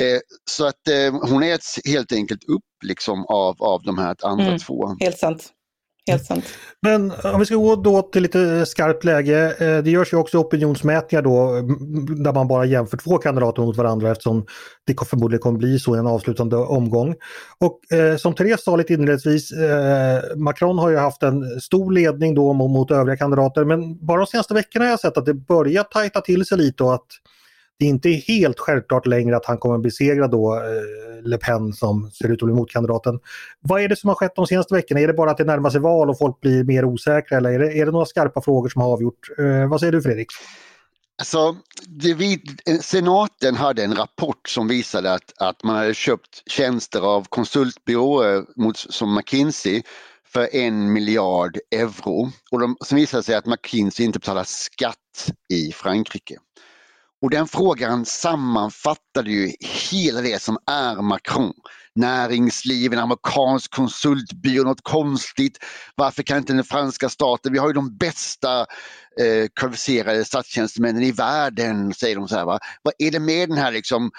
Eh, 0.00 0.20
så 0.50 0.66
att 0.66 0.88
eh, 0.88 1.30
hon 1.30 1.42
äts 1.42 1.80
helt 1.84 2.12
enkelt 2.12 2.44
upp 2.44 2.64
liksom 2.84 3.26
av, 3.26 3.62
av 3.62 3.82
de 3.82 3.98
här 3.98 4.16
andra 4.22 4.46
mm, 4.46 4.58
två. 4.58 4.96
Helt 5.00 5.18
sant. 5.18 5.52
Helt 6.06 6.24
sant. 6.24 6.44
Men 6.82 7.10
eh, 7.10 7.34
om 7.34 7.40
vi 7.40 7.46
ska 7.46 7.54
gå 7.54 7.76
då 7.76 8.02
till 8.02 8.22
lite 8.22 8.40
eh, 8.40 8.64
skarpt 8.64 9.04
läge. 9.04 9.54
Eh, 9.58 9.82
det 9.82 9.90
görs 9.90 10.12
ju 10.12 10.16
också 10.16 10.38
opinionsmätningar 10.38 11.22
då 11.22 11.60
där 12.24 12.32
man 12.32 12.48
bara 12.48 12.64
jämför 12.64 12.96
två 12.96 13.18
kandidater 13.18 13.62
mot 13.62 13.76
varandra 13.76 14.10
eftersom 14.10 14.46
det 14.86 14.94
förmodligen 15.06 15.40
kommer 15.40 15.58
bli 15.58 15.78
så 15.78 15.96
i 15.96 15.98
en 15.98 16.06
avslutande 16.06 16.56
omgång. 16.56 17.14
Och 17.58 17.92
eh, 17.92 18.16
som 18.16 18.34
Therese 18.34 18.64
sa 18.64 18.76
lite 18.76 18.92
inledningsvis, 18.92 19.52
eh, 19.52 20.36
Macron 20.36 20.78
har 20.78 20.90
ju 20.90 20.96
haft 20.96 21.22
en 21.22 21.60
stor 21.60 21.92
ledning 21.92 22.34
då 22.34 22.52
mot, 22.52 22.70
mot 22.70 22.90
övriga 22.90 23.16
kandidater 23.16 23.64
men 23.64 24.06
bara 24.06 24.20
de 24.20 24.26
senaste 24.26 24.54
veckorna 24.54 24.84
har 24.84 24.90
jag 24.90 25.00
sett 25.00 25.16
att 25.16 25.26
det 25.26 25.34
börjar 25.34 25.82
tajta 25.82 26.20
till 26.20 26.46
sig 26.46 26.58
lite 26.58 26.84
och 26.84 26.94
att 26.94 27.06
det 27.80 27.86
är 27.86 27.88
inte 27.88 28.08
helt 28.08 28.58
självklart 28.60 29.06
längre 29.06 29.36
att 29.36 29.46
han 29.46 29.58
kommer 29.58 29.78
besegra 29.78 30.28
då 30.28 30.54
eh, 30.54 31.22
Le 31.22 31.38
Pen 31.38 31.72
som 31.72 32.10
ser 32.10 32.28
ut 32.28 32.42
att 32.42 32.46
bli 32.46 32.54
motkandidaten. 32.54 33.20
Vad 33.60 33.82
är 33.82 33.88
det 33.88 33.96
som 33.96 34.08
har 34.08 34.14
skett 34.14 34.32
de 34.36 34.46
senaste 34.46 34.74
veckorna? 34.74 35.00
Är 35.00 35.06
det 35.06 35.12
bara 35.12 35.30
att 35.30 35.38
det 35.38 35.44
närmar 35.44 35.70
sig 35.70 35.80
val 35.80 36.10
och 36.10 36.18
folk 36.18 36.40
blir 36.40 36.64
mer 36.64 36.84
osäkra 36.84 37.36
eller 37.38 37.50
är 37.50 37.58
det, 37.58 37.78
är 37.78 37.86
det 37.86 37.92
några 37.92 38.06
skarpa 38.06 38.40
frågor 38.42 38.68
som 38.68 38.82
har 38.82 38.92
avgjort? 38.92 39.28
Eh, 39.38 39.68
vad 39.68 39.80
säger 39.80 39.92
du 39.92 40.02
Fredrik? 40.02 40.28
Alltså, 41.18 41.56
det, 41.86 42.40
senaten 42.82 43.54
hade 43.54 43.84
en 43.84 43.94
rapport 43.94 44.48
som 44.48 44.68
visade 44.68 45.12
att, 45.12 45.32
att 45.38 45.64
man 45.64 45.76
hade 45.76 45.94
köpt 45.94 46.50
tjänster 46.50 47.00
av 47.00 47.26
konsultbyråer 47.28 48.44
mot, 48.56 48.76
som 48.76 49.14
McKinsey 49.14 49.82
för 50.32 50.56
en 50.56 50.92
miljard 50.92 51.58
euro. 51.70 52.30
Och 52.50 52.60
de, 52.60 52.76
som 52.80 52.96
visade 52.96 53.22
sig 53.22 53.34
att 53.34 53.46
McKinsey 53.46 54.06
inte 54.06 54.18
betalar 54.18 54.44
skatt 54.44 55.30
i 55.52 55.72
Frankrike. 55.72 56.36
Och 57.22 57.30
den 57.30 57.48
frågan 57.48 58.04
sammanfattade 58.04 59.30
ju 59.30 59.52
hela 59.90 60.20
det 60.20 60.42
som 60.42 60.58
är 60.66 61.02
Macron. 61.02 61.52
Näringsliv, 61.94 62.92
en 62.92 62.98
amerikansk 62.98 63.70
konsultbyrå, 63.70 64.64
något 64.64 64.82
konstigt. 64.82 65.58
Varför 65.94 66.22
kan 66.22 66.38
inte 66.38 66.52
den 66.52 66.64
franska 66.64 67.08
staten, 67.08 67.52
vi 67.52 67.58
har 67.58 67.66
ju 67.68 67.72
de 67.72 67.96
bästa 67.96 68.60
eh, 69.20 69.48
kvalificerade 69.60 70.24
statstjänstemännen 70.24 71.02
i 71.02 71.12
världen, 71.12 71.94
säger 71.94 72.16
de 72.16 72.28
så 72.28 72.36
här. 72.36 72.44
Va? 72.44 72.58
Vad 72.82 72.94
är 72.98 73.10
det 73.10 73.20
med 73.20 73.48
den 73.48 73.58
här 73.58 73.72
liksom 73.72 74.10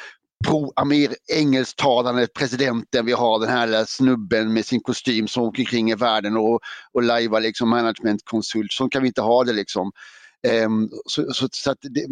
pro-engelsktalande 0.48 2.28
presidenten 2.28 3.06
vi 3.06 3.12
har, 3.12 3.40
den 3.40 3.50
här 3.50 3.86
snubben 3.86 4.54
med 4.54 4.66
sin 4.66 4.82
kostym 4.82 5.28
som 5.28 5.44
åker 5.44 5.64
kring 5.64 5.92
i 5.92 5.96
världen 5.96 6.38
och, 6.38 6.60
och 6.94 7.04
lajvar 7.04 7.42
liksom 7.42 7.70
managementkonsult. 7.70 8.72
Så 8.72 8.90
kan 8.90 9.02
vi 9.02 9.08
inte 9.08 9.22
ha 9.22 9.44
det 9.44 9.54
liksom. 9.54 9.92
Um, 10.48 10.90
så, 11.06 11.34
så, 11.34 11.48
så 11.52 11.76
det, 11.82 12.06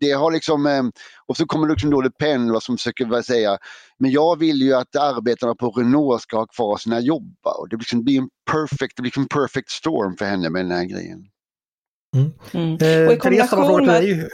det, 0.00 0.12
har 0.12 0.32
liksom, 0.32 0.66
um, 0.66 0.92
och 1.26 1.36
så 1.36 1.46
kommer 1.46 1.68
liksom 1.68 1.90
då 1.90 2.00
Le 2.00 2.10
Pen 2.10 2.52
vad 2.52 2.62
som 2.62 2.76
försöker 2.76 3.22
säga, 3.22 3.58
men 3.98 4.10
jag 4.10 4.38
vill 4.38 4.62
ju 4.62 4.74
att 4.74 4.96
arbetarna 4.96 5.54
på 5.54 5.70
Renault 5.70 6.22
ska 6.22 6.36
ha 6.36 6.46
kvar 6.46 6.76
sina 6.76 7.00
jobb. 7.00 7.36
Och 7.42 7.68
det 7.68 7.76
liksom 7.76 8.04
blir 8.04 8.18
en 8.18 8.28
perfect, 8.50 8.96
det 8.96 9.02
blir 9.02 9.18
en 9.18 9.28
perfect 9.28 9.70
storm 9.70 10.16
för 10.16 10.24
henne 10.24 10.50
med 10.50 10.64
den 10.64 10.72
här 10.72 10.84
grejen. 10.84 11.26
Mm. 12.16 12.32
Mm. 12.52 13.02
Eh, 13.02 13.06
och 13.06 13.12
i 13.12 13.16
kombination 13.16 13.86
med... 13.86 14.28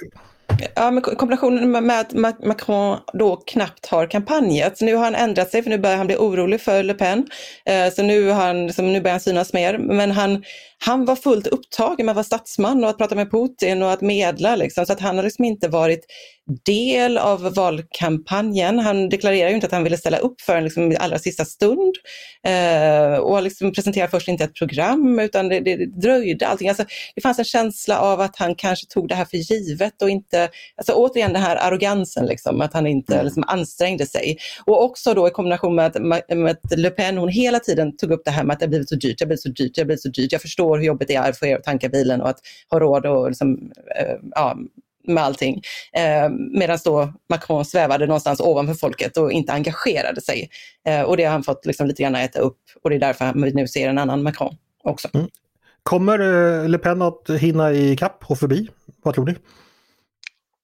Ja, 0.74 0.90
men 0.90 1.02
kombinationen 1.02 1.86
med 1.86 2.00
att 2.00 2.12
Macron 2.44 2.98
då 3.12 3.36
knappt 3.36 3.86
har 3.86 4.06
kampanjat. 4.06 4.78
Så 4.78 4.84
nu 4.84 4.94
har 4.94 5.04
han 5.04 5.14
ändrat 5.14 5.50
sig 5.50 5.62
för 5.62 5.70
nu 5.70 5.78
börjar 5.78 5.96
han 5.96 6.06
bli 6.06 6.16
orolig 6.16 6.60
för 6.60 6.82
Le 6.82 6.94
Pen. 6.94 7.26
Eh, 7.64 7.92
så 7.92 8.02
nu, 8.02 8.28
har 8.28 8.46
han, 8.46 8.66
liksom, 8.66 8.92
nu 8.92 9.00
börjar 9.00 9.14
han 9.14 9.20
synas 9.20 9.52
mer. 9.52 9.78
Men 9.78 10.10
han, 10.10 10.44
han 10.86 11.04
var 11.04 11.16
fullt 11.16 11.46
upptagen 11.46 12.06
med 12.06 12.12
att 12.12 12.16
vara 12.16 12.24
statsman 12.24 12.84
och 12.84 12.90
att 12.90 12.98
prata 12.98 13.14
med 13.14 13.30
Putin 13.30 13.82
och 13.82 13.92
att 13.92 14.00
medla. 14.00 14.56
Liksom. 14.56 14.86
Så 14.86 14.92
att 14.92 15.00
han 15.00 15.16
har 15.16 15.24
liksom 15.24 15.44
inte 15.44 15.68
varit 15.68 16.06
del 16.64 17.18
av 17.18 17.54
valkampanjen. 17.54 18.78
Han 18.78 19.08
deklarerar 19.08 19.48
ju 19.48 19.54
inte 19.54 19.66
att 19.66 19.72
han 19.72 19.84
ville 19.84 19.96
ställa 19.96 20.18
upp 20.18 20.40
för 20.40 20.60
liksom 20.60 20.92
i 20.92 20.96
allra 20.96 21.18
sista 21.18 21.44
stund. 21.44 21.94
Eh, 22.46 23.18
och 23.18 23.42
liksom 23.42 23.72
presenterade 23.72 24.10
först 24.10 24.28
inte 24.28 24.44
ett 24.44 24.54
program 24.54 25.18
utan 25.18 25.48
det, 25.48 25.60
det, 25.60 25.76
det 25.76 26.00
dröjde 26.00 26.46
allting. 26.46 26.68
Alltså, 26.68 26.84
det 27.14 27.20
fanns 27.20 27.38
en 27.38 27.44
känsla 27.44 27.98
av 27.98 28.20
att 28.20 28.36
han 28.36 28.54
kanske 28.54 28.86
tog 28.86 29.08
det 29.08 29.14
här 29.14 29.24
för 29.24 29.36
givet 29.36 30.02
och 30.02 30.10
inte, 30.10 30.48
alltså 30.76 30.92
återigen 30.92 31.32
den 31.32 31.42
här 31.42 31.56
arrogansen, 31.56 32.26
liksom, 32.26 32.60
att 32.60 32.72
han 32.72 32.86
inte 32.86 33.14
mm. 33.14 33.24
liksom, 33.24 33.44
ansträngde 33.46 34.06
sig. 34.06 34.38
Och 34.66 34.84
också 34.84 35.14
då 35.14 35.28
i 35.28 35.30
kombination 35.30 35.74
med 35.74 35.86
att, 35.86 36.02
med 36.36 36.50
att 36.50 36.78
Le 36.78 36.90
Pen, 36.90 37.18
hon 37.18 37.28
hela 37.28 37.60
tiden 37.60 37.96
tog 37.96 38.10
upp 38.10 38.22
det 38.24 38.30
här 38.30 38.44
med 38.44 38.54
att 38.54 38.60
det 38.60 38.66
har 38.66 38.70
blivit 38.70 38.88
så 38.88 38.94
dyrt, 38.94 39.18
det 39.18 39.24
har 39.24 39.26
blivit 39.26 39.42
så 39.42 39.48
dyrt, 39.48 39.74
det 39.74 39.80
har 39.80 39.86
blivit 39.86 40.02
så 40.02 40.08
dyrt. 40.08 40.32
Jag 40.32 40.42
förstår 40.42 40.73
hur 40.78 40.86
jobbigt 40.86 41.08
det 41.08 41.14
är 41.14 41.32
för 41.32 41.46
er 41.46 41.56
att 41.56 41.64
tanka 41.64 41.88
bilen 41.88 42.20
och 42.20 42.28
att 42.28 42.38
ha 42.70 42.80
råd 42.80 43.06
och 43.06 43.28
liksom, 43.28 43.72
eh, 44.00 44.16
ja, 44.30 44.56
med 45.06 45.24
allting. 45.24 45.62
Eh, 45.92 46.30
Medan 46.30 46.78
då 46.84 47.12
Macron 47.28 47.64
svävade 47.64 48.06
någonstans 48.06 48.40
ovanför 48.40 48.74
folket 48.74 49.16
och 49.16 49.32
inte 49.32 49.52
engagerade 49.52 50.20
sig. 50.20 50.50
Eh, 50.86 51.02
och 51.02 51.16
det 51.16 51.24
har 51.24 51.32
han 51.32 51.42
fått 51.42 51.66
liksom 51.66 51.86
lite 51.86 52.02
grann 52.02 52.14
äta 52.14 52.38
upp 52.38 52.58
och 52.82 52.90
det 52.90 52.96
är 52.96 53.00
därför 53.00 53.32
vi 53.44 53.52
nu 53.52 53.68
ser 53.68 53.88
en 53.88 53.98
annan 53.98 54.22
Macron 54.22 54.56
också. 54.84 55.08
Mm. 55.14 55.28
Kommer 55.82 56.18
eh, 56.18 56.68
Le 56.68 56.78
Pen 56.78 57.02
att 57.02 57.30
hinna 57.30 57.72
i 57.72 57.96
kapp 57.96 58.24
och 58.26 58.38
förbi? 58.38 58.68
Vad 59.02 59.14
tror 59.14 59.26
ni? 59.26 59.34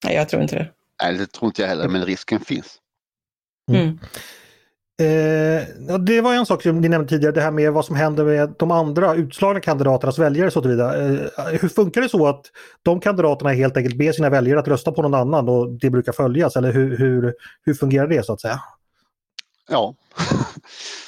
Nej, 0.05 0.15
jag 0.15 0.29
tror 0.29 0.43
inte 0.43 0.57
det. 0.57 0.69
Nej, 1.03 1.15
det 1.15 1.27
tror 1.27 1.49
inte 1.49 1.63
jag 1.63 1.69
heller, 1.69 1.89
men 1.89 2.05
risken 2.05 2.41
finns. 2.41 2.79
Mm. 3.71 3.83
Mm. 3.83 3.99
Eh, 5.01 5.99
det 5.99 6.21
var 6.21 6.35
en 6.35 6.47
sak 6.47 6.63
som 6.63 6.81
ni 6.81 6.89
nämnde 6.89 7.09
tidigare, 7.09 7.35
det 7.35 7.41
här 7.41 7.51
med 7.51 7.73
vad 7.73 7.85
som 7.85 7.97
händer 7.97 8.25
med 8.25 8.55
de 8.59 8.71
andra 8.71 9.15
utslagna 9.15 9.61
kandidaternas 9.61 10.19
väljare. 10.19 10.51
Så 10.51 10.61
vidare. 10.61 11.09
Eh, 11.15 11.45
hur 11.61 11.69
funkar 11.69 12.01
det 12.01 12.09
så 12.09 12.27
att 12.27 12.45
de 12.83 13.01
kandidaterna 13.01 13.51
helt 13.51 13.77
enkelt 13.77 13.99
ber 13.99 14.13
sina 14.13 14.31
väljare 14.31 14.61
att 14.61 14.69
rösta 14.69 14.93
på 14.93 15.03
någon 15.03 15.15
annan 15.15 15.49
och 15.49 15.71
det 15.71 15.91
brukar 15.91 16.13
följas? 16.13 16.57
Eller 16.57 16.73
hur, 16.73 16.99
hur, 16.99 17.35
hur 17.65 17.75
fungerar 17.75 18.07
det 18.07 18.27
så 18.27 18.33
att 18.33 18.41
säga? 18.41 18.61
Ja. 19.71 19.95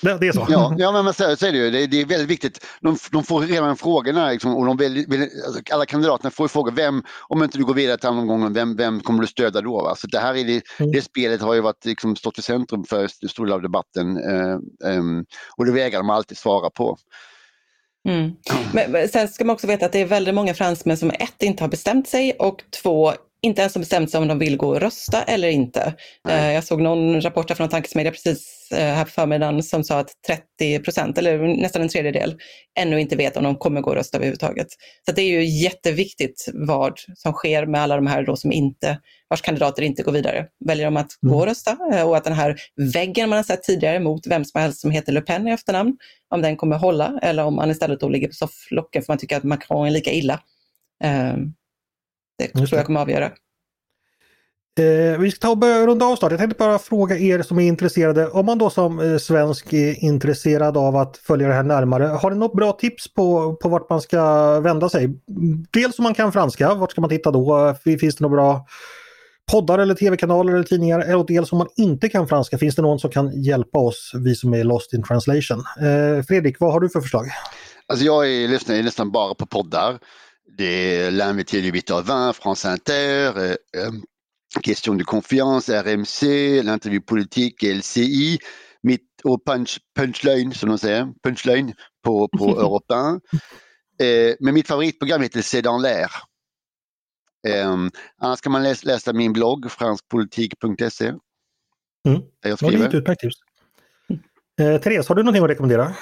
Det, 0.00 0.18
det, 0.18 0.28
är 0.28 0.32
så? 0.32 0.46
Ja, 0.48 0.74
ja 0.78 1.02
men 1.02 1.14
så, 1.14 1.36
så 1.36 1.46
är 1.46 1.52
det 1.52 1.58
ju. 1.58 1.70
Det, 1.70 1.86
det, 1.86 2.00
är 2.00 2.06
väldigt 2.06 2.28
viktigt. 2.28 2.66
De, 2.80 2.96
de 3.12 3.24
får 3.24 3.40
redan 3.40 3.76
frågorna 3.76 4.30
liksom, 4.30 4.56
och 4.56 4.66
de 4.66 4.76
vill, 4.76 5.06
vill, 5.08 5.22
alltså, 5.22 5.62
alla 5.72 5.86
kandidaterna 5.86 6.30
får 6.30 6.48
frågor. 6.48 6.72
Vem, 6.72 7.02
om 7.28 7.42
inte 7.42 7.58
du 7.58 7.64
går 7.64 7.74
vidare 7.74 7.98
till 7.98 8.08
andra 8.08 8.22
omgången, 8.22 8.52
vem, 8.52 8.76
vem 8.76 9.00
kommer 9.00 9.20
du 9.20 9.26
stödja 9.26 9.60
då? 9.60 9.82
Va? 9.82 9.94
Så 9.96 10.06
det 10.06 10.18
här 10.18 10.34
är 10.34 10.44
det, 10.44 10.62
mm. 10.78 10.92
det 10.92 11.02
spelet 11.02 11.40
har 11.40 11.54
ju 11.54 11.60
varit, 11.60 11.84
liksom, 11.84 12.16
stått 12.16 12.38
i 12.38 12.42
centrum 12.42 12.84
för 12.84 13.28
stor 13.28 13.46
del 13.46 13.52
av 13.52 13.62
debatten 13.62 14.16
eh, 14.16 14.58
um, 14.98 15.24
och 15.56 15.66
det 15.66 15.72
vägrar 15.72 15.98
de 15.98 16.10
alltid 16.10 16.38
svara 16.38 16.70
på. 16.70 16.96
Mm. 18.08 18.32
Men, 18.72 19.08
sen 19.08 19.28
ska 19.28 19.44
man 19.44 19.54
också 19.54 19.66
veta 19.66 19.86
att 19.86 19.92
det 19.92 20.00
är 20.00 20.06
väldigt 20.06 20.34
många 20.34 20.54
fransmän 20.54 20.96
som 20.96 21.10
ett, 21.10 21.42
inte 21.42 21.64
har 21.64 21.68
bestämt 21.68 22.08
sig 22.08 22.32
och 22.32 22.64
två, 22.82 23.12
inte 23.42 23.60
ens 23.60 23.74
har 23.74 23.80
bestämt 23.80 24.10
sig 24.10 24.20
om 24.20 24.28
de 24.28 24.38
vill 24.38 24.56
gå 24.56 24.68
och 24.68 24.80
rösta 24.80 25.22
eller 25.22 25.48
inte. 25.48 25.94
Nej. 26.24 26.48
Eh, 26.48 26.54
jag 26.54 26.64
såg 26.64 26.80
någon 26.80 27.20
rapport 27.20 27.50
från 27.50 27.68
Tankesmedia 27.68 28.12
precis 28.12 28.68
eh, 28.72 28.78
här 28.78 29.04
på 29.04 29.10
förmiddagen 29.10 29.62
som 29.62 29.84
sa 29.84 29.98
att 29.98 30.10
30 30.26 30.78
procent, 30.78 31.18
eller 31.18 31.38
nästan 31.38 31.82
en 31.82 31.88
tredjedel, 31.88 32.36
ännu 32.78 33.00
inte 33.00 33.16
vet 33.16 33.36
om 33.36 33.44
de 33.44 33.56
kommer 33.56 33.80
gå 33.80 33.90
och 33.90 33.96
rösta 33.96 34.16
överhuvudtaget. 34.16 34.66
Så 35.06 35.12
det 35.12 35.22
är 35.22 35.28
ju 35.28 35.44
jätteviktigt 35.44 36.48
vad 36.52 36.92
som 37.14 37.32
sker 37.32 37.66
med 37.66 37.80
alla 37.80 37.96
de 37.96 38.06
här 38.06 38.22
då 38.22 38.36
som 38.36 38.52
inte, 38.52 38.98
vars 39.28 39.42
kandidater 39.42 39.82
inte 39.82 40.02
går 40.02 40.12
vidare. 40.12 40.46
Väljer 40.64 40.84
de 40.84 40.96
att 40.96 41.22
mm. 41.22 41.32
gå 41.32 41.40
och 41.40 41.46
rösta 41.46 41.76
eh, 41.92 42.08
och 42.08 42.16
att 42.16 42.24
den 42.24 42.32
här 42.32 42.56
väggen 42.94 43.28
man 43.28 43.36
har 43.36 43.44
sett 43.44 43.62
tidigare 43.62 44.00
mot 44.00 44.26
vem 44.26 44.44
som 44.44 44.60
helst 44.60 44.80
som 44.80 44.90
heter 44.90 45.12
Le 45.12 45.20
Pen 45.20 45.48
i 45.48 45.50
efternamn, 45.50 45.96
om 46.34 46.42
den 46.42 46.56
kommer 46.56 46.76
hålla 46.76 47.18
eller 47.22 47.44
om 47.44 47.54
man 47.54 47.70
istället 47.70 48.00
då 48.00 48.08
ligger 48.08 48.28
på 48.28 48.34
sofflocken 48.34 49.02
för 49.02 49.12
man 49.12 49.18
tycker 49.18 49.36
att 49.36 49.44
Macron 49.44 49.86
är 49.86 49.90
lika 49.90 50.10
illa. 50.10 50.40
Det 52.54 52.66
tror 52.66 52.78
jag 52.78 52.86
kommer 52.86 53.00
avgöra. 53.00 53.30
Eh, 54.78 55.18
vi 55.18 55.30
ska 55.30 55.40
ta 55.40 55.50
och 55.50 55.58
börja 55.58 55.86
runda 55.86 56.06
av 56.06 56.16
snart. 56.16 56.32
Jag 56.32 56.40
tänkte 56.40 56.58
bara 56.58 56.78
fråga 56.78 57.18
er 57.18 57.42
som 57.42 57.58
är 57.58 57.62
intresserade, 57.62 58.28
om 58.28 58.46
man 58.46 58.58
då 58.58 58.70
som 58.70 59.00
eh, 59.00 59.18
svensk 59.18 59.72
är 59.72 60.04
intresserad 60.04 60.76
av 60.76 60.96
att 60.96 61.16
följa 61.16 61.48
det 61.48 61.54
här 61.54 61.62
närmare, 61.62 62.04
har 62.04 62.30
ni 62.30 62.36
något 62.36 62.56
bra 62.56 62.72
tips 62.72 63.14
på, 63.14 63.56
på 63.56 63.68
vart 63.68 63.90
man 63.90 64.00
ska 64.00 64.60
vända 64.60 64.88
sig? 64.88 65.10
Dels 65.70 65.98
om 65.98 66.02
man 66.02 66.14
kan 66.14 66.32
franska, 66.32 66.74
vart 66.74 66.90
ska 66.90 67.00
man 67.00 67.10
titta 67.10 67.30
då? 67.30 67.74
Finns 67.84 68.16
det 68.16 68.20
några 68.20 68.36
bra 68.36 68.66
poddar 69.52 69.78
eller 69.78 69.94
tv-kanaler 69.94 70.52
eller 70.52 70.64
tidningar? 70.64 71.16
Och 71.16 71.26
dels 71.26 71.52
om 71.52 71.58
man 71.58 71.68
inte 71.76 72.08
kan 72.08 72.28
franska, 72.28 72.58
finns 72.58 72.74
det 72.74 72.82
någon 72.82 72.98
som 72.98 73.10
kan 73.10 73.42
hjälpa 73.42 73.78
oss, 73.78 74.12
vi 74.14 74.34
som 74.34 74.54
är 74.54 74.64
lost 74.64 74.92
in 74.92 75.02
translation? 75.02 75.58
Eh, 75.58 76.24
Fredrik, 76.24 76.60
vad 76.60 76.72
har 76.72 76.80
du 76.80 76.88
för 76.88 77.00
förslag? 77.00 77.26
Alltså 77.86 78.04
jag 78.06 78.28
är, 78.28 78.48
lyssnar 78.48 78.82
nästan 78.82 79.10
bara 79.10 79.34
på 79.34 79.46
poddar 79.46 79.98
är 80.58 81.10
l'invité 81.10 81.60
du 81.60 81.72
8h20, 81.72 82.32
France 82.32 82.68
Inter, 82.68 83.32
euh, 83.36 83.56
euh, 83.76 83.92
Question 84.62 84.94
de 84.94 85.04
confiance, 85.04 85.70
RMC, 85.70 86.62
l'interview 86.62 87.00
politique, 87.00 87.62
LCI, 87.62 88.38
punch, 89.46 89.78
punchline 89.94 90.52
de 90.52 90.76
säger, 90.78 91.08
punchline 91.22 91.74
på, 92.02 92.28
på 92.28 92.44
Europe 92.60 92.94
1. 92.94 93.20
Eh, 93.98 94.34
men 94.40 94.54
mitt 94.54 94.68
favoritprogram 94.68 95.22
heter 95.22 95.62
dans 95.62 95.82
l'air? 95.82 96.10
Eh, 97.48 97.76
annars 98.18 98.40
kan 98.40 98.52
man 98.52 98.62
läsa, 98.62 98.86
läsa 98.86 99.12
min 99.12 99.32
blogg 99.32 99.70
franskpolitik.se. 99.70 101.14
Mm. 102.08 102.22
Jag 102.42 102.58
skriver. 102.58 102.72
Ja, 102.72 102.78
det 102.78 102.84
är 102.84 102.88
ett 102.88 102.94
utmärkt 102.94 103.20
tips. 103.20 103.36
Eh, 104.60 104.80
Therese, 104.80 105.08
har 105.08 105.14
du 105.14 105.22
någonting 105.22 105.44
att 105.44 105.50
rekommendera? 105.50 105.94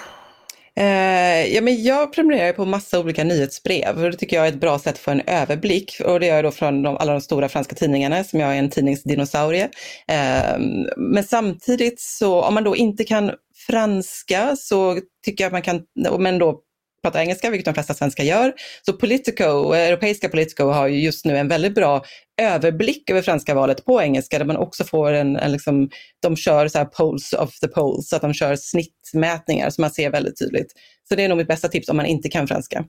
Eh, 0.76 1.54
ja, 1.54 1.60
men 1.60 1.82
jag 1.82 2.12
prenumererar 2.12 2.52
på 2.52 2.64
massa 2.64 3.00
olika 3.00 3.24
nyhetsbrev 3.24 4.04
och 4.04 4.10
det 4.10 4.16
tycker 4.16 4.36
jag 4.36 4.46
är 4.46 4.52
ett 4.52 4.60
bra 4.60 4.78
sätt 4.78 4.94
att 4.94 4.98
få 4.98 5.10
en 5.10 5.20
överblick. 5.20 6.00
Och 6.04 6.20
det 6.20 6.26
gör 6.26 6.34
jag 6.34 6.44
då 6.44 6.50
från 6.50 6.82
de, 6.82 6.96
alla 6.96 7.12
de 7.12 7.20
stora 7.20 7.48
franska 7.48 7.74
tidningarna 7.74 8.24
som 8.24 8.40
jag 8.40 8.54
är 8.54 8.58
en 8.58 8.70
tidningsdinosaurie. 8.70 9.68
Eh, 10.08 10.58
men 10.96 11.24
samtidigt 11.24 12.00
så 12.00 12.42
om 12.42 12.54
man 12.54 12.64
då 12.64 12.76
inte 12.76 13.04
kan 13.04 13.30
franska 13.66 14.56
så 14.56 14.98
tycker 15.24 15.44
jag 15.44 15.48
att 15.48 15.52
man 15.52 15.62
kan, 15.62 15.82
men 16.18 16.38
då 16.38 16.60
pratar 17.02 17.20
engelska, 17.20 17.50
vilket 17.50 17.64
de 17.64 17.74
flesta 17.74 17.94
svenskar 17.94 18.24
gör. 18.24 18.52
Så 18.86 18.92
Politico, 18.92 19.72
europeiska 19.72 20.28
Politico 20.28 20.64
har 20.64 20.88
ju 20.88 21.00
just 21.00 21.24
nu 21.24 21.36
en 21.38 21.48
väldigt 21.48 21.74
bra 21.74 22.04
överblick 22.40 23.10
över 23.10 23.22
franska 23.22 23.54
valet 23.54 23.84
på 23.84 24.02
engelska 24.02 24.38
där 24.38 24.46
man 24.46 24.56
också 24.56 24.84
får 24.84 25.12
en, 25.12 25.36
en 25.36 25.52
liksom, 25.52 25.90
de 26.22 26.36
kör 26.36 26.68
så 26.68 26.78
här 26.78 26.84
polls 26.84 27.32
of 27.32 27.58
the 27.58 27.68
polls, 27.68 28.08
så 28.08 28.16
att 28.16 28.22
de 28.22 28.34
kör 28.34 28.56
snittmätningar 28.56 29.70
som 29.70 29.82
man 29.82 29.90
ser 29.90 30.10
väldigt 30.10 30.38
tydligt. 30.38 30.72
Så 31.08 31.14
det 31.14 31.24
är 31.24 31.28
nog 31.28 31.38
mitt 31.38 31.48
bästa 31.48 31.68
tips 31.68 31.88
om 31.88 31.96
man 31.96 32.06
inte 32.06 32.28
kan 32.28 32.48
franska. 32.48 32.84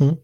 Mm. 0.00 0.16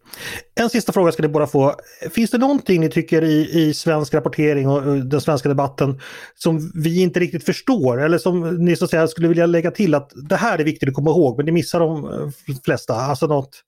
En 0.55 0.69
sista 0.69 0.91
fråga 0.91 1.11
ska 1.11 1.21
ni 1.21 1.27
båda 1.27 1.47
få. 1.47 1.75
Finns 2.11 2.31
det 2.31 2.37
någonting 2.37 2.81
ni 2.81 2.89
tycker 2.89 3.23
i, 3.23 3.61
i 3.61 3.73
svensk 3.73 4.13
rapportering 4.13 4.69
och 4.69 5.05
den 5.05 5.21
svenska 5.21 5.49
debatten 5.49 6.01
som 6.35 6.71
vi 6.75 7.01
inte 7.01 7.19
riktigt 7.19 7.45
förstår 7.45 8.01
eller 8.01 8.17
som 8.17 8.65
ni 8.65 8.75
så 8.75 8.85
att 8.85 8.91
säga 8.91 9.07
skulle 9.07 9.27
vilja 9.27 9.45
lägga 9.45 9.71
till 9.71 9.95
att 9.95 10.11
det 10.29 10.35
här 10.35 10.59
är 10.59 10.63
viktigt 10.63 10.89
att 10.89 10.95
komma 10.95 11.09
ihåg 11.09 11.37
men 11.37 11.45
ni 11.45 11.51
missar 11.51 11.79
de 11.79 12.05
eh, 12.05 12.55
flesta. 12.65 12.95
Alltså 12.95 13.27
något, 13.27 13.63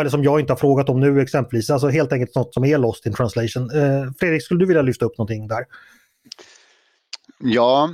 eller 0.00 0.10
som 0.10 0.24
jag 0.24 0.40
inte 0.40 0.52
har 0.52 0.58
frågat 0.58 0.88
om 0.88 1.00
nu 1.00 1.20
exempelvis, 1.20 1.70
alltså 1.70 1.88
helt 1.88 2.12
enkelt 2.12 2.34
något 2.34 2.54
som 2.54 2.64
är 2.64 2.78
lost 2.78 3.06
in 3.06 3.12
translation. 3.12 3.70
Eh, 3.70 4.10
Fredrik, 4.18 4.42
skulle 4.42 4.60
du 4.60 4.66
vilja 4.66 4.82
lyfta 4.82 5.04
upp 5.04 5.18
någonting 5.18 5.48
där? 5.48 5.64
Ja, 7.38 7.90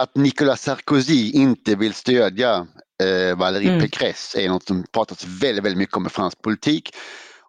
att 0.00 0.16
Nicolas 0.16 0.62
Sarkozy 0.62 1.30
inte 1.30 1.76
vill 1.76 1.94
stödja 1.94 2.66
eh, 3.02 3.36
Valérie 3.36 3.68
mm. 3.68 3.80
Pécresse 3.80 4.40
är 4.40 4.48
något 4.48 4.66
som 4.66 4.84
pratats 4.92 5.24
väldigt, 5.24 5.64
väldigt 5.64 5.78
mycket 5.78 5.96
om 5.96 6.06
i 6.06 6.10
fransk 6.10 6.42
politik. 6.42 6.90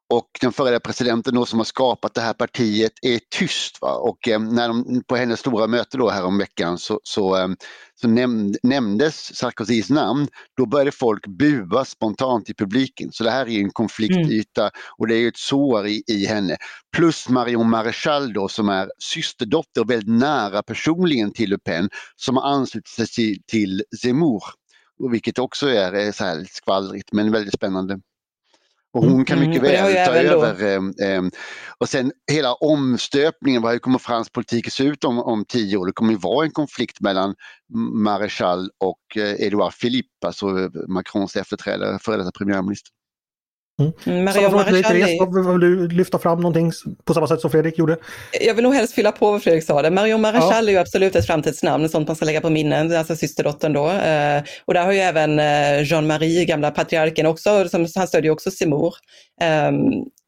Och 0.09 0.29
den 0.41 0.51
förra 0.51 0.79
presidenten 0.79 1.35
då 1.35 1.45
som 1.45 1.59
har 1.59 1.63
skapat 1.63 2.13
det 2.13 2.21
här 2.21 2.33
partiet 2.33 2.91
är 3.01 3.19
tyst. 3.37 3.81
Va? 3.81 3.93
Och 3.93 4.27
eh, 4.27 4.39
när 4.39 4.67
de, 4.67 5.03
på 5.07 5.15
hennes 5.15 5.39
stora 5.39 5.67
möte 5.67 5.97
då 5.97 6.09
häromveckan 6.09 6.77
så, 6.77 6.99
så, 7.03 7.37
eh, 7.37 7.47
så 8.01 8.07
näm 8.07 8.53
nämndes 8.63 9.35
Sarkozys 9.35 9.89
namn. 9.89 10.27
Då 10.57 10.65
började 10.65 10.91
folk 10.91 11.27
bua 11.27 11.85
spontant 11.85 12.49
i 12.49 12.53
publiken. 12.53 13.09
Så 13.11 13.23
det 13.23 13.31
här 13.31 13.49
är 13.49 13.59
en 13.59 13.69
konfliktyta 13.69 14.61
mm. 14.61 14.71
och 14.97 15.07
det 15.07 15.15
är 15.15 15.27
ett 15.27 15.37
sår 15.37 15.87
i, 15.87 16.03
i 16.07 16.25
henne. 16.25 16.57
Plus 16.95 17.29
Marion 17.29 17.69
Maréchal 17.69 18.33
då 18.33 18.47
som 18.47 18.69
är 18.69 18.89
systerdotter 18.99 19.81
och 19.81 19.89
väldigt 19.89 20.19
nära 20.19 20.63
personligen 20.63 21.33
till 21.33 21.49
Le 21.49 21.57
Pen 21.57 21.89
som 22.15 22.37
har 22.37 22.43
anslutit 22.43 22.87
sig 22.87 23.07
till, 23.07 23.41
till 23.47 23.83
Zemmour 24.01 24.43
vilket 25.11 25.39
också 25.39 25.69
är 25.69 26.11
så 26.11 26.23
här 26.23 26.47
skvallrigt 26.51 27.13
men 27.13 27.31
väldigt 27.31 27.53
spännande. 27.53 27.99
Och 28.93 29.03
hon 29.03 29.25
kan 29.25 29.39
mycket 29.39 29.63
mm, 29.63 29.71
väl 29.71 30.05
ta 30.05 30.13
över. 30.13 30.63
Eh, 30.63 31.09
eh, 31.09 31.23
och 31.77 31.89
sen 31.89 32.11
hela 32.31 32.53
omstöpningen, 32.53 33.61
vad 33.61 33.81
kommer 33.81 33.99
fransk 33.99 34.33
politik 34.33 34.71
se 34.71 34.83
ut 34.83 35.03
om, 35.03 35.19
om 35.19 35.45
tio 35.45 35.77
år? 35.77 35.85
Det 35.85 35.91
kommer 35.91 36.11
ju 36.11 36.17
vara 36.17 36.45
en 36.45 36.51
konflikt 36.51 37.01
mellan 37.01 37.35
Maréchal 37.93 38.69
och 38.77 39.17
eh, 39.17 39.41
Edouard 39.41 39.79
Philippe, 39.81 40.27
alltså 40.27 40.45
Macrons 40.87 41.35
efterträdare, 41.35 41.99
före 41.99 42.17
detta 42.17 42.31
premiärminister. 42.31 42.96
Mm. 43.79 43.93
mm 44.05 44.25
Maria 44.25 44.49
Maréchal 44.49 45.59
vill 45.59 45.59
du 45.59 45.87
lyfta 45.87 46.19
fram 46.19 46.39
någonting 46.39 46.71
på 47.05 47.13
samma 47.13 47.27
sätt 47.27 47.41
som 47.41 47.51
Fredrik 47.51 47.77
gjorde? 47.77 47.97
Jag 48.41 48.53
vill 48.53 48.63
nog 48.63 48.73
helst 48.73 48.93
fylla 48.93 49.11
på 49.11 49.31
vad 49.31 49.43
Fredrik 49.43 49.63
sa. 49.63 49.89
Marion 49.89 50.21
Maréchal 50.21 50.51
ja. 50.51 50.69
är 50.69 50.71
ju 50.71 50.77
absolut 50.77 51.15
ett 51.15 51.25
framtidsnamn, 51.27 51.89
sånt 51.89 52.07
man 52.07 52.15
ska 52.15 52.25
lägga 52.25 52.41
på 52.41 52.49
minnen, 52.49 52.95
alltså 52.95 53.15
systerdottern 53.15 53.73
då. 53.73 53.89
Eh, 53.89 54.43
och 54.65 54.73
där 54.73 54.85
har 54.85 54.91
ju 54.91 54.99
även 54.99 55.39
eh, 55.39 55.91
Jean-Marie, 55.91 56.45
gamla 56.45 56.71
patriarken 56.71 57.25
också, 57.25 57.69
som, 57.69 57.87
han 57.95 58.07
stödjer 58.07 58.31
också 58.31 58.51
Seymour. 58.51 58.93
Eh, 59.41 59.71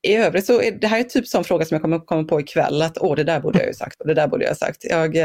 I 0.02 0.16
övrigt 0.16 0.46
så 0.46 0.62
är 0.62 0.72
det 0.72 0.88
här 0.88 1.00
är 1.00 1.04
typ 1.04 1.28
sån 1.28 1.44
fråga 1.44 1.66
som 1.66 1.76
jag 1.76 1.82
kommer 1.82 2.00
komma 2.00 2.24
på 2.24 2.40
ikväll, 2.40 2.82
att 2.82 2.98
åh, 2.98 3.16
det 3.16 3.24
där 3.24 3.40
borde 3.40 3.60
jag 3.60 3.68
ju 3.68 3.74
sagt 3.74 4.02
och 4.02 4.08
det 4.08 4.14
där 4.14 4.28
borde 4.28 4.44
jag 4.44 4.52
ha 4.52 4.56
sagt. 4.56 4.84
Jag, 4.84 5.18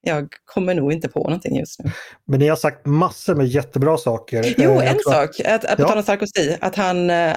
jag 0.00 0.28
kommer 0.44 0.74
nog 0.74 0.92
inte 0.92 1.08
på 1.08 1.18
någonting 1.18 1.58
just 1.58 1.84
nu. 1.84 1.90
Men 2.24 2.40
ni 2.40 2.48
har 2.48 2.56
sagt 2.56 2.86
massor 2.86 3.34
med 3.34 3.46
jättebra 3.46 3.98
saker. 3.98 4.54
Jo, 4.58 4.80
eh, 4.80 4.90
en 4.90 4.98
sak, 4.98 5.40
att, 5.40 5.64
att 5.64 5.76
på 5.78 5.84
tal 5.84 5.96
om 5.98 6.02
Sarkozy, 6.02 6.56
att 6.60 6.76
han, 6.76 7.10
eh, 7.10 7.36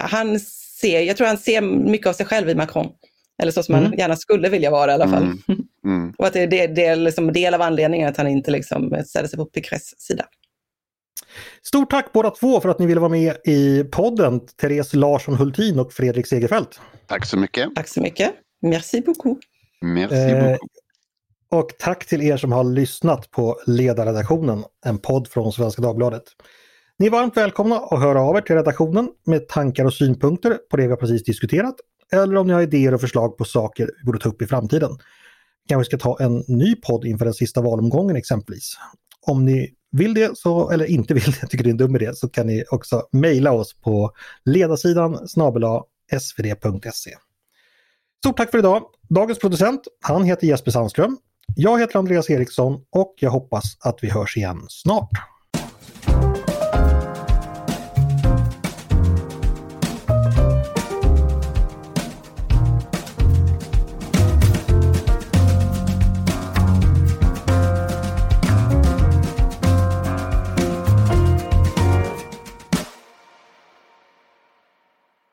han 0.00 0.40
ser, 0.80 1.00
jag 1.00 1.16
tror 1.16 1.26
han 1.26 1.38
ser 1.38 1.60
mycket 1.60 2.06
av 2.06 2.12
sig 2.12 2.26
själv 2.26 2.48
i 2.48 2.54
Macron. 2.54 2.86
Eller 3.42 3.52
så 3.52 3.62
som 3.62 3.74
mm. 3.74 3.86
han 3.86 3.98
gärna 3.98 4.16
skulle 4.16 4.48
vilja 4.48 4.70
vara 4.70 4.90
i 4.90 4.94
alla 4.94 5.08
fall. 5.08 5.22
Mm. 5.22 5.38
Mm. 5.84 6.12
Och 6.18 6.26
att 6.26 6.32
det, 6.32 6.46
det, 6.46 6.66
det 6.66 6.86
är 6.86 6.96
liksom 6.96 7.32
del 7.32 7.54
av 7.54 7.62
anledningen 7.62 8.08
att 8.08 8.16
han 8.16 8.28
inte 8.28 8.50
liksom 8.50 9.02
ställer 9.06 9.28
sig 9.28 9.36
på 9.36 9.44
Pécresses 9.44 10.00
sida. 10.00 10.24
Stort 11.62 11.90
tack 11.90 12.12
båda 12.12 12.30
två 12.30 12.60
för 12.60 12.68
att 12.68 12.78
ni 12.78 12.86
ville 12.86 13.00
vara 13.00 13.10
med 13.10 13.36
i 13.44 13.84
podden, 13.84 14.40
Therese 14.60 14.94
Larsson 14.94 15.34
Hultin 15.34 15.78
och 15.78 15.92
Fredrik 15.92 16.26
Segerfeldt. 16.26 16.80
Tack 17.06 17.26
så 17.26 17.36
mycket. 17.36 17.74
Tack 17.74 17.88
så 17.88 18.00
mycket. 18.00 18.32
Merci 18.62 19.00
beaucoup. 19.00 19.38
Merci 19.80 20.30
eh, 20.30 20.38
beaucoup. 20.38 20.70
Och 21.50 21.70
tack 21.78 22.06
till 22.06 22.22
er 22.22 22.36
som 22.36 22.52
har 22.52 22.64
lyssnat 22.64 23.30
på 23.30 23.60
Ledarredaktionen, 23.66 24.64
en 24.86 24.98
podd 24.98 25.28
från 25.28 25.52
Svenska 25.52 25.82
Dagbladet. 25.82 26.22
Ni 26.98 27.06
är 27.06 27.10
varmt 27.10 27.36
välkomna 27.36 27.76
att 27.76 28.00
höra 28.00 28.22
av 28.22 28.36
er 28.36 28.40
till 28.40 28.56
redaktionen 28.56 29.08
med 29.26 29.48
tankar 29.48 29.84
och 29.84 29.94
synpunkter 29.94 30.58
på 30.70 30.76
det 30.76 30.82
vi 30.82 30.88
har 30.88 30.96
precis 30.96 31.24
diskuterat. 31.24 31.74
Eller 32.12 32.36
om 32.36 32.46
ni 32.46 32.52
har 32.52 32.62
idéer 32.62 32.94
och 32.94 33.00
förslag 33.00 33.38
på 33.38 33.44
saker 33.44 33.90
vi 33.98 34.04
borde 34.04 34.18
ta 34.18 34.28
upp 34.28 34.42
i 34.42 34.46
framtiden. 34.46 34.90
Kanske 35.68 35.84
ska 35.84 35.98
ta 35.98 36.24
en 36.24 36.44
ny 36.48 36.76
podd 36.76 37.04
inför 37.04 37.24
den 37.24 37.34
sista 37.34 37.60
valomgången 37.60 38.16
exempelvis. 38.16 38.76
Om 39.26 39.44
ni 39.44 39.74
vill 39.92 40.14
det, 40.14 40.38
så, 40.38 40.70
eller 40.70 40.84
inte 40.84 41.14
vill 41.14 41.32
det, 41.40 41.46
tycker 41.50 41.64
det 41.64 41.70
är 41.70 41.72
en 41.72 41.76
dum 41.76 41.96
idé, 41.96 42.14
så 42.14 42.28
kan 42.28 42.46
ni 42.46 42.64
också 42.70 43.02
mejla 43.12 43.52
oss 43.52 43.74
på 43.74 44.12
ledarsidan 44.44 45.28
snabel 45.28 45.64
svd.se. 46.20 47.10
Stort 48.24 48.36
tack 48.36 48.50
för 48.50 48.58
idag! 48.58 48.82
Dagens 49.08 49.38
producent, 49.38 49.80
han 50.00 50.24
heter 50.24 50.46
Jesper 50.46 50.70
Sandström 50.70 51.18
jag 51.56 51.80
heter 51.80 51.98
Andreas 51.98 52.30
Eriksson 52.30 52.80
och 52.90 53.14
jag 53.20 53.30
hoppas 53.30 53.64
att 53.80 53.98
vi 54.02 54.10
hörs 54.10 54.36
igen 54.36 54.66
snart. 54.68 55.10